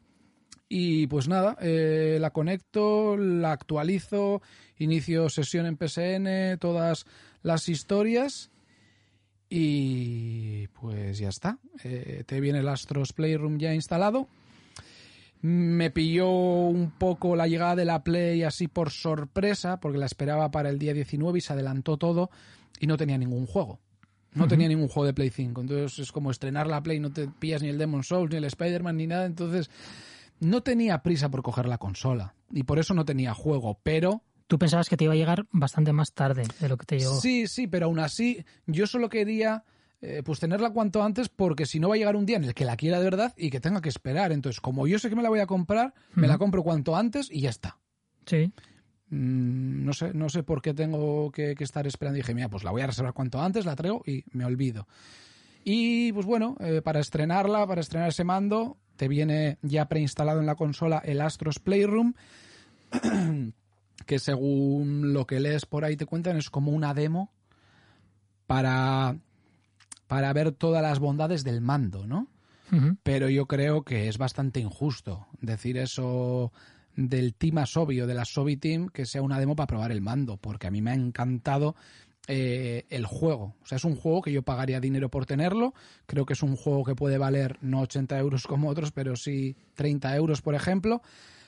Y 0.69 1.07
pues 1.07 1.29
nada, 1.29 1.57
eh, 1.61 2.19
la 2.21 2.31
conecto, 2.31 3.17
la 3.17 3.53
actualizo, 3.53 4.43
inicio 4.77 5.31
sesión 5.31 5.65
en 5.67 5.77
PSN, 5.79 6.59
todas 6.59 7.07
las 7.43 7.69
historias 7.69 8.51
y 9.49 10.67
pues 10.69 11.19
ya 11.19 11.29
está. 11.29 11.59
Eh, 11.85 12.23
te 12.27 12.41
viene 12.41 12.59
el 12.59 12.69
Astros 12.69 13.13
Playroom 13.13 13.59
ya 13.59 13.75
instalado. 13.75 14.29
Me 15.41 15.91
pilló 15.91 16.29
un 16.29 16.91
poco 16.91 17.37
la 17.37 17.47
llegada 17.47 17.77
de 17.77 17.85
la 17.85 18.03
Play 18.03 18.43
así 18.43 18.69
por 18.69 18.91
sorpresa, 18.91 19.79
porque 19.81 19.99
la 19.99 20.07
esperaba 20.07 20.51
para 20.51 20.69
el 20.69 20.79
día 20.79 20.93
19 20.93 21.39
y 21.39 21.41
se 21.41 21.53
adelantó 21.53 21.97
todo 21.97 22.31
y 22.81 22.87
no 22.87 22.97
tenía 22.97 23.17
ningún 23.17 23.47
juego. 23.47 23.79
No 24.35 24.43
uh 24.43 24.47
-huh. 24.47 24.51
tenía 24.51 24.69
ningún 24.69 24.89
juego 24.89 25.07
de 25.07 25.15
Play 25.15 25.31
5. 25.31 25.61
Entonces 25.63 25.99
es 26.01 26.13
como 26.13 26.31
estrenar 26.31 26.67
la 26.67 26.83
Play, 26.83 27.01
no 27.01 27.11
te 27.11 27.29
pillas 27.29 27.63
ni 27.63 27.69
el 27.69 27.79
Demon 27.79 28.03
Souls, 28.05 28.31
ni 28.31 28.37
el 28.37 28.45
Spider-Man, 28.45 28.97
ni 28.97 29.07
nada. 29.07 29.25
Entonces 29.25 29.71
no 30.41 30.63
tenía 30.63 31.03
prisa 31.03 31.31
por 31.31 31.43
coger 31.43 31.67
la 31.67 31.79
consola 31.79 32.35
y 32.51 32.63
por 32.65 32.79
eso 32.79 32.95
no 32.95 33.05
tenía 33.05 33.35
juego, 33.35 33.81
pero... 33.83 34.23
Tú 34.47 34.59
pensabas 34.59 34.89
que 34.89 34.97
te 34.97 35.05
iba 35.05 35.13
a 35.13 35.17
llegar 35.17 35.47
bastante 35.51 35.93
más 35.93 36.15
tarde 36.15 36.45
de 36.59 36.69
lo 36.71 36.79
que 36.79 36.87
te 36.87 36.99
llegó. 36.99 37.21
Sí, 37.21 37.47
sí, 37.47 37.67
pero 37.67 37.87
aún 37.87 37.99
así 37.99 38.45
yo 38.67 38.87
solo 38.87 39.11
quería 39.11 39.65
eh, 40.01 40.23
pues 40.25 40.39
tenerla 40.41 40.71
cuanto 40.71 41.03
antes 41.03 41.29
porque 41.29 41.67
si 41.67 41.81
no 41.81 41.89
va 41.89 41.97
a 41.97 41.99
llegar 41.99 42.17
un 42.17 42.25
día 42.25 42.37
en 42.37 42.45
el 42.45 42.55
que 42.55 42.65
la 42.65 42.77
quiera 42.77 42.99
de 42.99 43.05
verdad 43.05 43.35
y 43.37 43.51
que 43.51 43.61
tenga 43.61 43.83
que 43.83 43.91
esperar. 43.91 44.33
Entonces, 44.33 44.61
como 44.61 44.87
yo 44.87 44.99
sé 44.99 45.11
que 45.11 45.17
me 45.17 45.23
la 45.23 45.29
voy 45.29 45.41
a 45.41 45.47
comprar, 45.47 45.93
me 46.15 46.29
la 46.29 46.39
compro 46.39 46.63
cuanto 46.63 46.97
antes 46.97 47.29
y 47.31 47.43
ya 47.43 47.51
está. 47.51 47.79
Sí. 48.25 48.53
Mm, 49.11 49.85
no 49.85 49.93
sé, 49.93 50.15
no 50.15 50.29
sé 50.29 50.45
por 50.45 50.63
qué 50.63 50.73
tengo 50.73 51.31
que, 51.33 51.55
que, 51.55 51.65
estar 51.65 51.87
esperando. 51.87 52.17
Y 52.17 52.21
dije, 52.21 52.35
mira, 52.35 52.49
pues 52.49 52.63
la 52.63 52.71
voy 52.71 52.83
a 52.83 52.87
reservar 52.87 53.13
cuanto 53.13 53.43
antes, 53.43 53.67
la 53.67 53.75
traigo 53.75 54.03
y 54.07 54.25
me 54.33 54.45
olvido. 54.45 54.87
Y 55.65 56.13
pues 56.13 56.27
bueno, 56.27 56.57
eh, 56.61 56.81
para 56.83 57.01
estrenarla, 57.01 57.67
para 57.67 57.81
estrenar 57.81 58.09
ese 58.09 58.25
mando, 58.25 58.79
te 58.99 59.09
viene 59.09 59.59
ya 59.63 59.89
preinstalado 59.89 60.41
en 60.41 60.47
la 60.47 60.57
consola 60.57 61.01
el 61.05 61.21
Astros 61.21 61.61
Playroom, 61.61 62.15
que 64.07 64.19
según 64.19 65.13
lo 65.15 65.27
que 65.27 65.41
lees 65.41 65.65
por 65.65 65.85
ahí 65.85 65.97
te 65.97 66.05
cuentan 66.05 66.37
es 66.37 66.51
como 66.51 66.73
una 66.73 66.93
demo 66.95 67.31
para, 68.49 69.17
para 70.09 70.33
ver 70.33 70.51
todas 70.53 70.83
las 70.83 70.99
bondades 70.99 71.45
del 71.45 71.61
mando, 71.61 72.07
¿no? 72.07 72.27
Pero 73.03 73.31
yo 73.31 73.47
creo 73.47 73.83
que 73.83 74.09
es 74.09 74.19
bastante 74.19 74.61
injusto 74.61 75.27
decir 75.41 75.79
eso 75.79 76.53
del 76.97 77.33
team 77.33 77.55
más 77.55 77.79
obvio, 77.79 78.07
de 78.07 78.13
la 78.13 78.27
Sobi 78.27 78.59
Team, 78.59 78.91
que 78.91 79.07
sea 79.07 79.23
una 79.23 79.39
demo 79.39 79.57
para 79.57 79.69
probar 79.69 79.91
el 79.91 80.03
mando, 80.03 80.37
porque 80.37 80.67
a 80.67 80.71
mí 80.71 80.83
me 80.83 80.91
ha 80.91 80.95
encantado 80.95 81.77
eh, 82.31 82.85
el 82.91 83.07
juego. 83.07 83.57
O 83.63 83.67
sea, 83.67 83.77
es 83.77 83.85
un 83.85 83.97
juego 83.97 84.21
que 84.21 84.33
yo 84.33 84.43
pagaría 84.43 84.81
dinero 84.81 85.09
por 85.09 85.25
tenerlo. 85.25 85.73
Creo 86.05 86.27
que 86.27 86.35
es 86.35 86.43
un 86.43 86.57
juego 86.57 86.85
que 86.85 86.95
puede 86.95 87.17
valer 87.17 87.57
no 87.63 87.81
80 87.81 88.19
euros 88.19 88.47
como 88.47 88.69
otros, 88.69 88.93
pero 88.93 89.17
sí 89.17 89.57
30 89.77 90.15
euros, 90.15 90.43
por 90.43 90.55
ejemplo. 90.55 91.01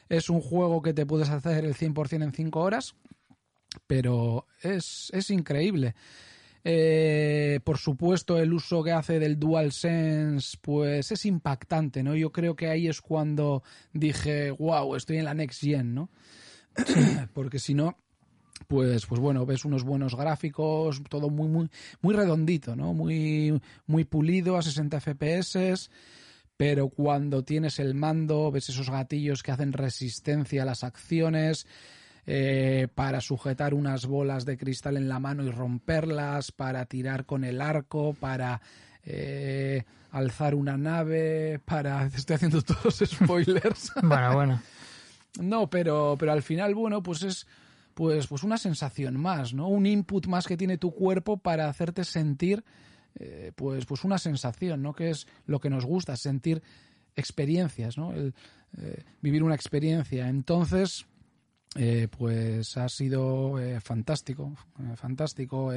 Es 0.08 0.30
un 0.30 0.40
juego 0.40 0.80
que 0.80 0.94
te 0.94 1.04
puedes 1.04 1.28
hacer 1.28 1.66
el 1.66 1.74
100% 1.74 2.24
en 2.24 2.32
5 2.32 2.60
horas, 2.60 2.94
pero 3.86 4.46
es, 4.62 5.10
es 5.12 5.30
increíble. 5.30 5.94
Eh, 6.64 7.60
por 7.62 7.76
supuesto, 7.76 8.38
el 8.38 8.52
uso 8.52 8.82
que 8.82 8.92
hace 8.92 9.18
del 9.18 9.38
DualSense, 9.38 10.56
pues 10.62 11.12
es 11.12 11.26
impactante, 11.26 12.02
¿no? 12.02 12.16
Yo 12.16 12.32
creo 12.32 12.56
que 12.56 12.68
ahí 12.68 12.88
es 12.88 13.02
cuando 13.02 13.62
dije, 13.92 14.50
wow, 14.50 14.96
estoy 14.96 15.18
en 15.18 15.26
la 15.26 15.34
Next 15.34 15.60
Gen, 15.60 15.94
¿no? 15.94 16.10
Porque 17.34 17.58
si 17.58 17.74
no, 17.74 17.98
pues, 18.66 19.06
pues 19.06 19.20
bueno, 19.20 19.46
ves 19.46 19.64
unos 19.64 19.84
buenos 19.84 20.14
gráficos, 20.14 21.02
todo 21.08 21.30
muy, 21.30 21.48
muy, 21.48 21.70
muy 22.00 22.14
redondito, 22.14 22.76
¿no? 22.76 22.94
Muy, 22.94 23.60
muy 23.86 24.04
pulido 24.04 24.56
a 24.56 24.62
60 24.62 25.00
FPS. 25.00 25.90
Pero 26.56 26.90
cuando 26.90 27.42
tienes 27.42 27.78
el 27.78 27.94
mando, 27.94 28.50
ves 28.50 28.68
esos 28.68 28.90
gatillos 28.90 29.42
que 29.42 29.50
hacen 29.50 29.72
resistencia 29.72 30.62
a 30.62 30.66
las 30.66 30.84
acciones, 30.84 31.66
eh, 32.26 32.86
para 32.94 33.22
sujetar 33.22 33.72
unas 33.72 34.04
bolas 34.04 34.44
de 34.44 34.58
cristal 34.58 34.98
en 34.98 35.08
la 35.08 35.18
mano 35.18 35.42
y 35.42 35.50
romperlas, 35.50 36.52
para 36.52 36.84
tirar 36.84 37.24
con 37.24 37.44
el 37.44 37.62
arco, 37.62 38.12
para 38.12 38.60
eh, 39.04 39.84
alzar 40.10 40.54
una 40.54 40.76
nave, 40.76 41.60
para... 41.64 42.06
Estoy 42.14 42.36
haciendo 42.36 42.60
todos 42.60 43.02
spoilers. 43.06 43.92
bueno, 44.02 44.34
bueno. 44.34 44.62
No, 45.40 45.70
pero, 45.70 46.16
pero 46.18 46.32
al 46.32 46.42
final, 46.42 46.74
bueno, 46.74 47.02
pues 47.02 47.22
es 47.22 47.46
pues, 48.00 48.28
pues 48.28 48.44
una 48.44 48.56
sensación 48.56 49.20
más, 49.20 49.52
¿no? 49.52 49.68
Un 49.68 49.84
input 49.84 50.26
más 50.26 50.46
que 50.46 50.56
tiene 50.56 50.78
tu 50.78 50.90
cuerpo 50.90 51.36
para 51.36 51.68
hacerte 51.68 52.02
sentir 52.04 52.64
eh, 53.14 53.52
pues, 53.54 53.84
pues 53.84 54.04
una 54.04 54.16
sensación, 54.16 54.80
¿no? 54.80 54.94
Que 54.94 55.10
es 55.10 55.26
lo 55.44 55.60
que 55.60 55.68
nos 55.68 55.84
gusta, 55.84 56.16
sentir 56.16 56.62
experiencias, 57.14 57.98
¿no? 57.98 58.14
El, 58.14 58.32
vivir 59.20 59.42
una 59.42 59.54
experiencia. 59.54 60.30
Entonces, 60.30 61.04
eh, 61.76 62.08
pues 62.10 62.78
ha 62.78 62.88
sido 62.88 63.58
eh, 63.58 63.82
fantástico, 63.82 64.54
eh, 64.78 64.96
fantástico. 64.96 65.70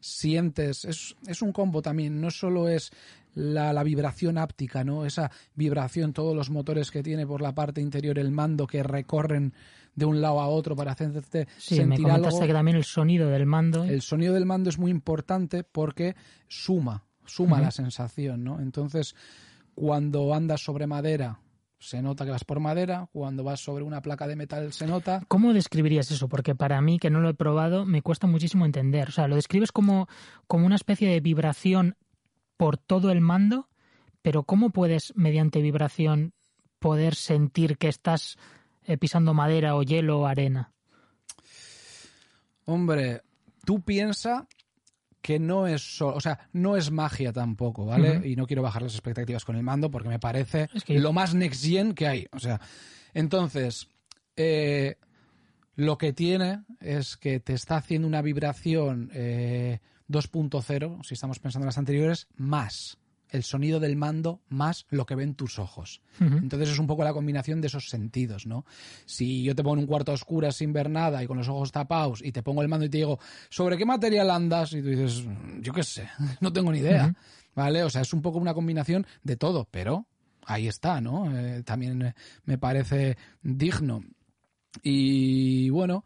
sientes, 0.00 0.84
es, 0.84 1.14
es, 1.28 1.42
un 1.42 1.52
combo 1.52 1.80
también, 1.80 2.20
no 2.20 2.32
solo 2.32 2.68
es 2.68 2.90
la, 3.34 3.72
la, 3.72 3.84
vibración 3.84 4.36
áptica, 4.36 4.82
¿no? 4.82 5.06
Esa 5.06 5.30
vibración, 5.54 6.12
todos 6.12 6.34
los 6.34 6.50
motores 6.50 6.90
que 6.90 7.04
tiene 7.04 7.24
por 7.24 7.40
la 7.40 7.54
parte 7.54 7.80
interior 7.80 8.18
el 8.18 8.32
mando 8.32 8.66
que 8.66 8.82
recorren 8.82 9.54
de 9.94 10.04
un 10.04 10.20
lado 10.20 10.40
a 10.40 10.48
otro 10.48 10.74
para 10.74 10.92
hacerte 10.92 11.46
sí, 11.58 11.76
sentir 11.76 12.06
me 12.06 12.10
algo. 12.10 12.40
que 12.40 12.52
también 12.52 12.76
el 12.76 12.84
sonido 12.84 13.28
del 13.28 13.46
mando. 13.46 13.84
El 13.84 14.02
sonido 14.02 14.34
del 14.34 14.46
mando 14.46 14.70
es 14.70 14.78
muy 14.78 14.90
importante 14.90 15.64
porque 15.64 16.16
suma, 16.48 17.04
suma 17.24 17.60
la 17.60 17.70
sensación, 17.70 18.42
¿no? 18.44 18.60
Entonces, 18.60 19.14
cuando 19.74 20.34
andas 20.34 20.62
sobre 20.62 20.86
madera 20.86 21.38
se 21.82 22.00
nota 22.00 22.24
que 22.24 22.30
vas 22.30 22.44
por 22.44 22.60
madera, 22.60 23.08
cuando 23.12 23.42
vas 23.42 23.60
sobre 23.60 23.82
una 23.82 24.00
placa 24.02 24.28
de 24.28 24.36
metal 24.36 24.72
se 24.72 24.86
nota. 24.86 25.24
¿Cómo 25.26 25.52
describirías 25.52 26.12
eso? 26.12 26.28
Porque 26.28 26.54
para 26.54 26.80
mí, 26.80 27.00
que 27.00 27.10
no 27.10 27.20
lo 27.20 27.28
he 27.28 27.34
probado, 27.34 27.84
me 27.84 28.02
cuesta 28.02 28.28
muchísimo 28.28 28.64
entender. 28.64 29.08
O 29.08 29.12
sea, 29.12 29.26
lo 29.26 29.34
describes 29.34 29.72
como, 29.72 30.06
como 30.46 30.64
una 30.64 30.76
especie 30.76 31.08
de 31.08 31.18
vibración 31.18 31.96
por 32.56 32.78
todo 32.78 33.10
el 33.10 33.20
mando, 33.20 33.68
pero 34.22 34.44
¿cómo 34.44 34.70
puedes, 34.70 35.12
mediante 35.16 35.60
vibración, 35.60 36.34
poder 36.78 37.16
sentir 37.16 37.76
que 37.78 37.88
estás 37.88 38.38
eh, 38.86 38.96
pisando 38.96 39.34
madera 39.34 39.76
o 39.76 39.82
hielo 39.82 40.20
o 40.20 40.26
arena? 40.26 40.72
Hombre, 42.64 43.22
tú 43.64 43.80
piensa 43.82 44.46
que 45.20 45.38
no 45.38 45.66
es 45.66 45.82
solo, 45.96 46.16
o 46.16 46.20
sea, 46.20 46.48
no 46.52 46.76
es 46.76 46.90
magia 46.90 47.32
tampoco, 47.32 47.86
¿vale? 47.86 48.20
Y 48.28 48.34
no 48.34 48.46
quiero 48.46 48.62
bajar 48.62 48.82
las 48.82 48.94
expectativas 48.94 49.44
con 49.44 49.56
el 49.56 49.62
mando 49.62 49.90
porque 49.90 50.08
me 50.08 50.18
parece 50.18 50.68
lo 50.88 51.12
más 51.12 51.32
next 51.34 51.64
gen 51.64 51.94
que 51.94 52.08
hay. 52.08 52.26
O 52.32 52.40
sea, 52.40 52.60
entonces, 53.14 53.88
eh, 54.36 54.96
lo 55.76 55.96
que 55.96 56.12
tiene 56.12 56.64
es 56.80 57.16
que 57.16 57.38
te 57.38 57.54
está 57.54 57.76
haciendo 57.76 58.08
una 58.08 58.20
vibración 58.20 59.10
eh, 59.14 59.78
2.0, 60.08 61.04
si 61.04 61.14
estamos 61.14 61.38
pensando 61.38 61.64
en 61.64 61.68
las 61.68 61.78
anteriores, 61.78 62.26
más 62.36 62.98
el 63.32 63.42
sonido 63.42 63.80
del 63.80 63.96
mando 63.96 64.40
más 64.48 64.86
lo 64.90 65.06
que 65.06 65.14
ven 65.14 65.34
tus 65.34 65.58
ojos. 65.58 66.00
Entonces 66.20 66.68
es 66.68 66.78
un 66.78 66.86
poco 66.86 67.02
la 67.02 67.12
combinación 67.12 67.60
de 67.60 67.66
esos 67.66 67.88
sentidos, 67.88 68.46
¿no? 68.46 68.64
Si 69.06 69.42
yo 69.42 69.54
te 69.54 69.62
pongo 69.62 69.76
en 69.76 69.80
un 69.80 69.86
cuarto 69.86 70.12
oscuro 70.12 70.52
sin 70.52 70.72
ver 70.72 70.90
nada 70.90 71.24
y 71.24 71.26
con 71.26 71.38
los 71.38 71.48
ojos 71.48 71.72
tapados 71.72 72.22
y 72.22 72.30
te 72.30 72.42
pongo 72.42 72.62
el 72.62 72.68
mando 72.68 72.84
y 72.84 72.90
te 72.90 72.98
digo, 72.98 73.18
¿sobre 73.48 73.78
qué 73.78 73.86
material 73.86 74.30
andas? 74.30 74.74
Y 74.74 74.82
tú 74.82 74.88
dices, 74.88 75.24
yo 75.60 75.72
qué 75.72 75.82
sé, 75.82 76.08
no 76.40 76.52
tengo 76.52 76.70
ni 76.70 76.78
idea, 76.78 77.14
¿vale? 77.54 77.82
O 77.82 77.90
sea, 77.90 78.02
es 78.02 78.12
un 78.12 78.22
poco 78.22 78.38
una 78.38 78.54
combinación 78.54 79.06
de 79.22 79.36
todo, 79.36 79.66
pero 79.70 80.06
ahí 80.44 80.68
está, 80.68 81.00
¿no? 81.00 81.36
Eh, 81.36 81.62
también 81.62 82.14
me 82.44 82.58
parece 82.58 83.16
digno. 83.42 84.04
Y 84.82 85.70
bueno, 85.70 86.04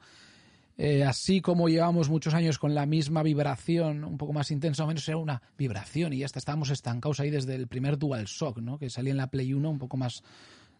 eh, 0.78 1.04
así 1.04 1.40
como 1.40 1.68
llevamos 1.68 2.10
muchos 2.10 2.34
años 2.34 2.58
con 2.58 2.74
la 2.74 2.84
misma 2.84 3.22
vibración, 3.22 4.04
un 4.04 4.18
poco 4.18 4.32
más 4.32 4.50
intensa 4.50 4.84
o 4.84 4.86
menos, 4.86 5.08
era 5.08 5.16
una 5.16 5.40
vibración 5.56 6.12
y 6.12 6.18
ya 6.18 6.26
está, 6.26 6.38
estábamos 6.38 6.70
estancados 6.70 7.20
ahí 7.20 7.30
desde 7.30 7.54
el 7.54 7.66
primer 7.66 7.98
DualShock, 7.98 8.58
¿no? 8.58 8.78
Que 8.78 8.90
salía 8.90 9.12
en 9.12 9.16
la 9.16 9.28
Play 9.28 9.54
1 9.54 9.68
un 9.68 9.78
poco 9.78 9.96
más... 9.96 10.22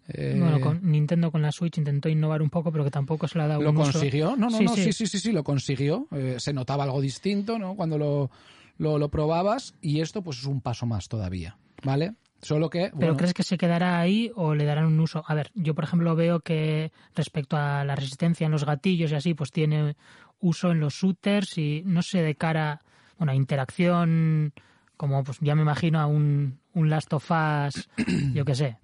Eh, 0.09 0.37
bueno, 0.38 0.61
con 0.61 0.88
Nintendo 0.88 1.32
con 1.32 1.42
la 1.42 1.50
Switch 1.50 1.78
intentó 1.78 2.09
innovar 2.09 2.40
un 2.40 2.50
poco, 2.50 2.70
pero 2.70 2.85
que 2.85 2.90
tampoco 2.90 3.26
se 3.26 3.38
le 3.38 3.44
ha 3.44 3.48
dado 3.48 3.62
¿Lo 3.62 3.70
un 3.70 3.76
consiguió? 3.76 4.37
No, 4.37 4.48
no, 4.50 4.61
no, 4.61 4.76
sí, 4.76 4.92
sí, 4.92 5.06
sí, 5.06 5.18
sí, 5.18 5.32
lo 5.32 5.42
consiguió. 5.42 6.06
Eh, 6.12 6.37
se 6.38 6.52
notaba 6.52 6.85
algo 6.85 7.00
distinto, 7.00 7.59
¿no? 7.59 7.74
Cuando 7.74 7.98
lo, 7.98 8.30
lo, 8.78 8.98
lo 8.98 9.09
probabas 9.09 9.74
y 9.80 10.00
esto 10.00 10.22
pues 10.22 10.38
es 10.38 10.44
un 10.44 10.61
paso 10.61 10.87
más 10.87 11.09
todavía, 11.09 11.56
¿vale? 11.82 12.14
Solo 12.42 12.70
que. 12.70 12.92
¿Pero 12.99 13.16
crees 13.16 13.35
que 13.35 13.42
se 13.42 13.59
quedará 13.59 13.99
ahí 13.99 14.31
o 14.35 14.55
le 14.55 14.64
darán 14.64 14.87
un 14.87 15.01
uso? 15.01 15.25
A 15.27 15.35
ver, 15.35 15.51
yo 15.55 15.75
por 15.75 15.85
ejemplo 15.85 16.14
veo 16.14 16.40
que 16.40 16.92
respecto 17.14 17.57
a 17.57 17.85
la 17.85 17.96
resistencia 17.96 18.44
en 18.44 18.53
los 18.53 18.64
gatillos 18.64 19.11
y 19.11 19.14
así, 19.14 19.35
pues 19.35 19.51
tiene 19.51 19.96
uso 20.40 20.70
en 20.70 20.81
los 20.81 20.94
shooters 20.94 21.59
y 21.59 21.83
no 21.85 22.03
sé, 22.03 22.22
de 22.22 22.35
cara. 22.35 22.83
Bueno, 23.18 23.33
interacción, 23.33 24.53
como 24.96 25.25
pues 25.25 25.38
ya 25.40 25.55
me 25.55 25.62
imagino 25.62 26.01
a 26.01 26.07
un, 26.07 26.59
un 26.75 26.90
Last 26.90 27.12
of 27.14 27.31
Us, 27.31 27.88
yo 28.35 28.44
qué 28.44 28.55
sé, 28.55 28.79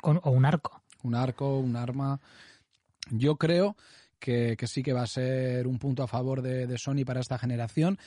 con, 0.00 0.20
o 0.22 0.30
un 0.30 0.44
arco. 0.44 0.82
Un 1.02 1.14
arco, 1.14 1.58
un 1.58 1.76
arma. 1.76 2.20
Yo 3.10 3.36
creo 3.36 3.76
que, 4.20 4.56
sí 4.66 4.82
que 4.82 4.92
va 4.92 5.02
a 5.02 5.06
ser 5.06 5.66
un 5.66 5.78
punto 5.78 6.02
a 6.02 6.06
favor 6.06 6.42
de, 6.42 6.66
de 6.66 6.78
Sony 6.78 7.04
para 7.04 7.20
esta 7.20 7.38
generación 7.38 7.98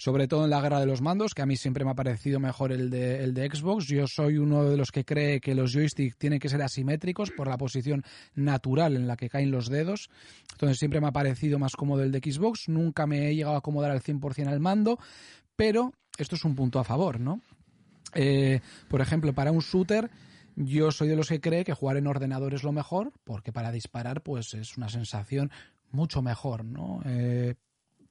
sobre 0.00 0.28
todo 0.28 0.44
en 0.44 0.50
la 0.50 0.62
guerra 0.62 0.80
de 0.80 0.86
los 0.86 1.02
mandos, 1.02 1.34
que 1.34 1.42
a 1.42 1.46
mí 1.46 1.56
siempre 1.56 1.84
me 1.84 1.90
ha 1.90 1.94
parecido 1.94 2.40
mejor 2.40 2.72
el 2.72 2.88
de, 2.88 3.22
el 3.22 3.34
de 3.34 3.50
Xbox. 3.50 3.86
Yo 3.86 4.06
soy 4.06 4.38
uno 4.38 4.64
de 4.64 4.78
los 4.78 4.92
que 4.92 5.04
cree 5.04 5.42
que 5.42 5.54
los 5.54 5.74
joysticks 5.74 6.16
tienen 6.16 6.38
que 6.38 6.48
ser 6.48 6.62
asimétricos 6.62 7.30
por 7.30 7.48
la 7.48 7.58
posición 7.58 8.02
natural 8.34 8.96
en 8.96 9.06
la 9.06 9.18
que 9.18 9.28
caen 9.28 9.50
los 9.50 9.68
dedos. 9.68 10.08
Entonces 10.52 10.78
siempre 10.78 11.02
me 11.02 11.08
ha 11.08 11.12
parecido 11.12 11.58
más 11.58 11.76
cómodo 11.76 12.02
el 12.02 12.12
de 12.12 12.20
Xbox. 12.20 12.70
Nunca 12.70 13.06
me 13.06 13.28
he 13.28 13.34
llegado 13.34 13.56
a 13.56 13.58
acomodar 13.58 13.90
al 13.90 14.00
100% 14.00 14.48
al 14.48 14.58
mando, 14.58 14.98
pero 15.54 15.92
esto 16.16 16.34
es 16.34 16.46
un 16.46 16.54
punto 16.54 16.78
a 16.78 16.84
favor, 16.84 17.20
¿no? 17.20 17.42
Eh, 18.14 18.60
por 18.88 19.02
ejemplo, 19.02 19.34
para 19.34 19.52
un 19.52 19.60
shooter, 19.60 20.10
yo 20.64 20.90
soy 20.92 21.08
de 21.08 21.16
los 21.16 21.28
que 21.28 21.40
cree 21.40 21.64
que 21.64 21.74
jugar 21.74 21.96
en 21.96 22.06
ordenador 22.06 22.54
es 22.54 22.62
lo 22.62 22.72
mejor, 22.72 23.12
porque 23.24 23.52
para 23.52 23.72
disparar, 23.72 24.22
pues 24.22 24.54
es 24.54 24.76
una 24.76 24.88
sensación 24.88 25.50
mucho 25.90 26.22
mejor, 26.22 26.64
¿no? 26.64 27.00
Eh, 27.04 27.54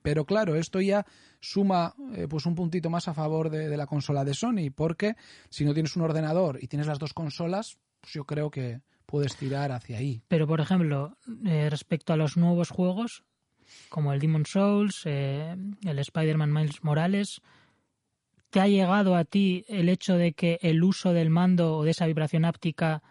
pero 0.01 0.25
claro, 0.25 0.55
esto 0.55 0.81
ya 0.81 1.05
suma 1.39 1.93
eh, 2.15 2.27
pues 2.29 2.45
un 2.45 2.55
puntito 2.55 2.89
más 2.89 3.07
a 3.07 3.13
favor 3.13 3.49
de, 3.49 3.75
la 3.75 3.85
consola 3.85 4.23
de 4.23 4.33
Sony, 4.33 4.71
porque 4.73 5.15
si 5.49 5.65
no 5.65 5.73
tienes 5.73 5.95
un 5.95 6.03
ordenador 6.03 6.57
y 6.61 6.67
tienes 6.67 6.87
las 6.87 6.99
dos 6.99 7.13
consolas, 7.13 7.77
pues 8.01 8.13
yo 8.13 8.25
creo 8.25 8.49
que 8.49 8.81
puedes 9.05 9.35
tirar 9.35 9.71
hacia 9.71 9.97
ahí. 9.97 10.21
Pero 10.27 10.47
por 10.47 10.61
ejemplo, 10.61 11.17
eh, 11.45 11.69
respecto 11.69 12.13
a 12.13 12.17
los 12.17 12.37
nuevos 12.37 12.69
juegos, 12.69 13.23
como 13.89 14.13
el 14.13 14.19
Demon 14.19 14.45
Souls, 14.45 15.01
eh, 15.05 15.55
el 15.85 15.99
Spider-Man 15.99 16.53
Miles 16.53 16.83
Morales, 16.83 17.41
¿te 18.49 18.59
ha 18.59 18.67
llegado 18.67 19.15
a 19.15 19.25
ti 19.25 19.65
el 19.67 19.89
hecho 19.89 20.15
de 20.15 20.33
que 20.33 20.59
el 20.61 20.83
uso 20.83 21.13
del 21.13 21.29
mando 21.29 21.77
o 21.77 21.83
de 21.83 21.91
esa 21.91 22.05
vibración 22.05 22.45
áptica 22.45 23.01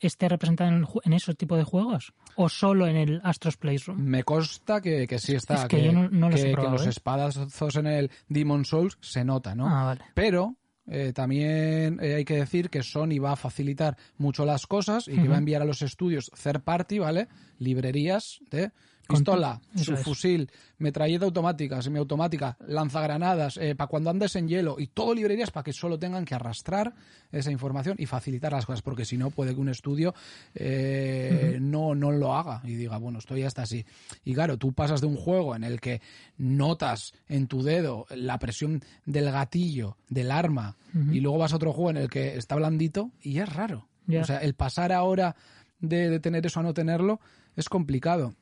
esté 0.00 0.28
representado 0.28 0.70
en, 0.70 0.86
en 1.04 1.12
esos 1.12 1.36
tipos 1.36 1.58
de 1.58 1.64
juegos? 1.64 2.12
¿O 2.36 2.48
solo 2.48 2.86
en 2.86 2.96
el 2.96 3.20
Astros 3.24 3.56
Playroom? 3.56 3.98
Me 4.00 4.22
consta 4.22 4.80
que, 4.80 5.06
que 5.06 5.18
sí 5.18 5.34
está. 5.34 5.54
Es 5.54 5.64
que, 5.66 5.84
yo 5.84 5.92
no, 5.92 6.08
no 6.08 6.30
que, 6.30 6.40
he 6.40 6.52
probado, 6.52 6.76
que 6.76 6.78
los 6.78 6.86
¿eh? 6.86 6.90
espadazos 6.90 7.76
en 7.76 7.86
el 7.86 8.10
Demon 8.28 8.64
Souls 8.64 8.96
se 9.00 9.24
nota, 9.24 9.54
¿no? 9.54 9.68
Ah, 9.68 9.84
vale. 9.84 10.04
Pero 10.14 10.56
eh, 10.86 11.12
también 11.12 11.98
eh, 12.00 12.14
hay 12.14 12.24
que 12.24 12.36
decir 12.36 12.70
que 12.70 12.82
Sony 12.82 13.18
va 13.22 13.32
a 13.32 13.36
facilitar 13.36 13.96
mucho 14.16 14.44
las 14.44 14.66
cosas 14.66 15.08
y 15.08 15.16
que 15.16 15.28
va 15.28 15.34
a 15.34 15.38
enviar 15.38 15.62
a 15.62 15.64
los 15.66 15.82
estudios 15.82 16.30
third 16.42 16.62
party, 16.62 16.98
¿vale? 16.98 17.28
Librerías 17.58 18.40
de 18.50 18.70
pistola, 19.08 19.60
su 19.74 19.96
fusil, 19.96 20.50
metralleta 20.78 21.24
automática, 21.24 21.80
semiautomática, 21.80 22.58
lanzagranadas, 22.66 23.56
eh, 23.56 23.74
para 23.74 23.88
cuando 23.88 24.10
andes 24.10 24.36
en 24.36 24.48
hielo 24.48 24.76
y 24.78 24.88
todo 24.88 25.14
librerías 25.14 25.50
para 25.50 25.64
que 25.64 25.72
solo 25.72 25.98
tengan 25.98 26.26
que 26.26 26.34
arrastrar 26.34 26.94
esa 27.32 27.50
información 27.50 27.96
y 27.98 28.06
facilitar 28.06 28.52
las 28.52 28.66
cosas, 28.66 28.82
porque 28.82 29.06
si 29.06 29.16
no 29.16 29.30
puede 29.30 29.54
que 29.54 29.60
un 29.60 29.70
estudio 29.70 30.14
eh, 30.54 31.58
no, 31.60 31.94
no 31.94 32.12
lo 32.12 32.34
haga 32.34 32.60
y 32.64 32.74
diga, 32.74 32.98
bueno, 32.98 33.18
estoy 33.18 33.42
hasta 33.42 33.62
así. 33.62 33.86
Y 34.24 34.34
claro, 34.34 34.58
tú 34.58 34.72
pasas 34.72 35.00
de 35.00 35.06
un 35.06 35.16
juego 35.16 35.56
en 35.56 35.64
el 35.64 35.80
que 35.80 36.02
notas 36.36 37.14
en 37.28 37.46
tu 37.46 37.62
dedo 37.62 38.06
la 38.10 38.38
presión 38.38 38.82
del 39.06 39.32
gatillo, 39.32 39.96
del 40.08 40.30
arma, 40.30 40.76
y 41.12 41.20
luego 41.20 41.38
vas 41.38 41.52
a 41.52 41.56
otro 41.56 41.72
juego 41.72 41.90
en 41.90 41.96
el 41.98 42.10
que 42.10 42.36
está 42.36 42.56
blandito 42.56 43.10
y 43.22 43.38
es 43.38 43.48
raro. 43.50 43.88
O 44.08 44.24
sea, 44.24 44.38
el 44.38 44.54
pasar 44.54 44.92
ahora 44.92 45.36
de 45.80 46.18
tener 46.20 46.44
eso 46.44 46.60
a 46.60 46.62
no 46.62 46.74
tenerlo 46.74 47.20
es 47.56 47.68
complicado. 47.68 48.34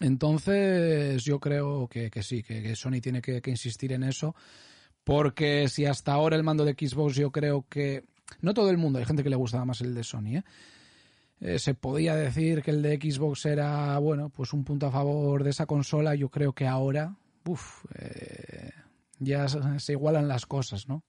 Entonces, 0.00 1.24
yo 1.24 1.40
creo 1.40 1.88
que, 1.88 2.10
sí, 2.22 2.42
que, 2.42 2.76
Sony 2.76 3.00
tiene 3.00 3.22
que, 3.22 3.40
insistir 3.46 3.92
en 3.92 4.02
eso, 4.02 4.34
porque 5.04 5.68
si 5.68 5.86
hasta 5.86 6.12
ahora 6.12 6.36
el 6.36 6.42
mando 6.42 6.64
de 6.64 6.72
Xbox 6.72 7.14
yo 7.14 7.30
creo 7.30 7.66
que... 7.68 8.04
No 8.40 8.54
todo 8.54 8.70
el 8.70 8.76
mundo, 8.76 8.98
hay 8.98 9.04
gente 9.04 9.22
que 9.22 9.30
le 9.30 9.36
gustaba 9.36 9.64
más 9.64 9.80
el 9.80 9.94
de 9.94 10.02
Sony, 10.02 10.38
¿eh? 10.38 10.44
Eh, 11.40 11.58
se 11.58 11.74
podía 11.74 12.16
decir 12.16 12.62
que 12.62 12.70
el 12.70 12.82
de 12.82 12.96
Xbox 12.96 13.44
era, 13.44 13.98
bueno, 13.98 14.30
pues 14.30 14.52
un 14.52 14.64
punto 14.64 14.86
a 14.86 14.90
favor 14.90 15.44
de 15.44 15.50
esa 15.50 15.66
consola. 15.66 16.14
Yo 16.14 16.30
creo 16.30 16.54
que 16.54 16.66
ahora, 16.66 17.14
uff, 17.44 17.84
eh, 17.94 18.70
ya 19.18 19.46
se 19.48 19.92
igualan 19.92 20.28
las 20.28 20.46
cosas, 20.46 20.88
¿no? 20.88 21.04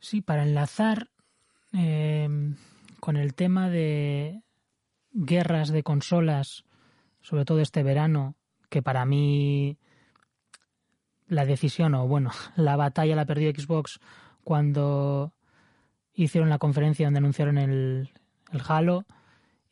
Sí, 0.00 0.20
para 0.20 0.42
enlazar 0.42 1.08
con 3.00 3.16
el 3.16 3.34
tema 3.34 3.70
de 3.70 4.42
guerras 5.12 5.70
de 5.70 5.82
consolas 5.82 6.64
sobre 7.22 7.44
todo 7.44 7.60
este 7.60 7.82
verano, 7.82 8.34
que 8.68 8.82
para 8.82 9.04
mí 9.04 9.78
la 11.26 11.44
decisión, 11.46 11.94
o 11.94 12.06
bueno, 12.06 12.30
la 12.56 12.76
batalla 12.76 13.16
la 13.16 13.26
perdió 13.26 13.50
Xbox 13.50 14.00
cuando 14.44 15.32
hicieron 16.14 16.50
la 16.50 16.58
conferencia 16.58 17.06
donde 17.06 17.18
anunciaron 17.18 17.58
el, 17.58 18.10
el 18.52 18.62
Halo 18.68 19.06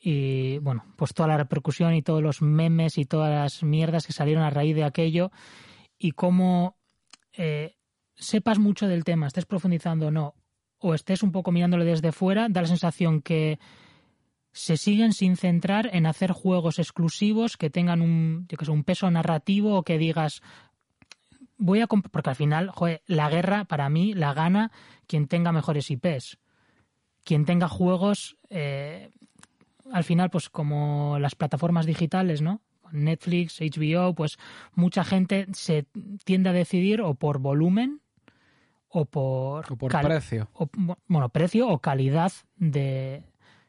y 0.03 0.59
bueno, 0.59 0.85
pues 0.97 1.13
toda 1.13 1.29
la 1.29 1.37
repercusión 1.37 1.95
y 1.95 2.03
todos 2.03 2.23
los 2.23 2.41
memes 2.41 2.97
y 2.97 3.05
todas 3.05 3.31
las 3.31 3.63
mierdas 3.63 4.07
que 4.07 4.15
salieron 4.15 4.43
a 4.43 4.51
raíz 4.51 4.75
de 4.75 4.85
aquello 4.85 5.31
y 5.99 6.13
cómo 6.13 6.79
eh, 7.37 7.77
sepas 8.15 8.59
mucho 8.59 8.89
del 8.89 9.05
tema, 9.05 9.27
estés 9.27 9.45
profundizando 9.45 10.07
o 10.07 10.11
no, 10.11 10.35
o 10.79 10.95
estés 10.95 11.23
un 11.23 11.33
poco 11.33 11.53
mirándolo 11.53 11.85
desde 11.85 12.13
fuera, 12.13 12.49
da 12.49 12.63
la 12.63 12.69
sensación 12.69 13.21
que 13.21 13.59
se 14.53 14.77
siguen 14.77 15.13
sin 15.13 15.37
centrar 15.37 15.91
en 15.93 16.07
hacer 16.07 16.33
juegos 16.33 16.79
exclusivos 16.79 17.57
que 17.57 17.71
tengan 17.71 18.03
un, 18.03 18.47
yo 18.49 18.57
que 18.59 18.65
sé, 18.65 18.71
un 18.71 18.85
peso 18.85 19.11
narrativo 19.11 19.77
o 19.77 19.83
que 19.83 19.99
digas 19.99 20.43
voy 21.57 21.81
a 21.81 21.87
porque 21.87 22.31
al 22.31 22.37
final 22.37 22.71
joder, 22.71 23.03
la 23.07 23.29
guerra 23.29 23.65
para 23.65 23.89
mí 23.89 24.15
la 24.15 24.35
gana 24.35 24.73
quien 25.07 25.29
tenga 25.29 25.53
mejores 25.53 25.91
IPs 25.91 26.39
quien 27.23 27.45
tenga 27.45 27.69
juegos 27.69 28.37
eh, 28.49 29.11
al 29.93 30.05
final 30.05 30.31
pues 30.31 30.49
como 30.49 31.19
las 31.21 31.35
plataformas 31.35 31.87
digitales 31.87 32.41
no 32.43 32.61
Netflix 32.93 33.61
HBO 33.61 34.15
pues 34.15 34.37
mucha 34.75 35.05
gente 35.05 35.47
se 35.53 35.87
tiende 36.25 36.49
a 36.49 36.53
decidir 36.53 37.03
o 37.03 37.15
por 37.15 37.39
volumen 37.39 38.01
o 38.89 39.05
por, 39.05 39.73
o 39.73 39.77
por 39.77 39.93
precio. 39.93 40.49
o, 40.55 40.69
bueno 41.07 41.29
precio 41.29 41.69
o 41.69 41.79
calidad 41.79 42.33
de 42.57 43.23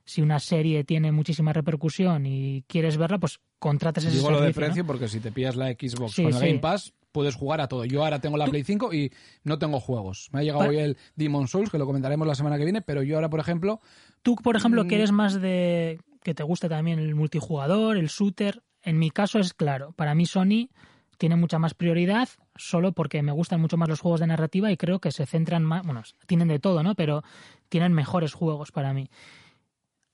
si 0.05 0.21
una 0.21 0.39
serie 0.39 0.83
tiene 0.83 1.11
muchísima 1.11 1.53
repercusión 1.53 2.25
y 2.25 2.63
quieres 2.67 2.97
verla, 2.97 3.19
pues 3.19 3.39
contrates 3.59 4.05
ese 4.05 4.17
Digo 4.17 4.31
lo 4.31 4.41
de 4.41 4.53
precio 4.53 4.85
porque 4.85 5.07
si 5.07 5.19
te 5.19 5.31
pillas 5.31 5.55
la 5.55 5.67
Xbox 5.71 6.15
con 6.15 6.25
el 6.25 6.33
Game 6.33 6.59
Pass, 6.59 6.93
puedes 7.11 7.35
jugar 7.35 7.61
a 7.61 7.67
todo. 7.67 7.85
Yo 7.85 8.03
ahora 8.03 8.19
tengo 8.19 8.37
la 8.37 8.47
Play 8.47 8.63
5 8.63 8.93
y 8.93 9.11
no 9.43 9.59
tengo 9.59 9.79
juegos. 9.79 10.29
Me 10.31 10.39
ha 10.39 10.43
llegado 10.43 10.69
hoy 10.69 10.77
el 10.77 10.97
Demon 11.15 11.47
Souls, 11.47 11.69
que 11.69 11.77
lo 11.77 11.85
comentaremos 11.85 12.27
la 12.27 12.35
semana 12.35 12.57
que 12.57 12.63
viene, 12.63 12.81
pero 12.81 13.03
yo 13.03 13.15
ahora, 13.15 13.29
por 13.29 13.39
ejemplo... 13.39 13.81
Tú, 14.21 14.35
por 14.35 14.55
ejemplo, 14.55 14.83
que 14.83 14.95
mm, 14.95 14.99
eres 14.99 15.11
más 15.11 15.41
de... 15.41 15.99
que 16.23 16.33
te 16.33 16.43
guste 16.43 16.69
también 16.69 16.99
el 16.99 17.15
multijugador, 17.15 17.97
el 17.97 18.07
shooter. 18.07 18.63
En 18.83 18.97
mi 18.97 19.11
caso 19.11 19.39
es 19.39 19.53
claro, 19.53 19.91
para 19.93 20.15
mí 20.15 20.25
Sony 20.25 20.69
tiene 21.17 21.35
mucha 21.35 21.59
más 21.59 21.75
prioridad 21.75 22.29
solo 22.55 22.93
porque 22.93 23.21
me 23.21 23.31
gustan 23.31 23.61
mucho 23.61 23.77
más 23.77 23.87
los 23.87 23.99
juegos 23.99 24.21
de 24.21 24.27
narrativa 24.27 24.71
y 24.71 24.77
creo 24.77 24.99
que 24.99 25.11
se 25.11 25.27
centran 25.27 25.63
más, 25.63 25.85
bueno, 25.85 26.01
tienen 26.25 26.47
de 26.47 26.57
todo, 26.57 26.81
¿no? 26.81 26.95
Pero 26.95 27.23
tienen 27.69 27.93
mejores 27.93 28.33
juegos 28.33 28.71
para 28.71 28.91
mí. 28.91 29.07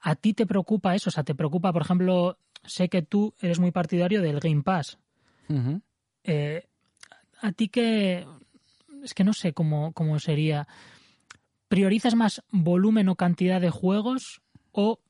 ¿A 0.08 0.16
ti 0.16 0.34
te 0.34 0.46
preocupa 0.46 0.96
eso? 0.96 1.10
O 1.10 1.12
sea, 1.12 1.26
te 1.26 1.36
preocupa, 1.36 1.74
por 1.74 1.82
ejemplo, 1.82 2.40
sé 2.64 2.88
que 2.88 3.02
tú 3.02 3.34
eres 3.42 3.60
muy 3.60 3.72
partidario 3.72 4.22
del 4.22 4.40
Game 4.40 4.64
Pass. 4.64 5.00
Eh, 6.24 6.66
¿A 7.42 7.52
ti 7.52 7.68
que 7.68 8.26
Es 9.04 9.14
que 9.14 9.26
no 9.26 9.34
sé 9.34 9.52
cómo, 9.52 9.92
cómo 9.92 10.18
sería. 10.20 10.66
¿Priorizas 11.68 12.16
más 12.16 12.42
volumen 12.52 13.10
o 13.10 13.18
cantidad 13.18 13.60
de 13.60 13.70
juegos 13.70 14.42
o 14.72 15.02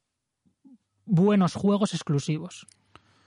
buenos 1.06 1.54
juegos 1.54 1.93
exclusivos? 1.93 2.66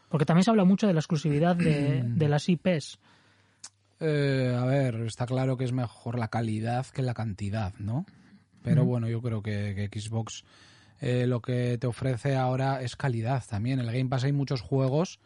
Porque 0.09 0.27
también 0.27 0.43
se 0.43 0.51
habla 0.51 0.64
mucho 0.64 0.89
de 0.89 0.95
la 0.95 0.99
exclusividad 0.99 1.55
de, 1.55 2.03
las 2.29 2.49
IPs. 2.49 2.99
Eh, 4.01 4.57
a 4.59 4.64
ver, 4.64 4.97
está 5.03 5.25
claro 5.25 5.57
que 5.57 5.66
es 5.66 5.73
mejor 5.73 6.18
la 6.18 6.31
calidad 6.31 6.85
que 6.87 7.03
la 7.03 7.14
cantidad, 7.14 7.75
¿no? 7.79 8.07
Pero 8.64 8.85
bueno, 8.85 9.09
yo 9.09 9.23
creo 9.23 9.41
que 9.41 9.89
Xbox 9.95 10.45
eh, 11.01 11.26
lo 11.26 11.40
que 11.40 11.78
te 11.78 11.86
ofrece 11.86 12.36
ahora 12.36 12.82
es 12.82 12.96
calidad 12.96 13.42
también. 13.48 13.80
En 13.80 13.86
el 13.86 13.94
Game 13.94 14.11
Pass 14.11 14.24
hay 14.24 14.32
muchos 14.32 14.61
juegos, 14.61 15.18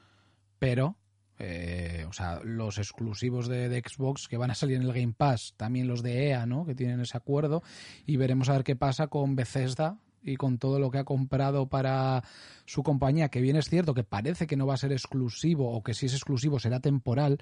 pero 0.59 0.97
eh, 1.39 2.07
o 2.09 2.13
sea, 2.13 2.41
los 2.45 2.79
exclusivos 2.79 3.49
de, 3.49 3.83
Xbox 3.85 4.29
que 4.29 4.37
van 4.37 4.53
a 4.53 4.55
salir 4.55 4.77
en 4.77 4.83
el 4.83 4.93
Game 4.93 5.15
Pass, 5.17 5.55
también 5.57 5.89
los 5.89 6.03
de 6.03 6.29
EA, 6.29 6.47
¿no? 6.47 6.65
Que 6.65 6.75
tienen 6.75 7.01
ese 7.01 7.17
acuerdo 7.17 7.63
y 8.07 8.17
veremos 8.17 8.49
a 8.49 8.53
ver 8.53 8.65
qué 8.65 8.77
pasa 8.77 9.09
con 9.09 9.35
Bethesda 9.35 9.99
y 10.23 10.37
con 10.37 10.59
todo 10.59 10.79
lo 10.79 10.91
que 10.91 10.99
ha 10.99 11.05
comprado 11.05 11.69
para 11.69 12.23
su 12.67 12.83
compañía, 12.83 13.29
que 13.29 13.41
bien 13.41 13.57
es 13.57 13.69
cierto 13.69 13.95
que 13.95 14.05
parece 14.05 14.47
que 14.47 14.57
no 14.57 14.67
va 14.67 14.75
a 14.75 14.79
ser 14.79 14.93
exclusivo 14.93 15.73
o 15.73 15.83
que 15.83 15.93
si 15.93 16.07
es 16.07 16.15
exclusivo 16.15 16.59
será 16.59 16.81
temporal, 16.81 17.39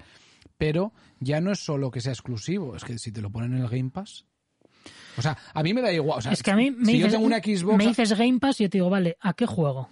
pero 0.57 0.91
ya 1.19 1.39
no 1.39 1.51
es 1.51 1.59
solo 1.59 1.91
que 1.91 2.01
sea 2.01 2.11
exclusivo, 2.13 2.75
es 2.75 2.83
que 2.83 2.97
si 2.97 3.11
te 3.11 3.21
lo 3.21 3.29
ponen 3.29 3.53
en 3.53 3.61
el 3.61 3.69
Game 3.69 3.91
Pass, 3.91 4.25
o 5.17 5.21
sea, 5.21 5.37
a 5.53 5.63
mí 5.63 5.73
me 5.73 5.81
da 5.81 5.91
igual. 5.91 6.21
es 6.31 6.41
que 6.41 6.51
a 6.51 6.55
mí 6.55 6.71
me, 6.71 6.93
dices, 6.93 7.15
una 7.15 7.37
Xbox, 7.37 7.77
me 7.77 7.87
dices 7.87 8.17
Game 8.17 8.39
Pass 8.39 8.59
y 8.59 8.63
yo 8.63 8.69
te 8.69 8.77
digo, 8.77 8.89
vale, 8.89 9.17
¿a 9.21 9.33
qué 9.33 9.45
juego? 9.45 9.89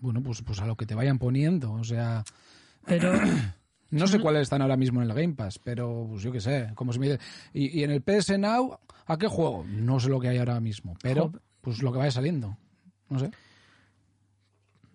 Bueno, 0.00 0.22
pues, 0.22 0.42
pues 0.42 0.60
a 0.60 0.66
lo 0.66 0.76
que 0.76 0.86
te 0.86 0.94
vayan 0.94 1.18
poniendo. 1.18 1.72
O 1.72 1.84
sea. 1.84 2.24
Pero. 2.84 3.12
No 3.88 4.08
sé 4.08 4.18
cuáles 4.18 4.42
están 4.42 4.62
ahora 4.62 4.76
mismo 4.76 5.00
en 5.00 5.08
el 5.08 5.14
Game 5.16 5.34
Pass, 5.34 5.60
pero 5.60 6.08
pues 6.10 6.20
yo 6.20 6.32
qué 6.32 6.40
sé. 6.40 6.72
Como 6.74 6.92
si 6.92 6.98
me 6.98 7.06
dice, 7.06 7.20
¿y, 7.54 7.84
en 7.84 7.92
el 7.92 8.02
PS 8.02 8.36
Now 8.36 8.80
a 9.06 9.16
qué 9.16 9.28
juego? 9.28 9.64
No 9.64 10.00
sé 10.00 10.08
lo 10.08 10.18
que 10.18 10.28
hay 10.28 10.38
ahora 10.38 10.58
mismo, 10.58 10.96
pero 11.00 11.32
pues 11.60 11.80
lo 11.82 11.92
que 11.92 11.98
vaya 11.98 12.10
saliendo. 12.10 12.58
No 13.08 13.20
sé. 13.20 13.30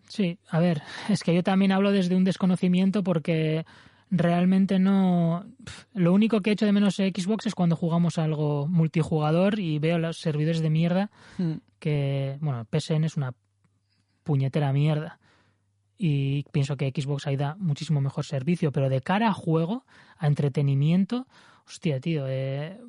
Sí, 0.09 0.37
a 0.49 0.59
ver, 0.59 0.83
es 1.09 1.23
que 1.23 1.33
yo 1.33 1.41
también 1.41 1.71
hablo 1.71 1.93
desde 1.93 2.17
un 2.17 2.25
desconocimiento 2.25 3.01
porque 3.01 3.65
realmente 4.12 4.78
no. 4.78 5.45
Lo 5.93 6.14
único 6.14 6.41
que 6.41 6.49
he 6.49 6.53
hecho 6.53 6.66
de 6.66 6.74
menos 6.74 6.99
en 6.99 7.12
Xbox 7.14 7.47
es 7.47 7.55
cuando 7.55 7.76
jugamos 7.76 8.18
algo 8.18 8.68
multijugador 8.68 9.59
y 9.59 9.80
veo 9.80 9.97
los 9.97 10.20
servidores 10.20 10.62
de 10.62 10.70
mierda 10.70 11.09
hmm. 11.38 11.53
que, 11.80 12.38
bueno, 12.41 12.66
PSN 12.70 13.05
es 13.05 13.18
una 13.18 13.34
puñetera 14.24 14.72
mierda. 14.74 15.20
Y 15.97 16.43
pienso 16.51 16.78
que 16.78 16.91
Xbox 16.95 17.28
ahí 17.28 17.38
da 17.38 17.55
muchísimo 17.55 18.01
mejor 18.01 18.26
servicio, 18.26 18.72
pero 18.72 18.89
de 18.89 19.01
cara 19.01 19.30
a 19.30 19.34
juego, 19.34 19.86
a 20.18 20.28
entretenimiento, 20.28 21.28
hostia, 21.68 21.99
tío, 21.99 22.26
eh, 22.28 22.80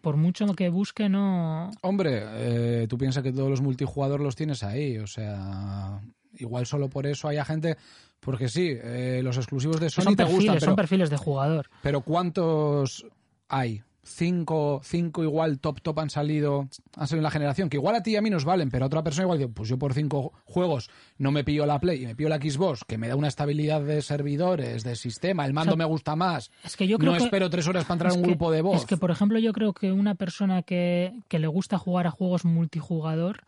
por 0.00 0.16
mucho 0.16 0.46
que 0.54 0.68
busque, 0.68 1.08
no. 1.08 1.70
Hombre, 1.82 2.22
eh, 2.24 2.86
tú 2.88 2.96
piensas 2.96 3.22
que 3.22 3.32
todos 3.32 3.50
los 3.50 3.60
multijugadores 3.60 4.24
los 4.24 4.36
tienes 4.36 4.62
ahí, 4.62 4.98
o 4.98 5.08
sea, 5.08 6.00
igual 6.38 6.66
solo 6.66 6.88
por 6.88 7.06
eso 7.06 7.28
hay 7.28 7.42
gente 7.44 7.76
porque 8.20 8.48
sí, 8.48 8.76
eh, 8.82 9.20
los 9.24 9.36
exclusivos 9.38 9.80
de 9.80 9.90
Sony 9.90 10.02
son 10.02 10.16
te 10.16 10.24
gustan, 10.24 10.60
son 10.60 10.76
perfiles 10.76 11.10
de 11.10 11.16
jugador. 11.16 11.70
Pero 11.82 12.02
¿cuántos 12.02 13.06
hay? 13.48 13.82
Cinco, 14.02 14.80
cinco 14.82 15.22
igual 15.22 15.60
top 15.60 15.82
top 15.82 16.00
han 16.00 16.10
salido, 16.10 16.68
han 16.96 17.06
salido 17.06 17.20
en 17.20 17.24
la 17.24 17.30
generación, 17.30 17.68
que 17.68 17.76
igual 17.76 17.94
a 17.94 18.02
ti 18.02 18.12
y 18.12 18.16
a 18.16 18.22
mí 18.22 18.30
nos 18.30 18.44
valen, 18.44 18.70
pero 18.70 18.84
a 18.84 18.86
otra 18.86 19.04
persona 19.04 19.24
igual 19.24 19.38
dice, 19.38 19.50
pues 19.54 19.68
yo 19.68 19.78
por 19.78 19.92
cinco 19.92 20.32
juegos 20.44 20.90
no 21.18 21.30
me 21.30 21.44
pillo 21.44 21.64
la 21.66 21.78
Play 21.78 22.02
y 22.02 22.06
me 22.06 22.16
pillo 22.16 22.30
la 22.30 22.38
Xbox, 22.38 22.82
que 22.86 22.98
me 22.98 23.08
da 23.08 23.16
una 23.16 23.28
estabilidad 23.28 23.82
de 23.82 24.02
servidores, 24.02 24.84
de 24.84 24.96
sistema, 24.96 25.44
el 25.44 25.52
mando 25.52 25.76
me 25.76 25.84
gusta 25.84 26.16
más. 26.16 26.50
Es 26.64 26.76
que 26.76 26.88
yo 26.88 26.98
creo 26.98 27.12
no 27.12 27.18
espero 27.18 27.50
tres 27.50 27.68
horas 27.68 27.84
para 27.84 27.94
entrar 27.94 28.12
en 28.12 28.18
un 28.18 28.24
grupo 28.24 28.50
de 28.50 28.62
voz. 28.62 28.76
Es 28.80 28.86
que, 28.86 28.96
por 28.96 29.10
ejemplo, 29.10 29.38
yo 29.38 29.52
creo 29.52 29.74
que 29.74 29.92
una 29.92 30.14
persona 30.14 30.62
que, 30.62 31.12
que 31.28 31.38
le 31.38 31.46
gusta 31.46 31.78
jugar 31.78 32.06
a 32.06 32.10
juegos 32.10 32.44
multijugador 32.44 33.44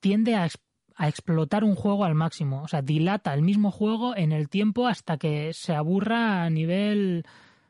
tiende 0.00 0.34
a 0.36 0.44
a 0.96 1.08
explotar 1.08 1.64
un 1.64 1.74
juego 1.74 2.04
al 2.04 2.14
máximo. 2.14 2.62
O 2.62 2.68
sea, 2.68 2.82
dilata 2.82 3.32
el 3.34 3.42
mismo 3.42 3.70
juego 3.70 4.16
en 4.16 4.32
el 4.32 4.48
tiempo 4.48 4.86
hasta 4.86 5.16
que 5.18 5.52
se 5.52 5.74
aburra 5.74 6.44
a 6.44 6.50
nivel 6.50 7.24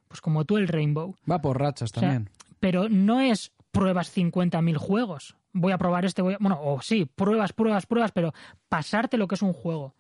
pues 0.09 0.21
como 0.21 0.45
tú 0.45 0.59
el 0.59 0.69
Rainbow. 0.69 1.17
Va 1.31 1.41
por 1.41 1.59
rachas 1.59 1.91
sea, 1.91 2.01
también. 2.01 2.31
Pero 2.61 2.89
no 2.89 3.21
es 3.21 3.53
pruebas 3.71 4.15
50.000 4.17 4.77
juegos. 4.77 5.37
Voy 5.55 5.73
a 5.73 5.79
probar 5.79 6.05
este, 6.05 6.21
voy 6.23 6.35
a... 6.35 6.39
Bueno, 6.39 6.59
o 6.63 6.81
sí, 6.83 7.07
pruebas, 7.07 7.53
pruebas, 7.53 7.87
pruebas, 7.87 8.13
pero 8.13 8.33
pasarte 8.69 9.17
lo 9.17 9.27
que 9.29 9.35
es 9.37 9.43
un 9.43 9.53
juego 9.55 9.95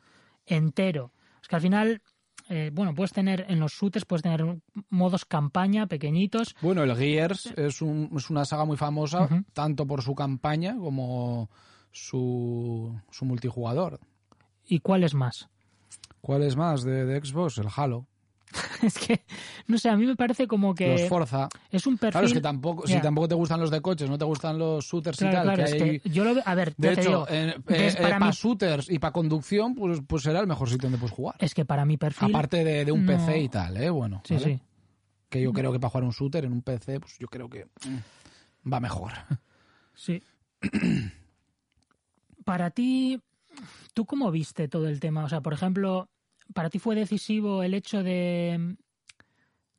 entero. 0.46 1.12
Es 1.40 1.48
que 1.48 1.56
al 1.56 1.62
final, 1.62 2.02
eh, 2.48 2.70
bueno, 2.72 2.94
puedes 2.94 3.12
tener 3.12 3.46
en 3.48 3.58
los 3.60 3.72
shooters, 3.72 4.04
puedes 4.04 4.22
tener 4.22 4.44
modos 4.90 5.24
campaña 5.24 5.86
pequeñitos. 5.86 6.54
Bueno, 6.60 6.82
el 6.82 6.94
Gears 6.96 7.46
es, 7.56 7.80
un- 7.82 8.10
es 8.16 8.28
una 8.30 8.44
saga 8.44 8.64
muy 8.64 8.76
famosa, 8.76 9.28
tanto 9.52 9.86
por 9.86 10.02
su 10.02 10.14
campaña 10.14 10.76
como 10.76 11.50
su, 11.92 12.98
su 13.10 13.24
multijugador. 13.24 14.00
¿Y 14.66 14.80
cuál 14.80 15.04
es 15.04 15.14
más? 15.14 15.48
¿Cuál 16.20 16.42
es 16.42 16.56
más 16.56 16.82
de, 16.82 17.04
de 17.04 17.24
Xbox? 17.24 17.58
El 17.58 17.68
Halo. 17.74 18.06
es 18.82 18.98
que, 18.98 19.24
no 19.66 19.78
sé, 19.78 19.88
a 19.88 19.96
mí 19.96 20.04
me 20.06 20.14
parece 20.14 20.46
como 20.46 20.74
que 20.74 20.92
Los 20.92 21.08
Forza. 21.08 21.48
es 21.70 21.86
un 21.86 21.96
perfil... 21.96 22.10
Claro, 22.12 22.26
es 22.26 22.32
que 22.34 22.40
tampoco, 22.42 22.86
si 22.86 23.00
tampoco 23.00 23.28
te 23.28 23.34
gustan 23.34 23.60
los 23.60 23.70
de 23.70 23.80
coches, 23.80 24.10
no 24.10 24.18
te 24.18 24.26
gustan 24.26 24.58
los 24.58 24.84
shooters 24.84 25.16
Claro, 25.18 25.32
y 25.32 25.36
tal, 25.36 25.44
claro, 25.44 25.56
que 25.56 25.64
es 25.76 25.82
hay- 25.82 26.00
que 26.00 26.10
yo 26.10 26.22
lo 26.24 26.34
veo... 26.34 26.42
A 26.46 26.54
ver, 26.54 26.74
De 26.76 26.92
hecho, 26.92 27.26
eh, 27.30 27.56
eh, 27.68 27.94
para 28.00 28.18
mí- 28.20 28.30
shooters 28.30 28.90
y 28.90 28.98
para 28.98 29.12
conducción, 29.12 29.74
pues, 29.74 30.00
pues 30.06 30.22
será 30.24 30.40
el 30.40 30.46
mejor 30.46 30.68
sitio 30.68 30.82
donde 30.90 30.98
puedes 30.98 31.14
jugar. 31.16 31.36
es 31.38 31.54
que 31.54 31.64
para 31.64 31.86
mi 31.86 31.96
perfil... 31.96 32.28
Aparte 32.28 32.62
de, 32.62 32.84
de 32.84 32.92
un 32.92 33.06
no- 33.06 33.12
PC 33.16 33.38
y 33.40 33.48
tal, 33.48 33.76
¿eh? 33.78 33.88
Bueno, 33.88 34.20
Sí, 34.26 34.34
¿vale? 34.34 34.44
sí. 34.46 34.60
Que 35.30 35.40
yo 35.40 35.50
creo 35.54 35.72
que 35.72 35.80
para 35.80 35.88
jugar 35.90 36.04
un 36.04 36.10
shooter 36.10 36.44
en 36.44 36.52
un 36.52 36.60
PC, 36.60 37.00
pues 37.00 37.16
yo 37.18 37.28
creo 37.28 37.48
que 37.48 37.64
mm, 37.64 38.70
va 38.70 38.80
mejor. 38.80 39.12
Sí. 39.94 40.22
Para 42.44 42.70
ti, 42.70 43.20
¿tú 43.94 44.06
cómo 44.06 44.30
viste 44.30 44.68
todo 44.68 44.88
el 44.88 45.00
tema? 45.00 45.24
O 45.24 45.28
sea, 45.28 45.40
por 45.40 45.52
ejemplo, 45.52 46.08
¿para 46.54 46.70
ti 46.70 46.78
fue 46.78 46.94
decisivo 46.94 47.62
el 47.62 47.74
hecho 47.74 48.02
de, 48.02 48.76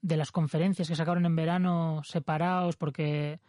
de 0.01 0.17
las 0.17 0.31
conferencias 0.31 0.87
que 0.87 0.95
sacaron 0.95 1.25
en 1.25 1.35
verano 1.35 2.01
separados? 2.03 2.75
Porque 2.75 3.39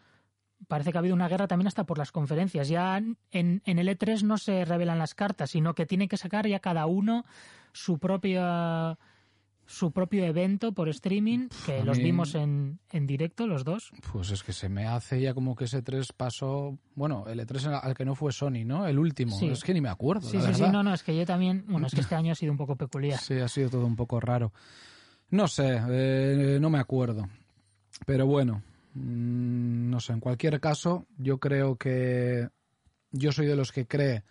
parece 0.69 0.93
que 0.93 0.99
ha 0.99 1.01
habido 1.01 1.15
una 1.15 1.29
guerra 1.29 1.47
también 1.47 1.69
hasta 1.69 1.85
por 1.85 1.99
las 1.99 2.13
conferencias. 2.13 2.69
Ya 2.69 2.97
en, 2.97 3.17
en 3.31 3.79
el 3.79 3.89
E3 3.89 4.23
no 4.23 4.39
se 4.39 4.65
revelan 4.65 4.99
las 4.99 5.15
cartas, 5.15 5.51
sino 5.51 5.75
que 5.75 5.87
tiene 5.87 6.09
que 6.09 6.17
sacar 6.17 6.47
ya 6.47 6.61
cada 6.61 6.87
uno 6.87 7.25
su 7.73 7.99
propia 7.99 8.99
su 9.67 9.93
propio 9.93 10.25
evento 10.25 10.73
por 10.73 10.89
streaming, 10.89 11.49
que 11.65 11.79
a 11.81 11.85
los 11.85 11.99
mí- 11.99 12.05
vimos 12.05 12.35
en, 12.35 12.79
en 12.93 13.07
directo 13.07 13.47
los 13.47 13.65
dos. 13.65 13.91
Pues 14.13 14.31
es 14.31 14.43
que 14.43 14.53
se 14.53 14.69
me 14.69 14.87
hace 14.87 15.21
ya 15.21 15.33
como 15.35 15.55
que 15.57 15.65
ese 15.65 15.81
3 15.83 16.13
pasó. 16.13 16.79
Bueno, 16.95 17.25
el 17.29 17.41
E3 17.41 17.81
al 17.83 17.95
que 17.95 18.05
no 18.05 18.15
fue 18.15 18.33
Sony, 18.33 18.65
¿no? 18.65 18.87
El 18.87 18.99
último. 18.99 19.39
Sí. 19.39 19.49
Es 19.49 19.63
que 19.65 19.73
ni 19.75 19.81
me 19.81 19.89
acuerdo. 19.89 20.29
Sí, 20.29 20.37
la 20.37 20.49
sí, 20.53 20.65
sí, 20.65 20.71
no, 20.71 20.83
no, 20.83 20.93
es 20.93 21.03
que 21.03 21.17
yo 21.17 21.25
también, 21.25 21.65
bueno, 21.69 21.87
es 21.87 21.95
que 21.95 22.01
este 22.03 22.15
año 22.15 22.33
ha 22.33 22.35
sido 22.37 22.53
un 22.53 22.59
poco 22.59 22.77
peculiar. 22.77 23.19
Sí, 23.19 23.35
ha 23.39 23.49
sido 23.49 23.71
todo 23.71 23.87
un 23.87 23.97
poco 23.97 24.21
raro. 24.21 24.53
No 25.31 25.49
sé, 25.49 25.81
eh, 25.89 26.59
no 26.61 26.69
me 26.71 26.79
acuerdo. 26.79 27.29
Pero 28.07 28.27
bueno, 28.27 28.63
mm, 28.95 29.91
no 29.91 30.01
sé, 30.01 30.13
en 30.13 30.21
cualquier 30.21 30.61
caso, 30.61 31.07
yo 31.17 31.39
creo 31.39 31.77
que 31.77 32.49
yo 33.13 33.33
soy 33.33 33.47
de 33.47 33.57
los 33.57 33.73
que 33.73 33.87
cree 33.87 34.25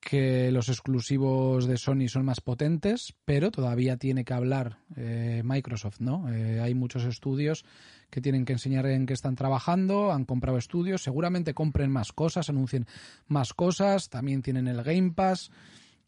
que 0.00 0.50
los 0.50 0.68
exclusivos 0.70 1.66
de 1.66 1.76
Sony 1.76 2.08
son 2.08 2.24
más 2.24 2.40
potentes, 2.40 3.14
pero 3.26 3.50
todavía 3.50 3.98
tiene 3.98 4.24
que 4.24 4.32
hablar 4.32 4.78
eh, 4.96 5.42
Microsoft, 5.44 6.00
¿no? 6.00 6.32
Eh, 6.32 6.58
hay 6.60 6.74
muchos 6.74 7.04
estudios 7.04 7.64
que 8.08 8.22
tienen 8.22 8.46
que 8.46 8.54
enseñar 8.54 8.86
en 8.86 9.06
qué 9.06 9.12
están 9.12 9.36
trabajando, 9.36 10.10
han 10.10 10.24
comprado 10.24 10.56
estudios, 10.56 11.02
seguramente 11.02 11.54
compren 11.54 11.90
más 11.90 12.12
cosas, 12.12 12.48
anuncien 12.48 12.86
más 13.28 13.52
cosas, 13.52 14.08
también 14.08 14.42
tienen 14.42 14.68
el 14.68 14.82
Game 14.82 15.12
Pass. 15.12 15.50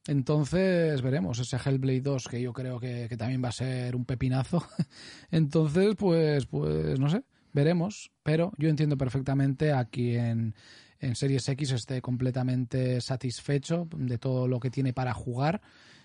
Entonces 0.08 1.00
veremos 1.00 1.38
ese 1.38 1.58
Hellblade 1.58 2.00
2 2.00 2.28
que 2.28 2.40
yo 2.40 2.52
creo 2.52 2.80
que, 2.80 3.06
que 3.08 3.16
también 3.16 3.44
va 3.44 3.50
a 3.50 3.52
ser 3.52 3.94
un 3.94 4.04
pepinazo. 4.04 4.66
Entonces, 5.30 5.94
pues, 5.96 6.46
pues 6.46 6.98
no 6.98 7.08
sé, 7.08 7.22
veremos. 7.52 8.10
Pero 8.24 8.52
yo 8.58 8.68
entiendo 8.68 8.96
perfectamente 8.96 9.72
a 9.72 9.84
quien 9.84 10.54
en 11.02 11.16
Series 11.16 11.48
X 11.48 11.72
esté 11.72 12.00
completamente 12.00 13.00
satisfecho 13.00 13.88
de 13.94 14.18
todo 14.18 14.48
lo 14.48 14.60
que 14.60 14.70
tiene 14.70 14.92
para 14.92 15.12
jugar 15.12 15.60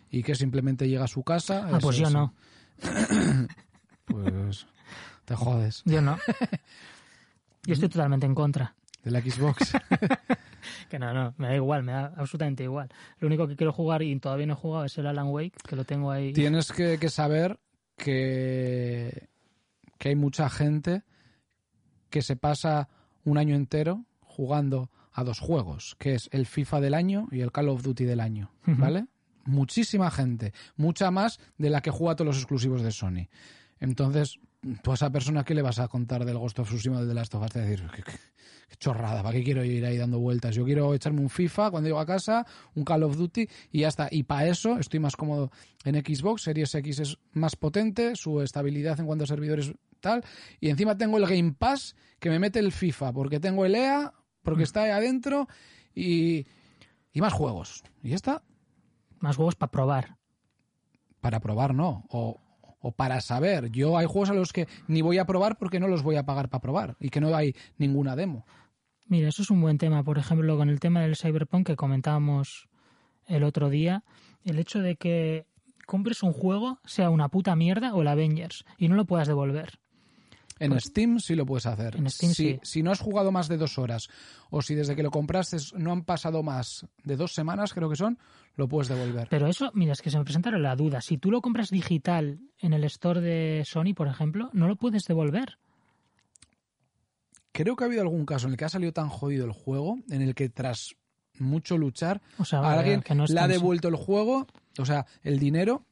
y 0.09 0.23
que 0.23 0.35
simplemente 0.35 0.89
llega 0.89 1.05
a 1.05 1.07
su 1.07 1.23
casa. 1.23 1.69
Ah, 1.71 1.77
pues 1.81 1.97
yo 1.97 2.09
no, 2.09 2.33
Pues 4.05 4.65
te 5.25 5.35
jodes. 5.35 5.83
yo 5.85 6.01
no. 6.01 6.17
Yo 7.65 7.73
estoy 7.73 7.89
totalmente 7.89 8.25
en 8.25 8.33
contra. 8.33 8.73
De 9.03 9.11
la 9.11 9.21
Xbox. 9.21 9.73
Que 10.89 10.99
no, 10.99 11.13
no, 11.13 11.33
me 11.37 11.47
da 11.47 11.55
igual, 11.55 11.83
me 11.83 11.91
da 11.93 12.13
absolutamente 12.17 12.63
igual. 12.63 12.89
Lo 13.19 13.27
único 13.27 13.47
que 13.47 13.55
quiero 13.55 13.71
jugar 13.71 14.01
y 14.01 14.17
todavía 14.19 14.45
no 14.47 14.53
he 14.53 14.57
jugado 14.57 14.85
es 14.85 14.97
el 14.97 15.07
Alan 15.07 15.27
Wake, 15.27 15.55
que 15.65 15.75
lo 15.75 15.85
tengo 15.85 16.11
ahí. 16.11 16.33
Tienes 16.33 16.71
que, 16.71 16.97
que 16.97 17.09
saber 17.09 17.57
que, 17.95 19.29
que 19.97 20.09
hay 20.09 20.15
mucha 20.15 20.49
gente 20.49 21.03
que 22.09 22.21
se 22.21 22.35
pasa 22.35 22.89
un 23.23 23.37
año 23.37 23.55
entero 23.55 24.05
jugando 24.37 24.89
a 25.11 25.23
dos 25.23 25.39
juegos, 25.39 25.95
que 25.99 26.13
es 26.13 26.29
el 26.31 26.45
FIFA 26.45 26.79
del 26.79 26.93
año 26.93 27.27
y 27.31 27.41
el 27.41 27.51
Call 27.51 27.69
of 27.69 27.81
Duty 27.81 28.05
del 28.05 28.19
año. 28.21 28.51
¿vale? 28.65 29.07
Muchísima 29.45 30.11
gente, 30.11 30.53
mucha 30.75 31.09
más 31.11 31.39
de 31.57 31.69
la 31.71 31.81
que 31.81 31.89
juega 31.89 32.15
todos 32.15 32.27
los 32.27 32.37
exclusivos 32.37 32.83
de 32.83 32.91
Sony. 32.91 33.27
Entonces, 33.79 34.39
tú 34.83 34.91
a 34.91 34.93
esa 34.95 35.09
persona, 35.11 35.43
¿qué 35.43 35.53
le 35.55 35.61
vas 35.61 35.79
a 35.79 35.87
contar 35.87 36.23
del 36.25 36.37
Ghost 36.37 36.59
of 36.59 36.67
Tsushima 36.69 36.99
del 36.99 37.07
The 37.09 37.13
Last 37.15 37.33
of 37.35 37.43
Us? 37.43 37.51
Te 37.51 37.59
vas 37.59 37.67
a 37.67 37.69
decir, 37.71 37.87
qué, 37.95 38.03
qué- 38.03 38.11
qué 38.69 38.75
chorrada, 38.77 39.23
¿para 39.23 39.37
qué 39.37 39.43
quiero 39.43 39.63
ir 39.63 39.85
ahí 39.85 39.97
dando 39.97 40.19
vueltas? 40.19 40.53
Yo 40.55 40.65
quiero 40.65 40.93
echarme 40.93 41.21
un 41.21 41.29
FIFA 41.29 41.71
cuando 41.71 41.87
llego 41.87 41.99
a 41.99 42.05
casa, 42.05 42.45
un 42.75 42.83
Call 42.83 43.03
of 43.03 43.15
Duty 43.17 43.47
y 43.71 43.79
ya 43.81 43.87
está. 43.87 44.07
Y 44.11 44.23
para 44.23 44.47
eso 44.47 44.77
estoy 44.77 44.99
más 44.99 45.15
cómodo 45.15 45.51
en 45.85 45.95
Xbox, 45.95 46.41
Series 46.43 46.75
X 46.75 46.99
es 46.99 47.17
más 47.31 47.55
potente, 47.55 48.15
su 48.15 48.41
estabilidad 48.41 48.99
en 48.99 49.05
cuanto 49.05 49.23
a 49.23 49.27
servidores 49.27 49.71
tal, 50.01 50.23
y 50.59 50.69
encima 50.69 50.95
tengo 50.97 51.17
el 51.17 51.25
Game 51.25 51.53
Pass 51.57 51.95
que 52.19 52.29
me 52.29 52.37
mete 52.39 52.59
el 52.59 52.71
FIFA, 52.71 53.13
porque 53.13 53.39
tengo 53.39 53.65
el 53.65 53.73
EA, 53.75 54.13
porque 54.47 54.63
está 54.63 54.83
ahí 54.83 54.91
adentro 54.91 55.47
y, 55.93 56.45
y 57.11 57.19
más 57.19 57.33
juegos. 57.33 57.83
Y 58.01 58.09
ya 58.09 58.15
está, 58.15 58.43
Más 59.19 59.35
juegos 59.35 59.55
para 59.55 59.71
probar. 59.71 60.17
para 61.19 61.41
probar 61.41 61.73
no, 61.75 62.05
o, 62.09 62.39
o 62.79 62.91
para 62.93 63.19
saber. 63.19 63.69
Yo 63.71 63.97
hay 63.97 64.05
juegos 64.05 64.29
a 64.29 64.33
los 64.33 64.53
que 64.53 64.67
ni 64.87 65.01
voy 65.01 65.17
a 65.17 65.25
probar 65.25 65.57
porque 65.57 65.79
no 65.81 65.89
los 65.89 66.01
voy 66.01 66.15
a 66.15 66.23
pagar 66.25 66.47
para 66.47 66.61
probar 66.61 66.95
y 67.01 67.09
que 67.09 67.19
no 67.19 67.35
hay 67.35 67.55
ninguna 67.77 68.15
demo. 68.15 68.45
Mira, 69.07 69.27
eso 69.27 69.41
es 69.41 69.49
un 69.49 69.59
buen 69.59 69.77
tema. 69.77 70.03
Por 70.03 70.17
ejemplo, 70.17 70.55
con 70.55 70.69
el 70.69 70.79
tema 70.79 71.01
del 71.01 71.17
Cyberpunk 71.17 71.67
que 71.67 71.75
comentábamos 71.75 72.69
el 73.25 73.43
otro 73.43 73.69
día, 73.69 74.03
el 74.45 74.59
hecho 74.59 74.79
de 74.79 74.95
que 74.95 75.45
compres 75.85 76.23
un 76.23 76.31
juego, 76.31 76.79
sea 76.85 77.09
una 77.09 77.27
puta 77.27 77.53
mierda 77.57 77.93
o 77.93 78.01
el 78.01 78.07
Avengers, 78.07 78.63
y 78.77 78.87
no 78.87 78.95
lo 78.95 79.03
puedas 79.05 79.27
devolver. 79.27 79.79
En 80.59 80.71
Pues- 80.71 80.85
Steam 80.85 81.19
sí 81.19 81.35
lo 81.35 81.45
puedes 81.45 81.65
hacer. 81.65 81.95
En 81.95 82.09
Steam 82.09 82.33
si, 82.33 82.43
sí. 82.53 82.59
si 82.63 82.83
no 82.83 82.91
has 82.91 82.99
jugado 82.99 83.31
más 83.31 83.47
de 83.47 83.57
dos 83.57 83.77
horas 83.77 84.07
o 84.49 84.61
si 84.61 84.75
desde 84.75 84.95
que 84.95 85.03
lo 85.03 85.11
compraste 85.11 85.57
no 85.75 85.91
han 85.91 86.03
pasado 86.03 86.43
más 86.43 86.85
de 87.03 87.15
dos 87.15 87.33
semanas, 87.33 87.73
creo 87.73 87.89
que 87.89 87.95
son, 87.95 88.17
lo 88.55 88.67
puedes 88.67 88.87
devolver. 88.87 89.27
Pero 89.29 89.47
eso, 89.47 89.71
mira, 89.73 89.93
es 89.93 90.01
que 90.01 90.09
se 90.09 90.17
me 90.17 90.23
presenta 90.23 90.51
la 90.51 90.75
duda. 90.75 91.01
Si 91.01 91.17
tú 91.17 91.31
lo 91.31 91.41
compras 91.41 91.69
digital 91.69 92.39
en 92.59 92.73
el 92.73 92.83
store 92.85 93.21
de 93.21 93.63
Sony, 93.65 93.93
por 93.95 94.07
ejemplo, 94.07 94.49
no 94.53 94.67
lo 94.67 94.75
puedes 94.75 95.03
devolver. 95.05 95.57
Creo 97.51 97.75
que 97.75 97.83
ha 97.83 97.87
habido 97.87 98.01
algún 98.03 98.25
caso 98.25 98.45
en 98.47 98.51
el 98.53 98.57
que 98.57 98.65
ha 98.65 98.69
salido 98.69 98.93
tan 98.93 99.09
jodido 99.09 99.45
el 99.45 99.51
juego, 99.51 99.97
en 100.09 100.21
el 100.21 100.35
que 100.35 100.49
tras 100.49 100.95
mucho 101.39 101.77
luchar, 101.77 102.21
O 102.37 102.45
sea, 102.45 102.59
a 102.59 102.79
alguien 102.79 103.01
que 103.01 103.15
no 103.15 103.25
le 103.25 103.39
ha 103.39 103.47
devuelto 103.47 103.87
el 103.87 103.95
juego, 103.95 104.47
o 104.79 104.85
sea, 104.85 105.05
el 105.23 105.39
dinero, 105.39 105.85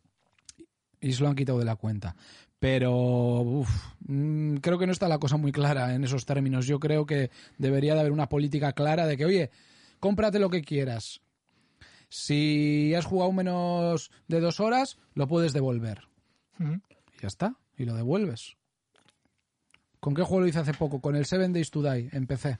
y 0.99 1.13
se 1.13 1.21
lo 1.23 1.29
han 1.29 1.35
quitado 1.35 1.59
de 1.59 1.65
la 1.65 1.75
cuenta. 1.75 2.15
Pero 2.59 3.41
uf, 3.41 3.69
mm, 4.07 4.55
creo 4.57 4.77
que 4.77 4.85
no 4.85 4.91
está 4.91 5.07
la 5.07 5.19
cosa 5.19 5.37
muy 5.37 5.51
clara 5.51 5.93
en 5.93 6.03
esos 6.03 6.25
términos. 6.25 6.65
Yo 6.67 6.79
creo 6.79 7.05
que 7.05 7.29
debería 7.57 7.93
de 7.93 7.99
haber 7.99 8.11
una 8.11 8.29
política 8.29 8.73
clara 8.73 9.05
de 9.05 9.17
que, 9.17 9.25
oye, 9.25 9.51
cómprate 9.99 10.39
lo 10.39 10.49
que 10.49 10.61
quieras. 10.61 11.21
Si 12.09 12.93
has 12.95 13.05
jugado 13.05 13.31
menos 13.31 14.11
de 14.27 14.39
dos 14.39 14.59
horas, 14.59 14.97
lo 15.15 15.27
puedes 15.27 15.53
devolver. 15.53 16.07
Y 16.59 17.21
ya 17.21 17.27
está, 17.27 17.55
y 17.77 17.85
lo 17.85 17.93
devuelves. 17.95 18.55
¿Con 19.99 20.13
qué 20.13 20.21
juego 20.21 20.41
lo 20.41 20.47
hice 20.47 20.59
hace 20.59 20.73
poco? 20.73 21.01
Con 21.01 21.15
el 21.15 21.25
Seven 21.25 21.51
Days 21.51 21.71
to 21.71 21.81
Die, 21.81 22.09
en 22.11 22.27
PC. 22.27 22.57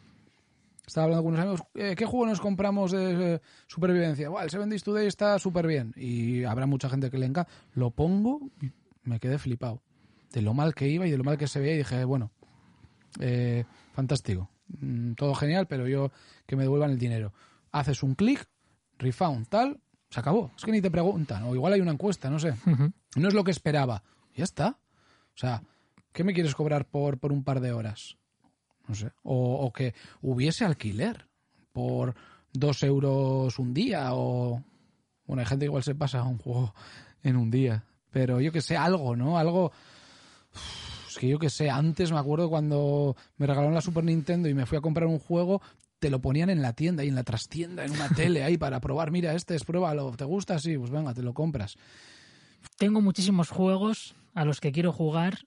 Estaba 0.85 1.05
hablando 1.05 1.23
con 1.23 1.33
unos 1.33 1.45
amigos, 1.45 1.61
eh, 1.75 1.95
¿qué 1.95 2.05
juego 2.05 2.25
nos 2.25 2.41
compramos 2.41 2.91
de 2.91 3.35
eh, 3.35 3.41
supervivencia? 3.67 4.29
Buah, 4.29 4.43
el 4.43 4.49
Seven 4.49 4.69
Days 4.69 4.83
to 4.83 4.93
Die 4.93 5.07
está 5.07 5.39
súper 5.39 5.67
bien. 5.67 5.93
Y 5.95 6.43
habrá 6.43 6.65
mucha 6.65 6.89
gente 6.89 7.09
que 7.09 7.17
le 7.17 7.25
encanta. 7.25 7.51
Lo 7.73 7.91
pongo 7.91 8.41
y 8.61 8.71
me 9.05 9.19
quedé 9.19 9.37
flipado. 9.37 9.81
De 10.31 10.41
lo 10.41 10.53
mal 10.53 10.75
que 10.75 10.87
iba 10.89 11.07
y 11.07 11.11
de 11.11 11.17
lo 11.17 11.23
mal 11.23 11.37
que 11.37 11.47
se 11.47 11.59
veía. 11.59 11.75
Y 11.75 11.77
dije, 11.77 12.03
bueno, 12.03 12.31
eh, 13.19 13.65
fantástico. 13.93 14.49
Mm, 14.67 15.13
todo 15.13 15.33
genial, 15.35 15.67
pero 15.67 15.87
yo 15.87 16.11
que 16.45 16.55
me 16.55 16.63
devuelvan 16.63 16.91
el 16.91 16.99
dinero. 16.99 17.33
Haces 17.71 18.03
un 18.03 18.15
clic, 18.15 18.47
refound, 18.97 19.47
tal, 19.47 19.79
se 20.09 20.19
acabó. 20.19 20.51
Es 20.57 20.63
que 20.63 20.71
ni 20.71 20.81
te 20.81 20.91
preguntan. 20.91 21.43
O 21.43 21.55
igual 21.55 21.73
hay 21.73 21.81
una 21.81 21.91
encuesta, 21.91 22.29
no 22.29 22.39
sé. 22.39 22.55
No 23.15 23.27
es 23.27 23.33
lo 23.33 23.43
que 23.43 23.51
esperaba. 23.51 24.03
Ya 24.35 24.43
está. 24.43 24.77
O 25.33 25.37
sea, 25.37 25.61
¿qué 26.11 26.23
me 26.23 26.33
quieres 26.33 26.55
cobrar 26.55 26.85
por, 26.85 27.19
por 27.19 27.31
un 27.31 27.43
par 27.43 27.61
de 27.61 27.71
horas? 27.71 28.17
No 28.87 28.95
sé. 28.95 29.11
O, 29.23 29.65
o 29.65 29.71
que 29.71 29.93
hubiese 30.21 30.65
alquiler 30.65 31.27
por 31.71 32.15
dos 32.53 32.83
euros 32.83 33.59
un 33.59 33.73
día 33.73 34.09
o... 34.13 34.63
Bueno, 35.25 35.41
hay 35.41 35.47
gente 35.47 35.63
que 35.63 35.69
igual 35.69 35.83
se 35.83 35.95
pasa 35.95 36.23
un 36.23 36.37
juego 36.37 36.73
en 37.23 37.35
un 37.35 37.49
día. 37.49 37.83
Pero 38.15 38.39
yo 38.39 38.53
que 38.53 38.61
sé, 38.61 38.77
algo, 38.77 39.17
¿no? 39.17 39.37
Algo... 39.37 39.73
Pues 40.53 41.17
que 41.19 41.27
yo 41.27 41.37
que 41.37 41.49
sé, 41.49 41.69
antes 41.69 42.13
me 42.13 42.17
acuerdo 42.17 42.47
cuando 42.49 43.17
me 43.35 43.45
regalaron 43.45 43.73
la 43.73 43.81
Super 43.81 44.05
Nintendo 44.05 44.47
y 44.47 44.53
me 44.53 44.65
fui 44.65 44.77
a 44.77 44.81
comprar 44.81 45.05
un 45.09 45.19
juego, 45.19 45.61
te 45.99 46.09
lo 46.09 46.21
ponían 46.21 46.49
en 46.49 46.61
la 46.61 46.71
tienda 46.71 47.03
y 47.03 47.09
en 47.09 47.15
la 47.15 47.23
trastienda, 47.23 47.83
en 47.83 47.91
una 47.91 48.07
tele 48.07 48.41
ahí 48.41 48.57
para 48.57 48.79
probar. 48.79 49.11
Mira, 49.11 49.33
este 49.33 49.53
es, 49.53 49.65
pruébalo, 49.65 50.13
¿te 50.15 50.23
gusta? 50.23 50.59
Sí, 50.59 50.77
pues 50.77 50.91
venga, 50.91 51.13
te 51.13 51.23
lo 51.23 51.33
compras. 51.33 51.75
Tengo 52.77 53.01
muchísimos 53.01 53.49
juegos 53.49 54.15
a 54.33 54.45
los 54.45 54.61
que 54.61 54.71
quiero 54.71 54.93
jugar 54.93 55.39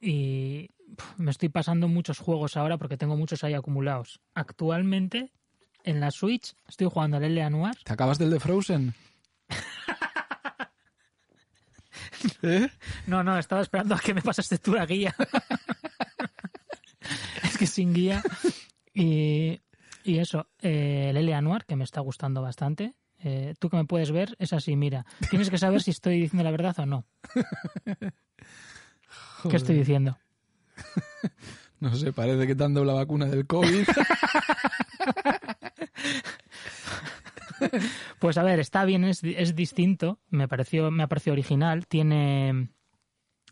y 0.00 0.70
me 1.16 1.32
estoy 1.32 1.48
pasando 1.48 1.88
muchos 1.88 2.20
juegos 2.20 2.56
ahora 2.56 2.78
porque 2.78 2.96
tengo 2.96 3.16
muchos 3.16 3.42
ahí 3.42 3.54
acumulados. 3.54 4.20
Actualmente, 4.32 5.32
en 5.82 5.98
la 5.98 6.12
Switch, 6.12 6.54
estoy 6.68 6.86
jugando 6.88 7.16
al 7.16 7.24
L.A. 7.24 7.50
Noir. 7.50 7.74
¿Te 7.82 7.92
acabas 7.92 8.20
del 8.20 8.30
de 8.30 8.38
Frozen? 8.38 8.94
¿Eh? 12.42 12.68
No, 13.06 13.22
no, 13.22 13.38
estaba 13.38 13.62
esperando 13.62 13.94
a 13.94 14.00
que 14.00 14.14
me 14.14 14.22
pasaste 14.22 14.58
tú 14.58 14.74
la 14.74 14.86
guía. 14.86 15.14
es 17.44 17.58
que 17.58 17.66
sin 17.66 17.92
guía. 17.92 18.22
Y, 18.94 19.60
y 20.04 20.18
eso, 20.18 20.48
eh, 20.60 21.08
el 21.10 21.16
L.A. 21.16 21.40
Noir, 21.40 21.64
que 21.66 21.76
me 21.76 21.84
está 21.84 22.00
gustando 22.00 22.42
bastante. 22.42 22.94
Eh, 23.24 23.54
tú 23.58 23.70
que 23.70 23.76
me 23.76 23.84
puedes 23.84 24.10
ver, 24.10 24.34
es 24.38 24.52
así, 24.52 24.76
mira. 24.76 25.06
Tienes 25.30 25.48
que 25.48 25.58
saber 25.58 25.80
si 25.82 25.92
estoy 25.92 26.20
diciendo 26.20 26.42
la 26.42 26.50
verdad 26.50 26.76
o 26.80 26.86
no. 26.86 27.06
¿Qué 29.48 29.56
estoy 29.56 29.76
diciendo? 29.76 30.18
No 31.80 31.94
sé, 31.96 32.12
parece 32.12 32.46
que 32.46 32.54
te 32.54 32.64
han 32.64 32.74
dado 32.74 32.84
la 32.84 32.92
vacuna 32.94 33.26
del 33.26 33.46
COVID. 33.46 33.86
Pues 38.18 38.38
a 38.38 38.42
ver, 38.42 38.60
está 38.60 38.84
bien, 38.84 39.04
es, 39.04 39.22
es 39.24 39.54
distinto. 39.54 40.18
Me 40.30 40.48
pareció, 40.48 40.90
me 40.90 41.02
ha 41.02 41.06
parecido 41.08 41.32
original. 41.34 41.86
Tiene. 41.86 42.68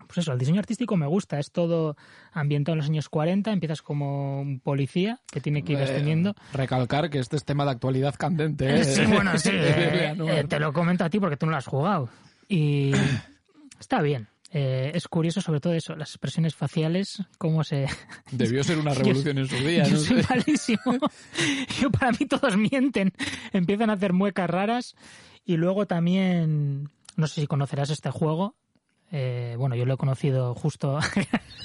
Pues 0.06 0.18
eso, 0.18 0.32
el 0.32 0.38
diseño 0.38 0.58
artístico 0.60 0.96
me 0.96 1.06
gusta. 1.06 1.38
Es 1.38 1.52
todo 1.52 1.96
ambientado 2.32 2.72
en 2.74 2.78
los 2.78 2.88
años 2.88 3.08
40. 3.08 3.52
Empiezas 3.52 3.82
como 3.82 4.40
un 4.40 4.60
policía 4.60 5.20
que 5.30 5.40
tiene 5.40 5.62
que 5.62 5.74
ir 5.74 5.78
Eh, 5.78 5.84
ascendiendo. 5.84 6.34
Recalcar 6.52 7.10
que 7.10 7.18
este 7.18 7.36
es 7.36 7.44
tema 7.44 7.64
de 7.64 7.72
actualidad 7.72 8.14
candente. 8.16 8.80
¿eh? 8.80 8.84
Sí, 8.84 9.04
bueno, 9.06 9.36
sí. 9.38 9.50
Eh, 9.52 10.14
Noir. 10.16 10.32
eh, 10.38 10.44
te 10.44 10.58
lo 10.58 10.72
comento 10.72 11.04
a 11.04 11.10
ti 11.10 11.20
porque 11.20 11.36
tú 11.36 11.46
no 11.46 11.52
lo 11.52 11.58
has 11.58 11.66
jugado. 11.66 12.08
Y 12.48 12.92
está 13.78 14.00
bien. 14.02 14.28
Eh, 14.52 14.90
es 14.94 15.06
curioso 15.06 15.40
sobre 15.40 15.60
todo 15.60 15.74
eso, 15.74 15.94
las 15.94 16.10
expresiones 16.10 16.56
faciales, 16.56 17.22
cómo 17.38 17.62
se... 17.62 17.86
Debió 18.32 18.64
ser 18.64 18.78
una 18.78 18.94
revolución 18.94 19.38
en 19.38 19.46
su 19.46 19.56
día. 19.56 19.84
Yo 19.84 19.92
no 19.92 19.98
soy 19.98 20.22
sé. 20.22 20.28
malísimo. 20.28 20.98
Yo 21.80 21.90
para 21.90 22.10
mí 22.12 22.26
todos 22.26 22.56
mienten. 22.56 23.12
Empiezan 23.52 23.90
a 23.90 23.94
hacer 23.94 24.12
muecas 24.12 24.50
raras. 24.50 24.94
Y 25.44 25.56
luego 25.56 25.86
también, 25.86 26.90
no 27.16 27.26
sé 27.28 27.42
si 27.42 27.46
conocerás 27.46 27.90
este 27.90 28.10
juego. 28.10 28.56
Eh, 29.12 29.56
bueno, 29.58 29.74
yo 29.74 29.86
lo 29.86 29.94
he 29.94 29.96
conocido 29.96 30.54
justo... 30.54 30.98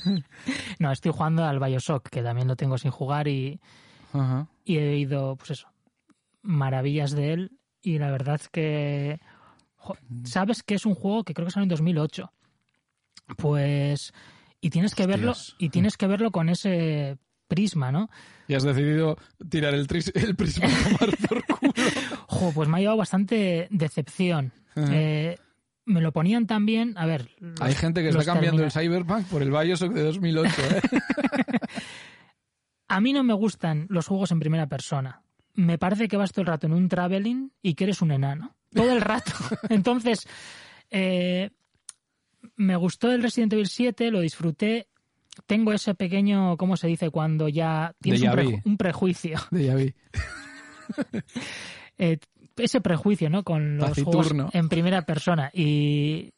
no, 0.79 0.91
estoy 0.91 1.11
jugando 1.11 1.43
al 1.43 1.59
Bioshock, 1.59 2.09
que 2.09 2.23
también 2.23 2.47
lo 2.47 2.55
tengo 2.55 2.77
sin 2.77 2.89
jugar 2.89 3.27
y, 3.27 3.59
y 4.63 4.77
he 4.77 4.89
oído, 4.89 5.35
pues 5.35 5.51
eso, 5.51 5.67
maravillas 6.41 7.11
de 7.11 7.33
él. 7.33 7.51
Y 7.81 7.99
la 7.99 8.09
verdad 8.09 8.35
es 8.35 8.49
que... 8.49 9.19
jo, 9.75 9.95
¿Sabes 10.23 10.63
que 10.63 10.75
es 10.75 10.85
un 10.85 10.95
juego 10.95 11.23
que 11.23 11.33
creo 11.33 11.45
que 11.45 11.51
salió 11.51 11.63
en 11.63 11.69
2008? 11.69 12.31
Pues... 13.37 14.13
Y 14.61 14.69
tienes 14.71 14.95
que 14.95 15.05
verlo 15.05 15.33
y 15.59 15.69
tienes 15.69 15.95
que 15.97 16.07
verlo 16.07 16.31
con 16.31 16.49
ese 16.49 17.17
prisma, 17.47 17.91
¿no? 17.91 18.09
Y 18.47 18.55
has 18.55 18.63
decidido 18.63 19.17
tirar 19.49 19.73
el, 19.75 19.87
tris- 19.87 20.11
el 20.15 20.35
prisma 20.35 20.65
a 20.67 20.83
tomar 20.97 21.17
por 21.27 21.45
culo. 21.45 21.73
Jo, 22.27 22.51
pues 22.53 22.67
me 22.67 22.77
ha 22.77 22.79
llevado 22.79 22.97
bastante 22.97 23.67
decepción. 23.69 24.51
Eh, 24.75 25.37
me 25.85 26.01
lo 26.01 26.11
ponían 26.11 26.47
también, 26.47 26.97
a 26.97 27.05
ver... 27.05 27.29
los- 27.39 27.61
Hay 27.61 27.75
gente 27.75 28.01
que 28.01 28.09
está 28.09 28.25
cambiando 28.25 28.63
termina- 28.63 28.65
el 28.65 28.71
Cyberpunk 28.89 29.27
por 29.27 29.43
el 29.43 29.51
Bioshock 29.51 29.93
de 29.93 30.03
2008. 30.03 30.49
¿eh? 30.61 30.81
A 32.87 33.01
mí 33.01 33.13
no 33.13 33.23
me 33.23 33.33
gustan 33.33 33.87
los 33.89 34.07
juegos 34.07 34.31
en 34.31 34.39
primera 34.39 34.67
persona. 34.67 35.21
Me 35.53 35.77
parece 35.77 36.07
que 36.07 36.17
vas 36.17 36.31
todo 36.31 36.41
el 36.41 36.47
rato 36.47 36.67
en 36.67 36.73
un 36.73 36.87
traveling 36.89 37.51
y 37.61 37.73
que 37.75 37.85
eres 37.85 38.01
un 38.01 38.11
enano. 38.11 38.55
Todo 38.73 38.91
el 38.91 39.01
rato. 39.01 39.31
Entonces, 39.69 40.27
eh, 40.91 41.49
me 42.55 42.75
gustó 42.75 43.11
el 43.11 43.21
Resident 43.23 43.53
Evil 43.53 43.67
7, 43.67 44.11
lo 44.11 44.19
disfruté. 44.21 44.87
Tengo 45.47 45.73
ese 45.73 45.95
pequeño, 45.95 46.55
¿cómo 46.57 46.77
se 46.77 46.87
dice? 46.87 47.09
Cuando 47.09 47.49
ya 47.49 47.93
tienes 48.01 48.21
un, 48.21 48.29
preju- 48.29 48.61
un 48.65 48.77
prejuicio. 48.77 49.37
De 49.51 49.65
ya 49.65 49.75
vi. 49.75 49.93
Eh, 51.97 52.17
ese 52.57 52.79
prejuicio, 52.81 53.29
¿no? 53.29 53.43
Con 53.43 53.77
los 53.77 53.87
Taciturno. 53.89 54.21
juegos 54.45 54.55
en 54.55 54.69
primera 54.69 55.01
persona. 55.05 55.49
Y... 55.53 56.33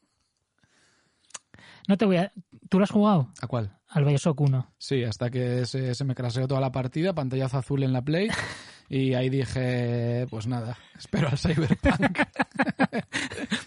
No 1.87 1.97
te 1.97 2.05
voy 2.05 2.17
a... 2.17 2.31
¿Tú 2.69 2.79
lo 2.79 2.83
has 2.83 2.91
jugado? 2.91 3.31
¿A 3.41 3.47
cuál? 3.47 3.76
Al 3.89 4.05
Bioshock 4.05 4.39
1. 4.41 4.73
Sí, 4.77 5.03
hasta 5.03 5.29
que 5.29 5.65
se, 5.65 5.95
se 5.95 6.03
me 6.03 6.15
craseó 6.15 6.47
toda 6.47 6.61
la 6.61 6.71
partida, 6.71 7.13
pantallazo 7.13 7.57
azul 7.57 7.83
en 7.83 7.93
la 7.93 8.01
Play. 8.01 8.29
Y 8.89 9.15
ahí 9.15 9.29
dije, 9.29 10.25
pues 10.29 10.47
nada, 10.47 10.77
espero 10.97 11.27
al 11.27 11.37
Cyberpunk. 11.37 12.19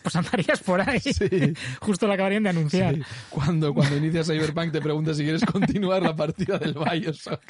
Pues 0.02 0.16
andarías 0.16 0.60
por 0.60 0.80
ahí. 0.80 0.98
Sí. 1.00 1.28
Justo 1.80 2.06
lo 2.06 2.14
acabarían 2.14 2.42
de 2.42 2.48
anunciar. 2.48 2.94
Sí. 2.94 3.02
Cuando, 3.28 3.74
cuando 3.74 3.96
inicias 3.98 4.26
Cyberpunk 4.26 4.72
te 4.72 4.80
preguntas 4.80 5.18
si 5.18 5.24
quieres 5.24 5.44
continuar 5.44 6.02
la 6.02 6.16
partida 6.16 6.58
del 6.58 6.72
Bioshock. 6.74 7.42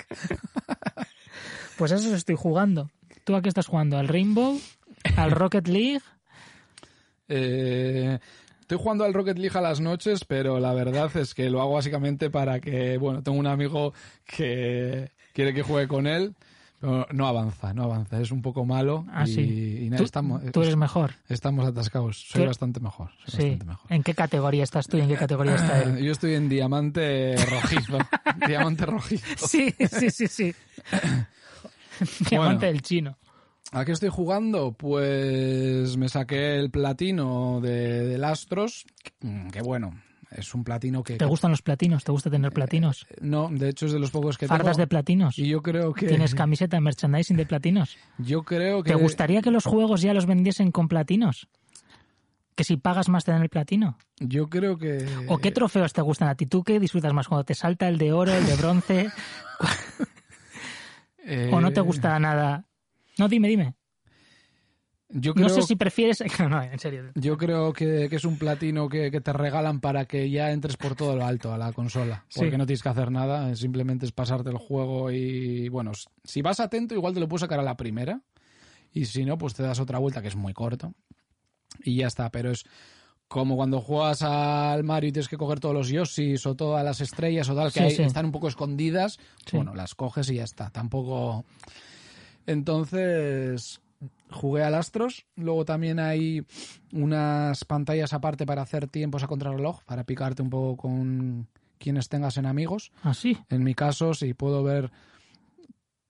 Pues 1.79 1.93
eso 1.93 2.15
estoy 2.15 2.35
jugando. 2.35 2.91
¿Tú 3.25 3.37
a 3.37 3.41
qué 3.41 3.49
estás 3.49 3.67
jugando? 3.67 3.97
¿Al 3.99 4.09
Rainbow? 4.09 4.61
¿Al 5.17 5.31
Rocket 5.31 5.69
League? 5.69 6.01
Eh, 7.29 8.19
estoy 8.71 8.83
jugando 8.85 9.05
al 9.05 9.13
Rocket 9.13 9.37
League 9.37 9.59
a 9.59 9.61
las 9.61 9.81
noches, 9.81 10.25
pero 10.25 10.61
la 10.61 10.73
verdad 10.73 11.11
es 11.17 11.35
que 11.35 11.51
lo 11.51 11.61
hago 11.61 11.73
básicamente 11.75 12.31
para 12.31 12.61
que, 12.61 12.99
bueno, 12.99 13.21
tengo 13.21 13.37
un 13.37 13.49
amigo 13.49 13.93
que 14.25 15.11
quiere 15.33 15.53
que 15.53 15.63
juegue 15.63 15.89
con 15.89 16.07
él, 16.07 16.37
pero 16.79 17.05
no 17.11 17.27
avanza, 17.27 17.75
no 17.75 17.83
avanza, 17.83 18.21
es 18.21 18.31
un 18.31 18.43
poco 18.43 18.65
malo 18.65 19.07
Ah, 19.11 19.25
y, 19.27 19.35
sí. 19.35 19.79
y 19.87 19.91
nada, 19.91 19.99
¿Tú, 19.99 20.05
estamos, 20.05 20.43
tú 20.53 20.63
eres 20.63 20.77
mejor. 20.77 21.15
estamos 21.29 21.67
atascados. 21.67 22.25
Soy 22.29 22.47
bastante 22.47 22.79
mejor. 22.79 23.11
soy 23.27 23.41
Sí. 23.41 23.49
bastante 23.49 23.65
mejor. 23.65 23.93
¿En 23.93 24.03
qué 24.05 24.15
categoría 24.15 24.63
estás 24.63 24.87
tú 24.87 24.99
y 24.99 25.01
en 25.01 25.09
qué 25.09 25.17
categoría 25.17 25.57
está 25.57 25.83
él? 25.83 25.99
Yo 26.05 26.13
estoy 26.13 26.35
en 26.35 26.49
diamante 26.49 27.35
rojizo. 27.51 27.99
diamante 28.47 28.87
rojizo. 28.87 29.49
Sí, 29.49 29.75
sí, 29.91 30.11
sí, 30.11 30.29
sí. 30.29 30.55
Diamante 32.31 32.37
Bueno. 32.37 32.59
del 32.61 32.83
chino. 32.83 33.19
¿A 33.73 33.85
qué 33.85 33.93
estoy 33.93 34.09
jugando? 34.09 34.73
Pues 34.73 35.97
me 35.97 36.09
saqué 36.09 36.57
el 36.59 36.71
platino 36.71 37.61
de, 37.61 38.05
del 38.07 38.25
Astros, 38.25 38.85
que, 39.03 39.13
que 39.53 39.63
bueno, 39.63 39.95
es 40.31 40.55
un 40.55 40.65
platino 40.65 41.03
que... 41.05 41.17
¿Te 41.17 41.25
gustan 41.25 41.53
los 41.53 41.63
platinos? 41.63 42.03
¿Te 42.03 42.11
gusta 42.13 42.31
tener 42.31 42.53
platinos? 42.53 43.07
No, 43.21 43.49
de 43.49 43.69
hecho 43.69 43.87
es 43.87 43.93
de 43.93 43.99
los 44.01 44.11
pocos 44.11 44.39
que 44.39 44.49
¿Fardas 44.49 44.77
de 44.77 44.83
tengo. 44.85 44.89
platinos? 44.89 45.39
Y 45.39 45.49
yo 45.49 45.63
creo 45.63 45.93
que... 45.93 46.07
¿Tienes 46.07 46.35
camiseta, 46.37 46.81
merchandising 46.81 47.37
de 47.37 47.47
platinos? 47.47 47.97
Yo 48.19 48.43
creo 48.43 48.83
que... 48.83 48.91
¿Te 48.91 48.97
gustaría 48.97 49.43
que 49.43 49.51
los 49.53 49.65
juegos 49.65 50.03
ya 50.03 50.15
los 50.15 50.27
vendiesen 50.27 50.73
con 50.73 50.89
platinos? 50.89 51.49
¿Que 52.57 52.65
si 52.65 52.77
pagas 52.77 53.09
más 53.09 53.25
te 53.25 53.31
dan 53.33 53.43
el 53.43 53.49
platino? 53.49 53.97
Yo 54.19 54.49
creo 54.49 54.79
que... 54.79 55.07
¿O 55.29 55.39
qué 55.39 55.53
trofeos 55.53 55.93
te 55.93 56.03
gustan 56.03 56.29
a 56.29 56.35
ti? 56.35 56.47
¿Tú 56.47 56.63
qué 56.65 56.79
disfrutas 56.81 57.13
más? 57.13 57.29
¿Cuando 57.29 57.45
te 57.45 57.55
salta 57.55 57.89
el 57.89 57.99
de 57.99 58.13
oro, 58.13 58.33
el 58.35 58.47
de 58.47 58.57
bronce? 58.57 59.11
eh, 61.25 61.51
¿O 61.55 61.61
no 61.61 61.73
te 61.73 61.81
gusta 61.81 62.19
nada? 62.19 62.67
No, 63.21 63.29
dime, 63.29 63.49
dime. 63.49 63.75
Yo 65.13 65.35
creo, 65.35 65.49
No 65.49 65.55
sé 65.55 65.63
si 65.63 65.75
prefieres... 65.75 66.23
No, 66.39 66.49
no, 66.49 66.63
en 66.63 66.79
serio. 66.79 67.11
yo 67.17 67.37
creo 67.37 67.73
que, 67.73 68.09
que 68.09 68.17
es 68.17 68.25
un 68.25 68.39
platino 68.39 68.89
que, 68.89 69.11
que 69.11 69.21
te 69.21 69.33
regalan 69.33 69.81
para 69.81 70.05
que 70.05 70.31
ya 70.31 70.53
entres 70.53 70.77
por 70.77 70.95
todo 70.95 71.17
lo 71.17 71.25
alto 71.27 71.53
a 71.53 71.59
la 71.59 71.73
consola. 71.73 72.25
Sí. 72.29 72.41
Porque 72.41 72.57
no 72.57 72.65
tienes 72.67 72.83
que 72.83 72.89
hacer 72.91 73.11
nada, 73.11 73.55
simplemente 73.57 74.07
es 74.07 74.13
pasarte 74.13 74.51
el 74.51 74.57
juego 74.59 75.11
y, 75.11 75.69
bueno, 75.69 75.91
si 76.23 76.43
vas 76.43 76.61
atento 76.61 76.95
igual 76.95 77.13
te 77.15 77.21
lo 77.21 77.29
puedes 77.29 77.41
sacar 77.41 77.59
a 77.59 77.65
la 77.65 77.77
primera. 77.77 78.21
Y 78.93 79.05
si 79.07 79.25
no, 79.25 79.37
pues 79.37 79.55
te 79.55 79.63
das 79.65 79.81
otra 79.81 79.99
vuelta 79.99 80.23
que 80.23 80.29
es 80.29 80.37
muy 80.37 80.53
corto. 80.53 80.95
Y 81.83 81.97
ya 81.97 82.07
está, 82.07 82.31
pero 82.31 82.51
es 82.53 82.65
como 83.27 83.57
cuando 83.57 83.81
juegas 83.81 84.23
al 84.23 84.83
Mario 84.85 85.09
y 85.09 85.13
tienes 85.13 85.29
que 85.29 85.37
coger 85.37 85.59
todos 85.61 85.75
los 85.75 85.89
Yoshis 85.89 86.45
o 86.47 86.55
todas 86.57 86.85
las 86.85 87.01
estrellas 87.01 87.49
o 87.49 87.55
tal, 87.57 87.73
que 87.73 87.79
Sí, 87.81 87.85
hay- 87.85 87.95
sí. 87.97 88.03
están 88.03 88.27
un 88.27 88.33
poco 88.33 88.47
escondidas. 88.49 89.19
Sí. 89.47 89.57
Bueno, 89.57 89.75
las 89.75 89.95
coges 89.97 90.31
y 90.31 90.37
ya 90.37 90.45
está. 90.45 90.71
Tampoco. 90.71 91.45
Entonces, 92.51 93.81
jugué 94.31 94.63
al 94.63 94.75
Astros. 94.75 95.27
Luego 95.37 95.65
también 95.65 95.99
hay 95.99 96.45
unas 96.93 97.65
pantallas 97.65 98.13
aparte 98.13 98.47
para 98.47 98.63
hacer 98.63 98.89
tiempos 98.89 99.23
a 99.23 99.29
contrarreloj, 99.29 99.83
para 99.85 100.05
picarte 100.05 100.43
un 100.43 100.51
poco 100.51 100.77
con 100.77 101.49
quienes 101.79 102.09
tengas 102.09 102.37
en 102.37 102.47
amigos. 102.47 102.93
¿Ah, 103.03 103.15
sí? 103.15 103.39
En 103.49 103.63
mi 103.65 103.75
caso, 103.75 104.15
sí 104.15 104.35
puedo 104.35 104.63
ver 104.63 104.91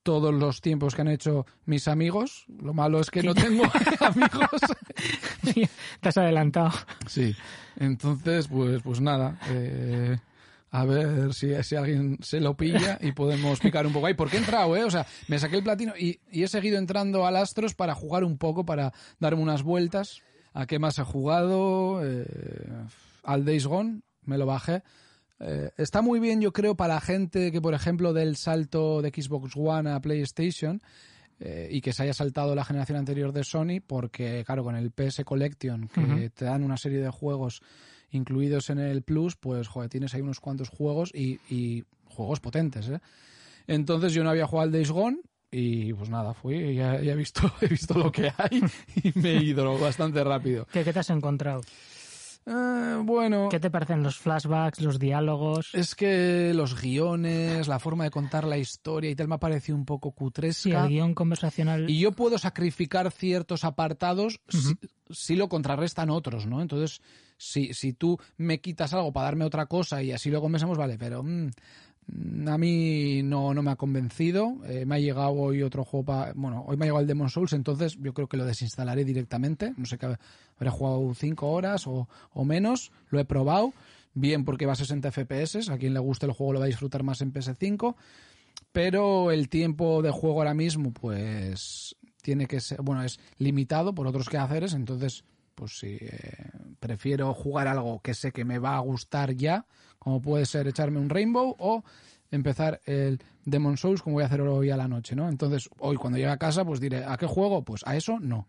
todos 0.03 0.33
los 0.35 0.63
tiempos 0.63 0.95
que 0.95 1.03
han 1.03 1.09
hecho 1.09 1.47
mis 1.67 1.87
amigos. 1.87 2.47
Lo 2.63 2.73
malo 2.73 3.01
es 3.01 3.11
que 3.11 3.23
no 3.23 3.35
tengo 3.35 3.65
amigos. 4.01 4.61
Te 6.01 6.09
has 6.09 6.17
adelantado. 6.17 6.73
Sí. 7.07 7.37
Entonces, 7.77 8.49
pues, 8.49 8.83
pues 8.83 9.01
nada. 9.01 9.39
eh, 9.51 10.17
a 10.71 10.85
ver 10.85 11.35
si, 11.35 11.51
si 11.63 11.77
alguien 11.77 12.19
se 12.23 12.41
lo 12.41 12.57
pilla 12.57 12.99
y 13.01 13.13
podemos 13.13 13.59
picar 13.61 13.87
un 13.87 13.93
poco 13.93 14.07
ahí. 14.07 14.15
Porque 14.15 14.37
he 14.37 14.41
entrado, 14.41 14.77
¿eh? 14.77 14.85
O 14.85 14.91
sea, 14.91 15.07
me 15.29 15.39
saqué 15.39 15.57
el 15.57 15.65
platino 15.65 15.95
y, 15.99 16.21
y 16.31 16.43
he 16.45 16.49
seguido 16.49 16.79
entrando 16.79 17.27
al 17.27 17.37
Astros 17.37 17.75
para 17.75 17.95
jugar 17.95 18.25
un 18.25 18.39
poco, 18.39 18.65
para 18.65 18.93
darme 19.19 19.43
unas 19.43 19.63
vueltas. 19.63 20.23
¿A 20.53 20.67
qué 20.67 20.79
más 20.79 20.99
he 20.99 21.03
jugado? 21.05 22.01
Eh, 22.05 22.25
al 23.25 23.45
Days 23.45 23.67
Gone, 23.67 24.01
me 24.25 24.39
lo 24.39 24.47
bajé. 24.47 24.83
eh, 25.41 25.71
está 25.77 26.03
muy 26.03 26.21
bien, 26.21 26.41
yo 26.41 26.53
creo, 26.53 26.75
para 26.77 26.95
la 26.95 27.01
gente 27.01 27.51
que, 27.53 27.61
por 27.61 27.75
ejemplo, 27.75 28.13
del 28.13 28.37
salto 28.37 29.01
de 29.03 29.11
Xbox 29.11 29.53
One 29.57 29.91
a 29.91 30.01
PlayStation 30.01 30.83
eh, 31.39 31.69
y 31.71 31.81
que 31.81 31.93
se 31.93 32.03
haya 32.03 32.15
saltado 32.15 32.55
la 32.55 32.65
generación 32.65 32.99
anterior 32.99 33.33
de 33.33 33.45
Sony, 33.45 33.81
porque, 33.87 34.43
claro, 34.45 34.63
con 34.65 34.77
el 34.77 34.91
PS 34.91 35.23
Collection, 35.25 35.89
que 35.89 36.31
te 36.31 36.45
dan 36.45 36.63
una 36.63 36.77
serie 36.77 36.99
de 36.99 37.11
juegos 37.11 37.63
incluidos 38.11 38.71
en 38.71 38.79
el 38.79 39.03
Plus, 39.03 39.37
pues, 39.37 39.69
joder, 39.69 39.89
tienes 39.91 40.15
ahí 40.15 40.21
unos 40.21 40.41
cuantos 40.41 40.69
juegos 40.69 41.11
y, 41.15 41.41
y 41.49 41.85
juegos 42.07 42.41
potentes, 42.41 42.89
¿eh? 42.89 43.01
Entonces 43.67 44.13
yo 44.15 44.25
no 44.25 44.31
había 44.31 44.47
jugado 44.47 44.65
al 44.67 44.73
Days 44.73 44.91
Gone 44.91 45.19
y 45.53 45.93
pues 45.93 46.09
nada, 46.11 46.33
fui 46.35 46.75
ya, 46.75 47.01
ya 47.01 47.13
he, 47.13 47.17
visto, 47.17 47.41
he 47.61 47.67
visto 47.67 47.95
lo 47.99 48.11
que 48.11 48.33
hay 48.37 48.63
y 49.03 49.19
me 49.19 49.33
he 49.37 49.43
ido 49.45 49.79
bastante 49.79 50.23
rápido. 50.25 50.67
¿Qué, 50.73 50.83
qué 50.85 50.93
te 50.93 50.99
has 51.01 51.11
encontrado? 51.11 51.61
Eh, 52.47 52.99
bueno, 53.05 53.49
¿Qué 53.51 53.61
te 53.61 53.71
parecen 53.71 54.03
los 54.03 54.17
flashbacks, 54.19 54.81
los 54.81 54.99
diálogos? 54.99 55.71
es 55.75 55.95
que 55.95 56.53
los 56.55 56.81
guiones, 56.81 57.69
la 57.69 57.79
forma 57.79 58.05
de 58.05 58.11
contar 58.11 58.45
la 58.45 58.57
historia 58.59 59.11
y 59.11 59.15
tal 59.15 59.29
me 59.29 59.35
ha 59.35 59.39
parecido 59.39 59.77
un 59.77 59.85
poco 59.85 60.09
Sí, 60.11 60.15
cutresca. 60.17 60.85
el 60.85 60.89
guion 60.89 61.15
conversacional. 61.15 61.89
y 61.91 62.01
yo 62.01 62.13
puedo 62.13 62.39
sacrificar 62.39 63.11
ciertos 63.13 63.63
apartados 63.65 64.41
si, 64.49 64.75
si 65.11 65.37
lo 65.37 65.49
contrarrestan 65.49 66.09
otros, 66.11 66.47
¿no? 66.47 66.63
Entonces, 66.63 67.03
si, 67.41 67.73
si 67.73 67.95
tú 67.95 68.19
me 68.37 68.61
quitas 68.61 68.93
algo 68.93 69.13
para 69.13 69.25
darme 69.25 69.47
otra 69.47 69.65
cosa 69.65 70.03
y 70.03 70.13
así 70.13 70.31
lo 70.31 70.43
conversamos, 70.43 70.77
vale, 70.77 70.99
pero 70.99 71.23
mm, 71.23 71.51
mm, 72.07 72.49
a 72.49 72.59
mí 72.59 73.23
no, 73.23 73.55
no 73.55 73.63
me 73.63 73.71
ha 73.71 73.77
convencido. 73.77 74.59
Eh, 74.67 74.85
me 74.85 74.97
ha 74.97 74.99
llegado 74.99 75.33
hoy 75.33 75.63
otro 75.63 75.85
juego 75.85 76.05
para... 76.05 76.33
Bueno, 76.35 76.65
hoy 76.67 76.77
me 76.77 76.85
ha 76.85 76.87
llegado 76.87 77.01
el 77.01 77.07
Demon 77.07 77.31
Souls, 77.31 77.55
entonces 77.55 77.97
yo 77.99 78.13
creo 78.13 78.29
que 78.29 78.37
lo 78.37 78.45
desinstalaré 78.45 79.07
directamente. 79.07 79.73
No 79.79 79.87
sé 79.87 79.97
qué, 79.97 80.07
habré 80.07 80.71
jugado 80.71 81.15
5 81.15 81.51
horas 81.51 81.87
o, 81.87 82.09
o 82.33 82.45
menos. 82.45 82.93
Lo 83.09 83.19
he 83.19 83.25
probado. 83.25 83.73
Bien 84.13 84.45
porque 84.45 84.67
va 84.67 84.75
a 84.75 84.77
60 84.77 85.11
FPS. 85.11 85.71
A 85.71 85.79
quien 85.79 85.95
le 85.95 86.01
guste 86.01 86.27
el 86.27 86.33
juego 86.33 86.53
lo 86.53 86.59
va 86.59 86.67
a 86.67 86.69
disfrutar 86.69 87.03
más 87.03 87.23
en 87.23 87.33
PS5 87.33 87.95
pero 88.73 89.33
el 89.33 89.49
tiempo 89.49 90.01
de 90.01 90.11
juego 90.11 90.39
ahora 90.39 90.55
mismo 90.55 90.93
pues 90.93 91.97
tiene 92.23 92.47
que 92.47 92.61
ser 92.61 92.83
bueno 92.83 93.03
es 93.03 93.19
limitado 93.39 93.95
por 93.95 94.07
otros 94.07 94.29
quehaceres 94.29 94.75
entonces 94.75 95.25
pues 95.55 95.79
sí 95.79 95.99
eh, 96.01 96.51
prefiero 96.81 97.33
jugar 97.35 97.69
algo 97.69 98.01
que 98.01 98.15
sé 98.15 98.33
que 98.33 98.45
me 98.45 98.59
va 98.59 98.77
a 98.77 98.81
gustar 98.81 99.35
ya 99.35 99.67
como 99.99 100.21
puede 100.21 100.47
ser 100.47 100.67
echarme 100.67 100.99
un 100.99 101.11
Rainbow 101.11 101.55
o 101.59 101.85
empezar 102.31 102.81
el 102.87 103.23
Demon 103.45 103.77
Souls 103.77 104.03
como 104.03 104.15
voy 104.15 104.23
a 104.23 104.27
hacer 104.27 104.41
hoy 104.41 104.71
a 104.71 104.77
la 104.77 104.89
noche 104.89 105.15
no 105.15 105.29
entonces 105.29 105.69
hoy 105.79 105.97
cuando 105.97 106.19
llegue 106.19 106.31
a 106.31 106.37
casa 106.39 106.65
pues 106.65 106.81
diré 106.81 107.05
a 107.05 107.17
qué 107.17 107.27
juego 107.27 107.63
pues 107.63 107.83
a 107.87 107.97
eso 107.97 108.19
no. 108.21 108.47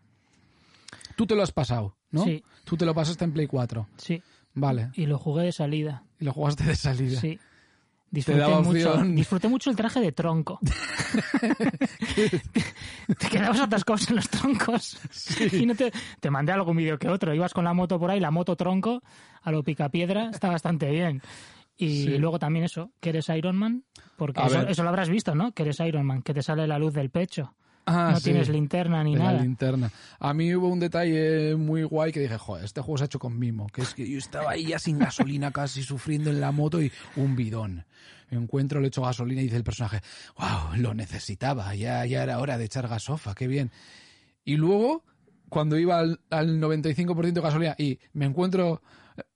Tú 1.16 1.28
te 1.28 1.36
lo 1.36 1.44
has 1.44 1.52
pasado 1.52 1.96
no 2.10 2.24
Sí. 2.24 2.44
tú 2.64 2.78
te 2.78 2.86
lo 2.86 2.94
pasaste 2.96 3.24
en 3.26 3.34
Play 3.34 3.48
4 3.48 3.88
Sí, 3.98 4.22
vale. 4.54 4.90
Y 4.96 5.06
lo 5.06 5.18
jugué 5.18 5.44
de 5.44 5.52
salida. 5.52 6.04
y 6.20 6.26
lo 6.26 6.34
jugaste 6.34 6.64
de 6.64 6.76
salida. 6.76 7.20
Sí. 7.20 7.40
Disfruté 8.12 8.45
mucho, 8.62 8.97
disfruté 9.05 9.47
mucho 9.47 9.70
el 9.70 9.76
traje 9.78 10.01
de 10.01 10.12
tronco. 10.12 10.59
te 13.18 13.30
quedabas 13.30 13.59
atascados 13.62 14.09
en 14.09 14.18
los 14.18 14.30
troncos. 14.30 14.99
Y 15.51 15.66
no 15.66 15.76
te, 15.76 15.91
te 16.20 16.30
mandé 16.30 16.51
algún 16.51 16.76
vídeo 16.78 16.97
que 16.99 17.07
otro. 17.07 17.34
Ibas 17.34 17.53
con 17.53 17.64
la 17.64 17.74
moto 17.74 17.97
por 17.99 18.12
ahí, 18.12 18.20
la 18.20 18.32
moto 18.32 18.55
tronco, 18.55 19.01
a 19.41 19.51
lo 19.51 19.64
picapiedra, 19.64 20.30
está 20.30 20.49
bastante 20.49 20.89
bien. 20.91 21.22
Y 21.78 22.03
Sí. 22.03 22.18
luego 22.18 22.38
también 22.38 22.66
eso, 22.66 22.91
que 22.99 23.09
eres 23.09 23.30
Iron 23.30 23.55
Man, 23.55 23.86
porque 24.18 24.41
eso, 24.45 24.68
eso 24.68 24.84
lo 24.84 24.89
habrás 24.89 25.09
visto, 25.09 25.34
¿no? 25.34 25.51
Que 25.53 25.64
eres 25.64 25.80
Iron 25.80 26.05
Man, 26.05 26.22
que 26.22 26.34
te 26.34 26.43
sale 26.43 26.68
la 26.68 26.78
luz 26.78 26.93
del 26.93 27.09
pecho. 27.09 27.55
Ah, 27.86 28.12
no 28.12 28.18
sí. 28.18 28.26
tienes 28.26 28.50
linterna 28.50 29.04
ni 29.04 29.16
nada. 29.16 29.42
linterna. 29.42 29.92
A 30.20 30.34
mí 30.34 30.54
hubo 30.56 30.68
un 30.68 30.80
detalle 30.80 31.56
muy 31.56 31.84
guay 31.84 32.12
que 32.12 32.20
dije, 32.20 32.38
joder, 32.38 32.66
este 32.66 32.82
juego 32.82 32.98
se 32.98 33.04
ha 33.04 33.06
hecho 33.06 33.20
con 33.20 33.38
mimo. 33.38 33.68
Que 33.68 33.82
es 33.82 33.94
que 33.94 34.10
yo 34.10 34.18
estaba 34.18 34.52
ahí 34.52 34.68
ya 34.68 34.80
sin 34.80 35.00
gasolina 35.00 35.52
casi 35.52 35.84
sufriendo 35.84 36.30
en 36.30 36.40
la 36.40 36.52
moto 36.52 36.82
y 36.82 36.92
un 37.16 37.36
bidón. 37.36 37.86
Encuentro, 38.30 38.80
le 38.80 38.88
echo 38.88 39.02
gasolina 39.02 39.42
y 39.42 39.46
dice 39.46 39.58
el 39.58 39.64
personaje, 39.64 40.02
wow, 40.38 40.78
lo 40.78 40.94
necesitaba, 40.94 41.76
ya, 41.76 42.06
ya 42.06 42.24
era 42.24 42.40
hora 42.40 42.58
de 42.58 42.66
echar 42.66 42.88
gasofa, 42.88 43.36
qué 43.36 43.48
bien. 43.48 43.72
Y 44.46 44.56
luego, 44.56 45.04
cuando 45.50 45.78
iba 45.78 46.00
al, 46.00 46.22
al 46.30 46.62
95% 46.62 47.34
de 47.34 47.42
gasolina 47.42 47.76
y 47.78 48.00
me 48.14 48.26
encuentro 48.26 48.82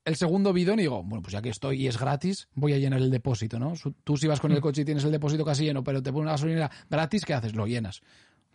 el 0.04 0.16
segundo 0.16 0.54
bidón 0.54 0.80
y 0.80 0.84
digo, 0.84 1.04
bueno, 1.04 1.22
pues 1.22 1.34
ya 1.34 1.42
que 1.42 1.50
estoy 1.50 1.84
y 1.84 1.88
es 1.88 2.00
gratis, 2.00 2.48
voy 2.54 2.74
a 2.74 2.78
llenar 2.78 3.02
el 3.02 3.12
depósito, 3.12 3.60
¿no? 3.60 3.74
Tú 4.04 4.18
si 4.18 4.28
vas 4.28 4.40
con 4.40 4.52
el 4.52 4.62
coche 4.62 4.82
y 4.82 4.86
tienes 4.86 5.04
el 5.04 5.12
depósito 5.12 5.44
casi 5.44 5.66
lleno, 5.66 5.84
pero 5.84 6.02
te 6.02 6.12
ponen 6.12 6.24
una 6.24 6.32
gasolina 6.34 6.72
gratis, 6.90 7.26
¿qué 7.26 7.34
haces? 7.34 7.56
Lo 7.56 7.66
llenas. 7.66 8.02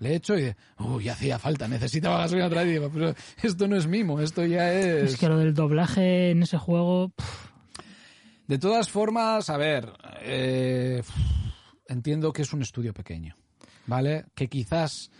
Le 0.00 0.14
echo 0.14 0.36
y 0.36 0.42
de, 0.42 0.56
uy, 0.78 1.08
hacía 1.08 1.38
falta, 1.38 1.68
necesitaba 1.68 2.18
gasolina 2.18 2.46
otra 2.46 2.64
vez. 2.64 2.80
Pero 2.92 3.14
esto 3.42 3.68
no 3.68 3.76
es 3.76 3.86
mimo, 3.86 4.18
esto 4.20 4.44
ya 4.44 4.72
es... 4.72 5.12
Es 5.12 5.16
que 5.18 5.28
lo 5.28 5.38
del 5.38 5.54
doblaje 5.54 6.30
en 6.30 6.42
ese 6.42 6.58
juego, 6.58 7.10
pff, 7.10 7.50
De 8.48 8.58
todas 8.58 8.88
formas, 8.88 9.50
a 9.50 9.58
ver, 9.58 9.92
eh, 10.22 11.02
entiendo 11.86 12.32
que 12.32 12.42
es 12.42 12.52
un 12.52 12.62
estudio 12.62 12.94
pequeño, 12.94 13.34
¿vale? 13.86 14.24
Que 14.34 14.48
quizás 14.48 15.10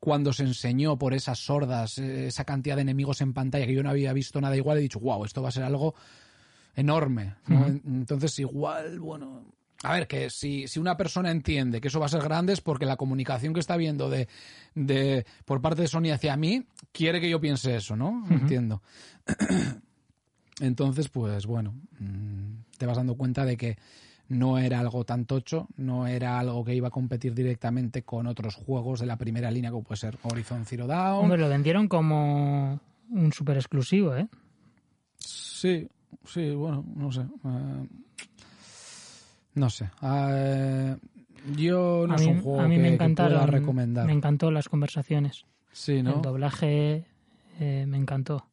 cuando 0.00 0.32
se 0.32 0.42
enseñó 0.42 0.98
por 0.98 1.14
esas 1.14 1.38
sordas, 1.38 1.98
eh, 1.98 2.26
esa 2.26 2.44
cantidad 2.44 2.74
de 2.74 2.82
enemigos 2.82 3.20
en 3.20 3.34
pantalla 3.34 3.66
que 3.66 3.74
yo 3.74 3.82
no 3.84 3.90
había 3.90 4.12
visto 4.12 4.40
nada 4.40 4.56
igual, 4.56 4.78
he 4.78 4.82
dicho, 4.82 4.98
wow, 4.98 5.24
esto 5.24 5.42
va 5.42 5.50
a 5.50 5.52
ser 5.52 5.62
algo 5.62 5.94
enorme. 6.74 7.34
Entonces, 7.48 8.36
igual, 8.40 8.98
bueno. 8.98 9.44
A 9.82 9.94
ver, 9.94 10.06
que 10.06 10.28
si, 10.28 10.68
si 10.68 10.78
una 10.78 10.96
persona 10.96 11.30
entiende 11.30 11.80
que 11.80 11.88
eso 11.88 11.98
va 12.00 12.06
a 12.06 12.10
ser 12.10 12.22
grande 12.22 12.52
es 12.52 12.60
porque 12.60 12.84
la 12.84 12.96
comunicación 12.96 13.54
que 13.54 13.60
está 13.60 13.76
viendo 13.78 14.10
de, 14.10 14.28
de 14.74 15.24
por 15.46 15.62
parte 15.62 15.82
de 15.82 15.88
Sony 15.88 16.10
hacia 16.12 16.36
mí 16.36 16.66
quiere 16.92 17.18
que 17.20 17.30
yo 17.30 17.40
piense 17.40 17.76
eso, 17.76 17.96
¿no? 17.96 18.24
Entiendo. 18.28 18.82
Entonces, 20.60 21.08
pues 21.08 21.46
bueno, 21.46 21.74
mm, 21.98 22.76
te 22.76 22.86
vas 22.86 22.96
dando 22.98 23.14
cuenta 23.16 23.44
de 23.44 23.56
que 23.56 23.78
no 24.28 24.58
era 24.58 24.78
algo 24.80 25.04
tan 25.04 25.24
tocho, 25.24 25.66
no 25.76 26.06
era 26.06 26.38
algo 26.38 26.64
que 26.64 26.74
iba 26.74 26.88
a 26.88 26.92
competir 26.92 27.34
directamente 27.34 28.02
con 28.02 28.26
otros 28.26 28.54
juegos 28.54 29.00
de 29.00 29.06
la 29.06 29.16
primera 29.16 29.50
línea, 29.50 29.70
como 29.70 29.82
puede 29.82 29.98
ser 29.98 30.18
Horizon 30.22 30.66
Zero 30.66 30.86
Dawn. 30.86 31.24
hombre, 31.24 31.38
lo 31.38 31.48
vendieron 31.48 31.88
como 31.88 32.78
un 33.10 33.32
super 33.32 33.56
exclusivo, 33.56 34.14
¿eh? 34.14 34.28
Sí, 35.18 35.88
sí, 36.26 36.50
bueno, 36.50 36.84
no 36.94 37.10
sé. 37.10 37.22
eh, 37.22 37.86
no 39.54 39.70
sé. 39.70 39.90
eh, 40.02 40.96
yo 41.54 42.04
no 42.06 42.12
a 42.12 42.16
es 42.16 42.22
mí, 42.22 42.28
un 42.28 42.42
juego 42.42 42.60
a 42.60 42.68
mí 42.68 42.76
que, 42.76 42.82
me 42.82 42.88
encantaron, 42.94 43.48
recomendar. 43.48 44.06
me 44.06 44.12
encantó 44.12 44.50
las 44.50 44.68
conversaciones. 44.68 45.44
Sí, 45.72 46.02
¿no? 46.02 46.16
El 46.16 46.22
doblaje 46.22 47.06
eh, 47.58 47.84
me 47.86 47.96
encantó. 47.96 48.46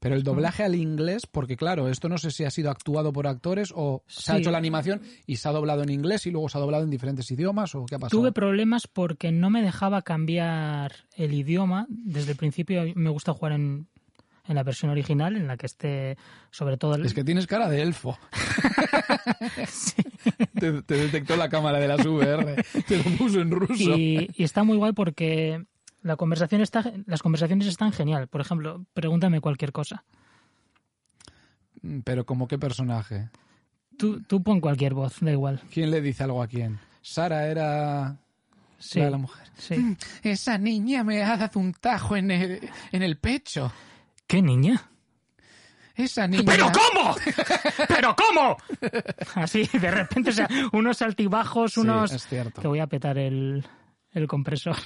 Pero 0.00 0.14
el 0.14 0.22
doblaje 0.22 0.62
al 0.62 0.76
inglés, 0.76 1.26
porque 1.26 1.56
claro, 1.56 1.88
esto 1.88 2.08
no 2.08 2.18
sé 2.18 2.30
si 2.30 2.44
ha 2.44 2.50
sido 2.50 2.70
actuado 2.70 3.12
por 3.12 3.26
actores 3.26 3.72
o 3.74 4.04
se 4.06 4.32
ha 4.32 4.38
hecho 4.38 4.52
la 4.52 4.58
animación 4.58 5.02
y 5.26 5.36
se 5.36 5.48
ha 5.48 5.52
doblado 5.52 5.82
en 5.82 5.90
inglés 5.90 6.24
y 6.26 6.30
luego 6.30 6.48
se 6.48 6.56
ha 6.56 6.60
doblado 6.60 6.84
en 6.84 6.90
diferentes 6.90 7.28
idiomas 7.32 7.74
o 7.74 7.84
qué 7.84 7.96
ha 7.96 7.98
pasado. 7.98 8.20
Tuve 8.20 8.30
problemas 8.30 8.86
porque 8.86 9.32
no 9.32 9.50
me 9.50 9.60
dejaba 9.60 10.02
cambiar 10.02 10.92
el 11.16 11.34
idioma. 11.34 11.86
Desde 11.88 12.30
el 12.30 12.36
principio 12.36 12.84
me 12.94 13.10
gusta 13.10 13.32
jugar 13.32 13.54
en, 13.54 13.88
en 14.48 14.56
la 14.56 14.64
versión 14.64 14.90
original, 14.90 15.36
en 15.36 15.46
la 15.46 15.56
que 15.56 15.66
esté 15.66 16.16
sobre 16.50 16.76
todo 16.76 16.96
el... 16.96 17.06
Es 17.06 17.14
que 17.14 17.22
tienes 17.24 17.46
cara 17.46 17.68
de 17.68 17.82
elfo. 17.82 18.18
te, 20.58 20.82
te 20.82 20.94
detectó 20.94 21.36
la 21.36 21.48
cámara 21.48 21.78
de 21.78 21.88
las 21.88 22.04
VR. 22.04 22.62
Te 22.86 22.96
lo 22.98 23.04
puso 23.16 23.40
en 23.40 23.50
ruso. 23.50 23.74
y, 23.96 24.30
y 24.34 24.44
está 24.44 24.64
muy 24.64 24.76
guay 24.76 24.92
porque 24.92 25.64
la 26.02 26.16
conversación 26.16 26.60
está, 26.60 26.92
las 27.06 27.22
conversaciones 27.22 27.66
están 27.66 27.92
genial. 27.92 28.28
Por 28.28 28.40
ejemplo, 28.40 28.84
pregúntame 28.94 29.40
cualquier 29.40 29.72
cosa. 29.72 30.04
Pero 32.04 32.26
como 32.26 32.48
qué 32.48 32.58
personaje. 32.58 33.30
Tú, 33.96 34.22
tú 34.22 34.42
pon 34.42 34.60
cualquier 34.60 34.94
voz, 34.94 35.16
da 35.20 35.32
igual. 35.32 35.60
¿Quién 35.72 35.90
le 35.90 36.00
dice 36.00 36.24
algo 36.24 36.42
a 36.42 36.46
quién? 36.48 36.78
Sara 37.02 37.46
era 37.48 38.16
Sí, 38.78 39.00
la 39.00 39.16
mujer. 39.16 39.48
sí. 39.56 39.96
Esa 40.22 40.56
niña 40.58 41.02
me 41.02 41.22
ha 41.22 41.36
dado 41.36 41.58
un 41.58 41.72
tajo 41.72 42.16
en 42.16 42.30
el, 42.30 42.60
en 42.92 43.02
el 43.02 43.16
pecho. 43.18 43.72
¿Qué 44.28 44.40
niña? 44.42 44.88
Esa 45.96 46.28
niña. 46.28 46.44
¿Pero 46.46 46.66
cómo? 46.70 47.16
¿Pero 47.88 48.14
cómo? 48.14 48.56
Así, 49.34 49.64
de 49.72 49.90
repente, 49.90 50.30
o 50.30 50.32
sea, 50.32 50.48
unos 50.72 51.02
altibajos, 51.02 51.72
Sí, 51.72 51.80
unos... 51.80 52.12
es 52.12 52.24
cierto. 52.28 52.60
Te 52.60 52.68
voy 52.68 52.78
a 52.78 52.86
petar 52.86 53.18
el, 53.18 53.66
el 54.12 54.26
compresor. 54.28 54.76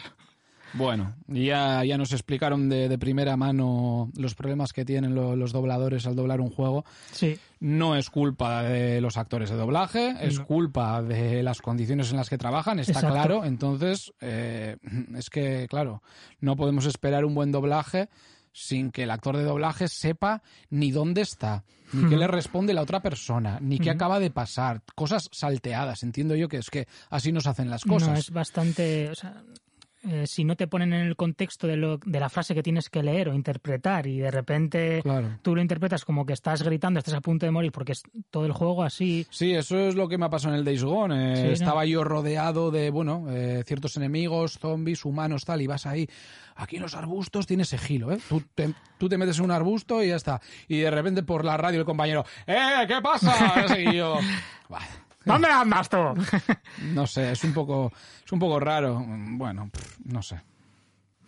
Bueno, 0.74 1.14
ya, 1.26 1.84
ya 1.84 1.99
nos 1.99 2.12
explicaron 2.12 2.70
de, 2.70 2.88
de 2.88 2.99
primera 2.99 3.36
mano 3.36 4.11
los 4.16 4.34
problemas 4.34 4.72
que 4.72 4.86
tienen 4.86 5.14
lo- 5.14 5.36
los 5.36 5.53
dobladores 5.53 6.07
al 6.07 6.16
doblar 6.16 6.40
un 6.40 6.49
juego. 6.49 6.86
Sí, 7.11 7.38
No 7.61 7.95
es 7.95 8.09
culpa 8.09 8.62
de 8.62 9.03
los 9.03 9.18
actores 9.18 9.51
de 9.51 9.57
doblaje, 9.57 10.14
es 10.22 10.38
No. 10.38 10.47
culpa 10.47 11.03
de 11.03 11.43
las 11.43 11.61
condiciones 11.61 12.11
en 12.11 12.16
las 12.16 12.30
que 12.30 12.38
trabajan, 12.38 12.78
está 12.78 12.93
Exacto. 12.93 13.12
claro. 13.14 13.45
Entonces, 13.45 14.14
eh, 14.22 14.78
es 15.14 15.28
que, 15.28 15.66
claro, 15.68 16.03
no 16.40 16.57
podemos 16.57 16.86
esperar 16.86 17.26
un 17.26 17.34
buen 17.34 17.53
doblaje 17.53 18.09
sin 18.53 18.91
que 18.91 19.05
el 19.05 19.11
actor 19.11 19.37
de 19.37 19.45
doblaje 19.45 19.89
sepa 19.89 20.43
ni 20.71 20.91
dónde 20.91 21.23
está, 21.23 21.65
ni 21.93 22.09
qué 22.09 22.17
le 22.17 22.27
responde 22.27 22.75
la 22.75 22.83
otra 22.83 23.01
persona, 23.01 23.59
ni 23.61 23.79
qué 23.79 23.91
acaba 23.91 24.21
de 24.21 24.31
pasar. 24.31 24.83
Cosas 24.95 25.29
salteadas, 25.33 26.03
entiendo 26.03 26.37
yo 26.37 26.49
que 26.49 26.59
es 26.59 26.71
que 26.71 26.87
así 27.11 27.33
nos 27.33 27.47
hacen 27.47 27.71
las 27.71 27.85
cosas. 27.85 28.09
no, 28.09 28.15
es 28.17 28.31
bastante... 28.31 29.11
O 29.11 29.15
sea, 29.15 29.43
eh, 30.05 30.27
si 30.27 30.45
no 30.45 30.57
te 30.57 30.67
ponen 30.67 30.93
en 30.93 31.07
el 31.07 31.17
contexto 31.17 31.67
de, 31.67 31.77
lo, 31.77 31.99
de 31.99 32.21
la 32.21 32.29
frase 32.29 32.55
que 32.55 32.63
tienes 32.63 32.91
que 32.91 33.03
leer 33.03 33.29
o 33.29 33.35
interpretar 33.35 34.07
y 34.07 34.19
de 34.19 34.31
repente 34.31 35.01
Claro. 35.03 35.39
tú 35.43 35.55
lo 35.55 35.63
interpretas 35.63 36.05
como 36.05 36.27
que 36.27 36.33
estás 36.33 36.63
gritando, 36.63 36.99
estás 36.99 37.15
a 37.15 37.21
punto 37.21 37.47
de 37.47 37.53
morir 37.53 37.73
porque 37.73 37.93
es 37.93 38.03
todo 38.31 38.45
el 38.47 38.53
juego 38.53 38.83
así. 38.83 39.27
Sí, 39.31 39.53
eso 39.55 39.79
es 39.79 39.95
lo 39.95 40.09
que 40.09 40.19
me 40.19 40.27
ha 40.27 40.31
pasado 40.31 40.55
en 40.55 40.59
el 40.61 40.65
Days 40.65 40.83
Gone. 40.85 41.33
eh, 41.33 41.37
Sí, 41.37 41.43
¿no? 41.45 41.51
estaba 41.53 41.85
yo 41.87 42.05
rodeado 42.05 42.71
de, 42.71 42.91
bueno, 42.91 43.27
eh, 43.31 43.63
ciertos 43.67 43.97
enemigos, 43.97 44.59
zombies, 44.59 45.05
humanos, 45.05 45.45
tal, 45.45 45.63
y 45.63 45.67
vas 45.67 45.87
ahí. 45.87 46.09
Aquí 46.57 46.77
en 46.77 46.83
los 46.83 46.95
arbustos 46.95 47.47
tiene 47.47 47.65
sigilo, 47.65 48.13
¿eh? 48.13 48.19
Tú 48.29 48.43
te, 48.55 48.75
tú 48.99 49.09
te 49.09 49.17
metes 49.17 49.39
en 49.39 49.45
un 49.47 49.51
arbusto 49.53 50.03
y 50.03 50.09
ya 50.09 50.17
está. 50.17 50.41
Y 50.69 50.79
de 50.81 50.91
repente 50.91 51.23
por 51.23 51.45
la 51.45 51.57
radio 51.57 51.79
el 51.81 51.87
compañero, 51.87 52.25
¡eh, 52.47 52.85
qué 52.87 53.01
pasa! 53.03 53.65
Y 53.79 53.97
yo. 53.97 54.19
¿Dónde 55.25 55.49
andas 55.49 55.89
tú? 55.89 55.97
no 56.95 57.07
sé, 57.07 57.33
es 57.33 57.45
un 57.45 57.53
poco, 57.53 57.93
es 58.25 58.33
un 58.33 58.39
poco 58.39 58.59
raro. 58.61 59.05
Bueno, 59.07 59.70
pff, 59.70 59.99
no 60.05 60.23
sé. 60.23 60.41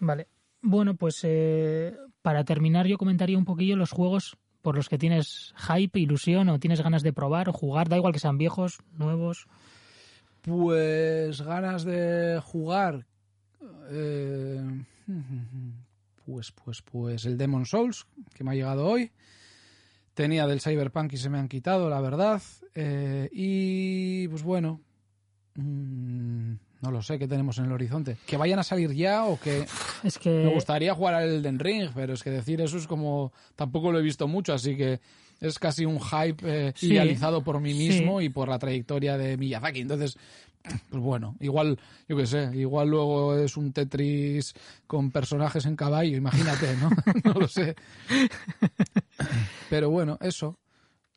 Vale. 0.00 0.28
Bueno, 0.62 0.94
pues 0.94 1.20
eh, 1.24 1.96
para 2.22 2.44
terminar 2.44 2.86
yo 2.86 2.98
comentaría 2.98 3.38
un 3.38 3.44
poquillo 3.44 3.76
los 3.76 3.90
juegos 3.90 4.36
por 4.62 4.76
los 4.76 4.88
que 4.88 4.96
tienes 4.98 5.54
hype, 5.58 6.00
ilusión 6.00 6.48
o 6.48 6.58
tienes 6.58 6.80
ganas 6.80 7.02
de 7.02 7.12
probar 7.12 7.50
o 7.50 7.52
jugar, 7.52 7.88
da 7.88 7.96
igual 7.98 8.14
que 8.14 8.18
sean 8.18 8.38
viejos, 8.38 8.78
nuevos. 8.96 9.46
Pues 10.40 11.42
ganas 11.42 11.84
de 11.84 12.40
jugar. 12.42 13.06
eh, 13.90 14.62
pues, 16.26 16.52
pues, 16.52 16.82
pues 16.82 17.26
el 17.26 17.36
Demon 17.36 17.66
Souls, 17.66 18.06
que 18.34 18.42
me 18.42 18.52
ha 18.52 18.54
llegado 18.54 18.86
hoy. 18.86 19.10
Tenía 20.14 20.46
del 20.46 20.60
Cyberpunk 20.60 21.12
y 21.12 21.16
se 21.16 21.28
me 21.28 21.38
han 21.38 21.48
quitado, 21.48 21.90
la 21.90 22.00
verdad. 22.00 22.40
Eh, 22.74 23.28
y 23.32 24.28
pues 24.28 24.42
bueno. 24.42 24.80
mm, 25.56 26.52
no 26.82 26.90
lo 26.90 27.02
sé 27.02 27.18
qué 27.18 27.26
tenemos 27.26 27.58
en 27.58 27.64
el 27.66 27.72
horizonte. 27.72 28.16
Que 28.26 28.36
vayan 28.36 28.58
a 28.58 28.62
salir 28.62 28.92
ya 28.92 29.24
o 29.24 29.38
que. 29.40 29.66
Es 30.04 30.18
que 30.18 30.28
Me 30.30 30.52
gustaría 30.52 30.94
jugar 30.94 31.14
al 31.14 31.28
Elden 31.28 31.58
Ring, 31.58 31.88
pero 31.94 32.12
es 32.12 32.22
que 32.22 32.30
decir 32.30 32.60
eso 32.60 32.76
es 32.76 32.86
como. 32.86 33.32
Tampoco 33.56 33.90
lo 33.90 33.98
he 33.98 34.02
visto 34.02 34.28
mucho, 34.28 34.52
así 34.52 34.76
que 34.76 35.00
es 35.40 35.58
casi 35.58 35.84
un 35.86 35.98
hype 36.00 36.42
eh, 36.68 36.72
Sí. 36.76 36.92
idealizado 36.92 37.42
por 37.42 37.60
mí 37.60 37.72
Sí. 37.72 37.88
mismo 37.88 38.20
y 38.20 38.28
por 38.28 38.48
la 38.48 38.58
trayectoria 38.58 39.16
de 39.16 39.36
Miyazaki. 39.36 39.80
Entonces, 39.80 40.16
pues 40.90 41.02
bueno, 41.02 41.36
igual, 41.40 41.78
yo 42.08 42.16
qué 42.16 42.26
sé, 42.26 42.50
igual 42.54 42.88
luego 42.88 43.36
es 43.36 43.56
un 43.56 43.72
Tetris 43.72 44.54
con 44.86 45.10
personajes 45.10 45.66
en 45.66 45.76
caballo, 45.76 46.16
imagínate, 46.16 46.76
¿no? 46.76 46.90
no 47.24 47.40
lo 47.40 47.48
sé. 47.48 47.74
Pero 49.70 49.90
bueno, 49.90 50.18
eso. 50.20 50.58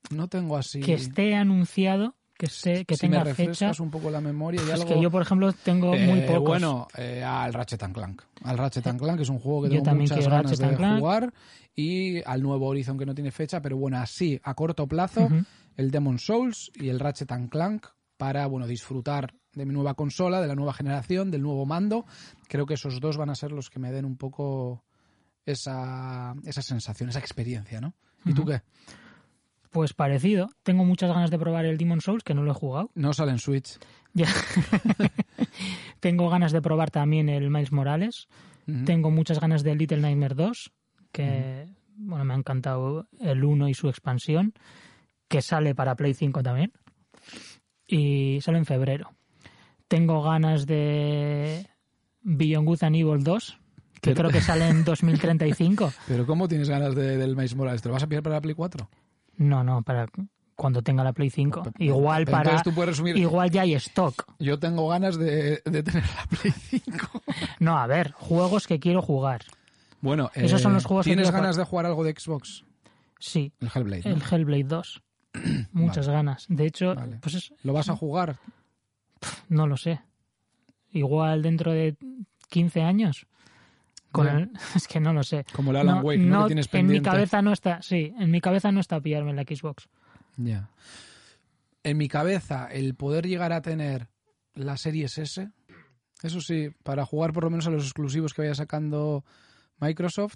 No 0.10 0.28
tengo 0.28 0.56
así. 0.58 0.80
que 0.80 0.94
esté 0.94 1.36
anunciado, 1.36 2.16
que 2.38 2.46
esté, 2.46 2.86
que 2.86 2.96
si 2.96 3.08
me 3.08 3.12
tenga 3.18 3.24
refrescas 3.26 3.72
fecha. 3.72 3.84
un 3.84 3.92
poco 3.92 4.10
la 4.10 4.22
memoria 4.22 4.62
y 4.62 4.66
Es 4.68 4.74
algo. 4.76 4.88
que 4.88 5.02
yo, 5.02 5.12
por 5.12 5.22
ejemplo, 5.22 5.52
tengo 5.52 5.94
Eh, 5.94 6.06
muy 6.08 6.22
pocos. 6.22 6.44
Bueno, 6.48 6.88
eh, 6.98 7.24
al 7.24 7.54
Ratchet 7.54 7.84
and 7.84 7.94
Clank. 7.94 8.22
Al 8.44 8.58
Ratchet 8.58 8.88
and 8.88 9.00
Clank 9.00 9.20
es 9.20 9.30
un 9.30 9.40
juego 9.40 9.64
que 9.64 9.76
Yo 9.76 9.84
tengo 9.84 9.98
muchas 9.98 10.26
ganas 10.28 10.58
de 10.58 10.76
Clank. 10.76 11.00
jugar. 11.00 11.34
Y 11.76 12.24
al 12.24 12.42
nuevo 12.42 12.68
Horizon 12.68 12.98
que 12.98 13.06
no 13.06 13.14
tiene 13.14 13.32
fecha, 13.32 13.62
pero 13.62 13.78
bueno, 13.78 13.98
así, 13.98 14.40
a 14.44 14.54
corto 14.56 14.88
plazo, 14.88 15.26
Ujú. 15.26 15.44
el 15.76 15.92
Demon 15.92 16.20
Souls 16.20 16.72
y 16.76 16.88
el 16.90 17.00
Ratchet 17.00 17.32
and 17.34 17.50
Clank 17.50 17.86
para, 18.18 18.46
bueno, 18.48 18.68
disfrutar 18.68 19.34
de 19.54 19.66
mi 19.66 19.74
nueva 19.74 19.94
consola, 19.94 20.42
de 20.42 20.48
la 20.48 20.56
nueva 20.56 20.74
generación, 20.74 21.32
del 21.32 21.42
nuevo 21.42 21.66
mando. 21.66 22.06
Creo 22.48 22.66
que 22.66 22.76
esos 22.76 23.00
dos 23.00 23.18
van 23.18 23.30
a 23.30 23.36
ser 23.36 23.52
los 23.52 23.70
que 23.70 23.80
me 23.80 23.92
den 23.92 24.06
un 24.06 24.18
poco 24.18 24.84
esa, 25.46 26.36
esa 26.46 26.62
sensación, 26.62 27.10
esa 27.10 27.20
experiencia, 27.20 27.82
¿no? 27.82 27.94
¿Y 28.26 28.34
tú 28.34 28.46
qué? 28.46 28.62
Pues 29.72 29.94
parecido. 29.94 30.50
Tengo 30.64 30.84
muchas 30.86 31.12
ganas 31.12 31.32
de 31.32 31.40
probar 31.40 31.66
el 31.66 31.78
Demon 31.78 32.02
Souls, 32.02 32.24
que 32.24 32.34
no 32.34 32.44
lo 32.44 32.52
he 32.52 32.56
jugado. 32.56 32.92
No 32.96 33.14
sale 33.14 33.32
en 33.32 33.40
Switch. 33.40 33.78
Ya. 34.14 34.28
Tengo 36.00 36.30
ganas 36.30 36.52
de 36.52 36.62
probar 36.62 36.92
también 36.92 37.30
el 37.30 37.50
Miles 37.50 37.72
Morales. 37.72 38.28
Tengo 38.86 39.12
muchas 39.12 39.40
ganas 39.40 39.64
del 39.64 39.78
Little 39.78 40.02
Nightmare 40.02 40.36
2, 40.36 40.72
que 41.14 41.70
bueno, 41.96 42.26
me 42.26 42.34
ha 42.34 42.38
encantado 42.38 43.08
el 43.22 43.46
1 43.46 43.70
y 43.70 43.74
su 43.74 43.88
expansión, 43.88 44.54
que 45.30 45.42
sale 45.42 45.74
para 45.74 45.96
Play 45.96 46.14
5 46.14 46.44
también. 46.44 46.74
Y 47.88 48.40
sale 48.42 48.58
en 48.58 48.66
febrero. 48.66 49.12
Tengo 49.88 50.22
ganas 50.22 50.66
de 50.66 51.66
Beyond 52.22 52.68
Good 52.68 52.84
and 52.84 52.96
Evil 52.98 53.24
2, 53.24 53.58
que 53.94 54.00
Pero- 54.02 54.16
creo 54.16 54.32
que 54.32 54.42
sale 54.42 54.68
en 54.68 54.84
2035. 54.86 55.94
Pero 56.08 56.26
¿cómo 56.26 56.48
tienes 56.48 56.70
ganas 56.70 56.96
de- 56.96 57.18
del 57.18 57.36
Miles 57.36 57.56
Morales? 57.56 57.82
¿Te 57.82 57.88
lo 57.90 57.94
vas 57.94 58.04
a 58.04 58.08
pillar 58.08 58.24
para 58.24 58.36
la 58.36 58.42
Play 58.42 58.56
4? 58.56 58.90
No, 59.38 59.64
no, 59.64 59.82
para 59.84 60.08
cuando 60.56 60.82
tenga 60.82 61.04
la 61.04 61.14
Play 61.14 61.30
5. 61.30 61.64
Pe- 61.64 61.72
Igual 61.86 62.26
pero 62.26 62.38
para 62.38 62.62
tú 62.64 62.74
puedes 62.74 62.98
resumir- 62.98 63.16
igual 63.18 63.50
ya 63.52 63.62
hay 63.62 63.76
stock. 63.76 64.26
Yo 64.40 64.60
tengo 64.60 64.88
ganas 64.90 65.18
de, 65.18 65.62
de 65.64 65.84
tener 65.84 66.04
la 66.04 66.26
Play 66.26 66.52
5. 66.52 67.22
No, 67.60 67.78
a 67.78 67.88
ver, 67.88 68.12
juegos 68.12 68.68
que 68.68 68.80
quiero 68.80 69.02
jugar. 69.02 69.44
Bueno, 70.02 70.30
Esos 70.36 70.60
eh, 70.60 70.64
son 70.64 70.74
los 70.74 70.86
juegos 70.86 71.06
que 71.06 71.12
¿Tienes 71.12 71.32
ganas 71.32 71.56
de 71.56 71.64
jugar 71.64 71.86
algo 71.86 72.04
de 72.04 72.14
Xbox? 72.18 72.64
Sí, 73.20 73.52
El 73.60 73.70
Hellblade. 73.74 74.04
¿no? 74.10 74.16
el 74.16 74.22
Hellblade 74.22 74.64
2. 74.64 75.02
Muchas 75.72 76.08
ganas. 76.08 76.46
De 76.50 76.66
hecho, 76.66 76.96
Vale. 76.96 77.20
pues 77.22 77.36
es- 77.36 77.54
¿Lo 77.64 77.74
vas 77.74 77.90
a 77.90 77.96
jugar? 77.96 78.38
no 79.50 79.66
lo 79.68 79.78
sé. 79.78 80.00
Igual 80.92 81.42
dentro 81.42 81.72
de 81.72 81.96
15 82.50 82.82
años. 82.82 83.26
Con 84.12 84.28
el- 84.28 84.52
es 84.76 84.88
que 84.88 85.00
no 85.00 85.14
lo 85.14 85.24
sé. 85.24 85.46
Como 85.54 85.72
el 85.72 85.78
Alan 85.78 86.04
Wake, 86.04 86.20
¿no? 86.20 86.44
Que 86.44 86.48
tienes 86.48 86.74
en 86.74 86.88
mi 86.88 87.02
cabeza 87.02 87.42
no 87.42 87.52
está, 87.54 87.82
sí, 87.82 88.14
en 88.18 88.32
mi 88.32 88.42
cabeza 88.42 88.72
no 88.72 88.80
está 88.80 89.00
pillarme 89.02 89.34
la 89.34 89.44
Xbox. 89.44 89.90
Ya. 90.38 90.70
En 91.84 91.98
mi 91.98 92.08
cabeza, 92.08 92.68
el 92.68 92.96
poder 92.96 93.28
llegar 93.28 93.54
a 93.54 93.62
tener 93.62 94.08
la 94.54 94.78
Series 94.78 95.18
S, 95.18 95.50
eso 96.24 96.42
sí, 96.42 96.70
para 96.84 97.06
jugar 97.06 97.32
por 97.34 97.44
lo 97.44 97.50
menos 97.50 97.68
a 97.68 97.72
los 97.72 97.84
exclusivos 97.84 98.34
que 98.34 98.42
vaya 98.42 98.56
sacando 98.56 99.24
Microsoft. 99.80 100.36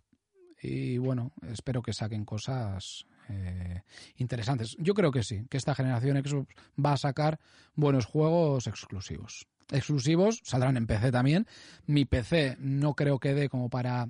Y 0.61 0.97
bueno, 0.99 1.31
espero 1.47 1.81
que 1.81 1.91
saquen 1.93 2.23
cosas 2.23 3.05
eh, 3.29 3.81
interesantes. 4.17 4.75
Yo 4.79 4.93
creo 4.93 5.11
que 5.11 5.23
sí, 5.23 5.45
que 5.49 5.57
esta 5.57 5.75
generación 5.75 6.17
Xbox 6.17 6.53
va 6.83 6.93
a 6.93 6.97
sacar 6.97 7.39
buenos 7.75 8.05
juegos 8.05 8.67
exclusivos. 8.67 9.47
Exclusivos 9.71 10.41
saldrán 10.43 10.77
en 10.77 10.87
PC 10.87 11.11
también. 11.11 11.47
Mi 11.85 12.05
PC 12.05 12.57
no 12.59 12.93
creo 12.93 13.19
que 13.19 13.33
dé 13.33 13.49
como 13.49 13.69
para 13.69 14.09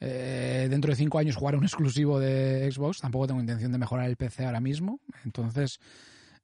eh, 0.00 0.68
dentro 0.70 0.90
de 0.90 0.96
cinco 0.96 1.18
años 1.18 1.36
jugar 1.36 1.56
un 1.56 1.64
exclusivo 1.64 2.20
de 2.20 2.70
Xbox. 2.70 3.00
Tampoco 3.00 3.26
tengo 3.26 3.40
intención 3.40 3.72
de 3.72 3.78
mejorar 3.78 4.08
el 4.08 4.16
PC 4.16 4.44
ahora 4.44 4.60
mismo. 4.60 5.00
Entonces, 5.24 5.80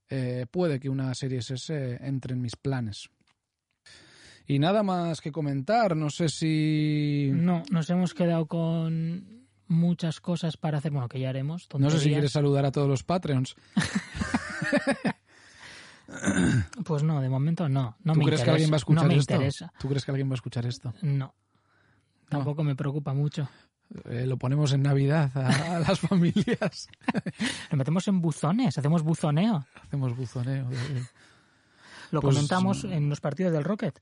eh, 0.09 0.47
puede 0.51 0.81
que 0.81 0.89
una 0.89 1.14
Series 1.14 1.51
S 1.51 1.99
entre 2.01 2.35
en 2.35 2.41
mis 2.41 2.57
planes. 2.57 3.11
Y 4.47 4.59
nada 4.59 4.83
más 4.83 5.20
que 5.20 5.33
comentar. 5.33 5.97
No 5.97 6.11
sé 6.11 6.29
si. 6.29 7.31
No, 7.33 7.62
nos 7.70 7.89
hemos 7.91 8.14
quedado 8.14 8.47
con 8.47 9.43
muchas 9.68 10.20
cosas 10.20 10.56
para 10.56 10.78
hacer, 10.78 10.92
bueno, 10.92 11.08
que 11.08 11.20
ya 11.20 11.28
haremos. 11.30 11.62
No 11.62 11.66
sé 11.66 11.68
si 11.68 11.94
tonterías. 11.96 12.02
quieres 12.16 12.32
saludar 12.32 12.64
a 12.66 12.72
todos 12.72 12.88
los 12.88 13.02
Patreons. 13.02 13.56
Pues 16.84 17.02
no, 17.02 17.20
de 17.20 17.28
momento 17.28 17.68
no. 17.68 17.96
no 18.04 18.12
¿Tú 18.12 18.18
me 18.20 18.26
crees 18.26 18.40
que 18.42 18.50
interesa. 18.50 18.52
alguien 18.52 18.70
va 18.70 18.74
a 18.74 18.76
escuchar 18.76 19.02
no 19.04 19.08
me 19.08 19.16
esto? 19.16 19.34
interesa. 19.34 19.72
¿Tú 19.78 19.88
crees 19.88 20.04
que 20.04 20.10
alguien 20.10 20.28
va 20.28 20.32
a 20.32 20.34
escuchar 20.34 20.66
esto? 20.66 20.92
No. 21.02 21.34
Tampoco 22.28 22.62
me 22.62 22.76
preocupa 22.76 23.14
mucho. 23.14 23.48
Eh, 24.06 24.26
lo 24.26 24.36
ponemos 24.36 24.72
en 24.72 24.82
Navidad 24.82 25.30
a, 25.36 25.76
a 25.76 25.78
las 25.80 26.00
familias. 26.00 26.88
Lo 27.70 27.76
metemos 27.76 28.08
en 28.08 28.20
buzones, 28.20 28.76
hacemos 28.78 29.02
buzoneo. 29.02 29.64
Hacemos 29.82 30.16
buzoneo. 30.16 30.68
de- 30.68 31.04
Lo 32.10 32.20
Pues, 32.20 32.34
comentamos 32.34 32.84
en 32.84 33.08
los 33.08 33.20
partidos 33.20 33.52
del 33.52 33.64
Rocket. 33.64 34.00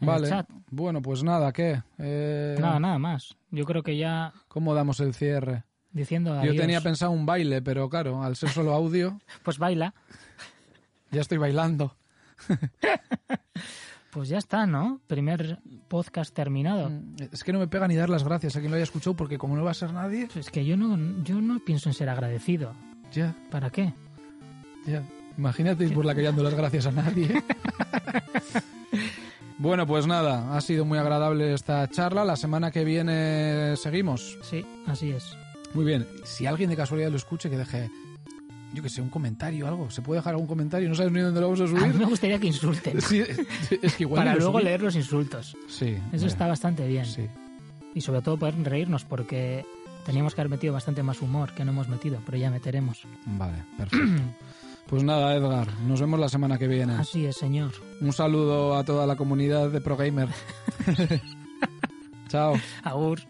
En 0.00 0.08
el 0.08 0.14
Vale. 0.14 0.28
chat. 0.28 0.48
Bueno, 0.70 1.02
pues 1.02 1.22
nada, 1.22 1.52
¿qué? 1.52 1.82
Eh, 1.98 2.56
Nada, 2.60 2.78
nada 2.80 2.98
más. 2.98 3.36
Yo 3.50 3.64
creo 3.64 3.82
que 3.82 3.96
ya 3.96 4.32
¿Cómo 4.48 4.74
damos 4.74 5.00
el 5.00 5.14
cierre? 5.14 5.64
diciendo 5.90 6.34
Yo 6.34 6.40
adiós, 6.40 6.56
tenía 6.56 6.80
pensado 6.80 7.10
un 7.12 7.26
baile, 7.26 7.62
pero 7.62 7.88
claro, 7.88 8.22
al 8.22 8.36
ser 8.36 8.50
solo 8.50 8.72
audio, 8.74 9.18
pues 9.42 9.58
baila. 9.58 9.94
ya 11.10 11.20
estoy 11.20 11.38
bailando. 11.38 11.96
Pues 14.10 14.30
ya 14.30 14.38
está, 14.38 14.66
¿no? 14.66 15.02
Primer 15.06 15.58
podcast 15.86 16.34
terminado. 16.34 16.90
Es 17.30 17.44
que 17.44 17.52
no 17.52 17.58
me 17.58 17.68
pega 17.68 17.86
ni 17.86 17.94
dar 17.94 18.08
las 18.08 18.24
gracias 18.24 18.56
a 18.56 18.60
quien 18.60 18.70
lo 18.70 18.76
haya 18.76 18.84
escuchado, 18.84 19.14
porque 19.14 19.36
como 19.36 19.54
no 19.54 19.62
va 19.62 19.72
a 19.72 19.74
ser 19.74 19.92
nadie, 19.92 20.26
Pues 20.32 20.46
Es 20.46 20.50
que 20.50 20.64
yo 20.64 20.78
no, 20.78 21.22
yo 21.24 21.40
no 21.42 21.60
pienso 21.60 21.90
en 21.90 21.94
ser 21.94 22.08
agradecido. 22.08 22.72
ya, 23.12 23.34
¿Para 23.50 23.68
qué? 23.70 23.92
ya. 24.86 25.02
Imagínate 25.36 25.84
ir 25.84 25.92
por 25.94 26.06
la 26.06 26.14
calle 26.14 26.26
dando 26.28 26.42
las 26.42 26.54
gracias 26.54 26.86
a 26.86 26.92
nadie. 26.92 27.28
bueno, 29.58 29.86
pues 29.86 30.06
nada, 30.06 30.56
ha 30.56 30.60
sido 30.60 30.84
muy 30.84 30.98
agradable 30.98 31.52
esta 31.52 31.86
charla. 31.88 32.24
La 32.24 32.36
semana 32.36 32.70
que 32.70 32.84
viene 32.84 33.76
seguimos. 33.76 34.38
Sí, 34.42 34.64
así 34.86 35.10
es. 35.10 35.36
Muy 35.74 35.84
bien. 35.84 36.06
Si 36.24 36.46
alguien 36.46 36.70
de 36.70 36.76
casualidad 36.76 37.10
lo 37.10 37.16
escuche, 37.16 37.50
que 37.50 37.58
deje, 37.58 37.90
yo 38.72 38.82
que 38.82 38.88
sé, 38.88 39.02
un 39.02 39.10
comentario 39.10 39.64
o 39.66 39.68
algo. 39.68 39.90
¿Se 39.90 40.00
puede 40.00 40.20
dejar 40.20 40.32
algún 40.34 40.46
comentario? 40.46 40.88
No 40.88 40.94
sabes 40.94 41.12
ni 41.12 41.20
dónde 41.20 41.40
lo 41.40 41.46
vamos 41.50 41.60
a 41.60 41.64
A 41.64 41.66
mí 41.66 41.80
subir. 41.80 41.94
me 41.94 42.04
gustaría 42.06 42.38
que 42.38 42.46
insulten. 42.46 43.00
Sí, 43.02 43.22
es 43.82 43.94
que 43.96 44.04
igual 44.04 44.24
para 44.24 44.36
luego 44.36 44.60
leer 44.60 44.80
los 44.82 44.94
insultos. 44.96 45.56
Sí. 45.68 45.96
Eso 46.12 46.26
está 46.26 46.46
bastante 46.46 46.86
bien. 46.86 47.04
Sí. 47.04 47.26
Y 47.94 48.00
sobre 48.00 48.22
todo 48.22 48.36
poder 48.38 48.54
reírnos 48.62 49.04
porque 49.04 49.64
teníamos 50.06 50.34
que 50.34 50.40
haber 50.40 50.50
metido 50.50 50.72
bastante 50.72 51.02
más 51.02 51.20
humor 51.20 51.52
que 51.54 51.64
no 51.64 51.72
hemos 51.72 51.88
metido, 51.88 52.20
pero 52.24 52.38
ya 52.38 52.50
meteremos. 52.50 53.02
Vale, 53.26 53.64
perfecto. 53.76 54.06
Pues 54.88 55.04
nada, 55.04 55.36
Edgar, 55.36 55.68
nos 55.86 56.00
vemos 56.00 56.18
la 56.18 56.30
semana 56.30 56.58
que 56.58 56.66
viene. 56.66 56.94
Así 56.94 57.26
es, 57.26 57.36
señor. 57.36 57.72
Un 58.00 58.12
saludo 58.14 58.74
a 58.74 58.84
toda 58.84 59.06
la 59.06 59.16
comunidad 59.16 59.68
de 59.70 59.82
ProGamer. 59.82 60.30
Chao. 62.28 62.54
Agur. 62.82 63.20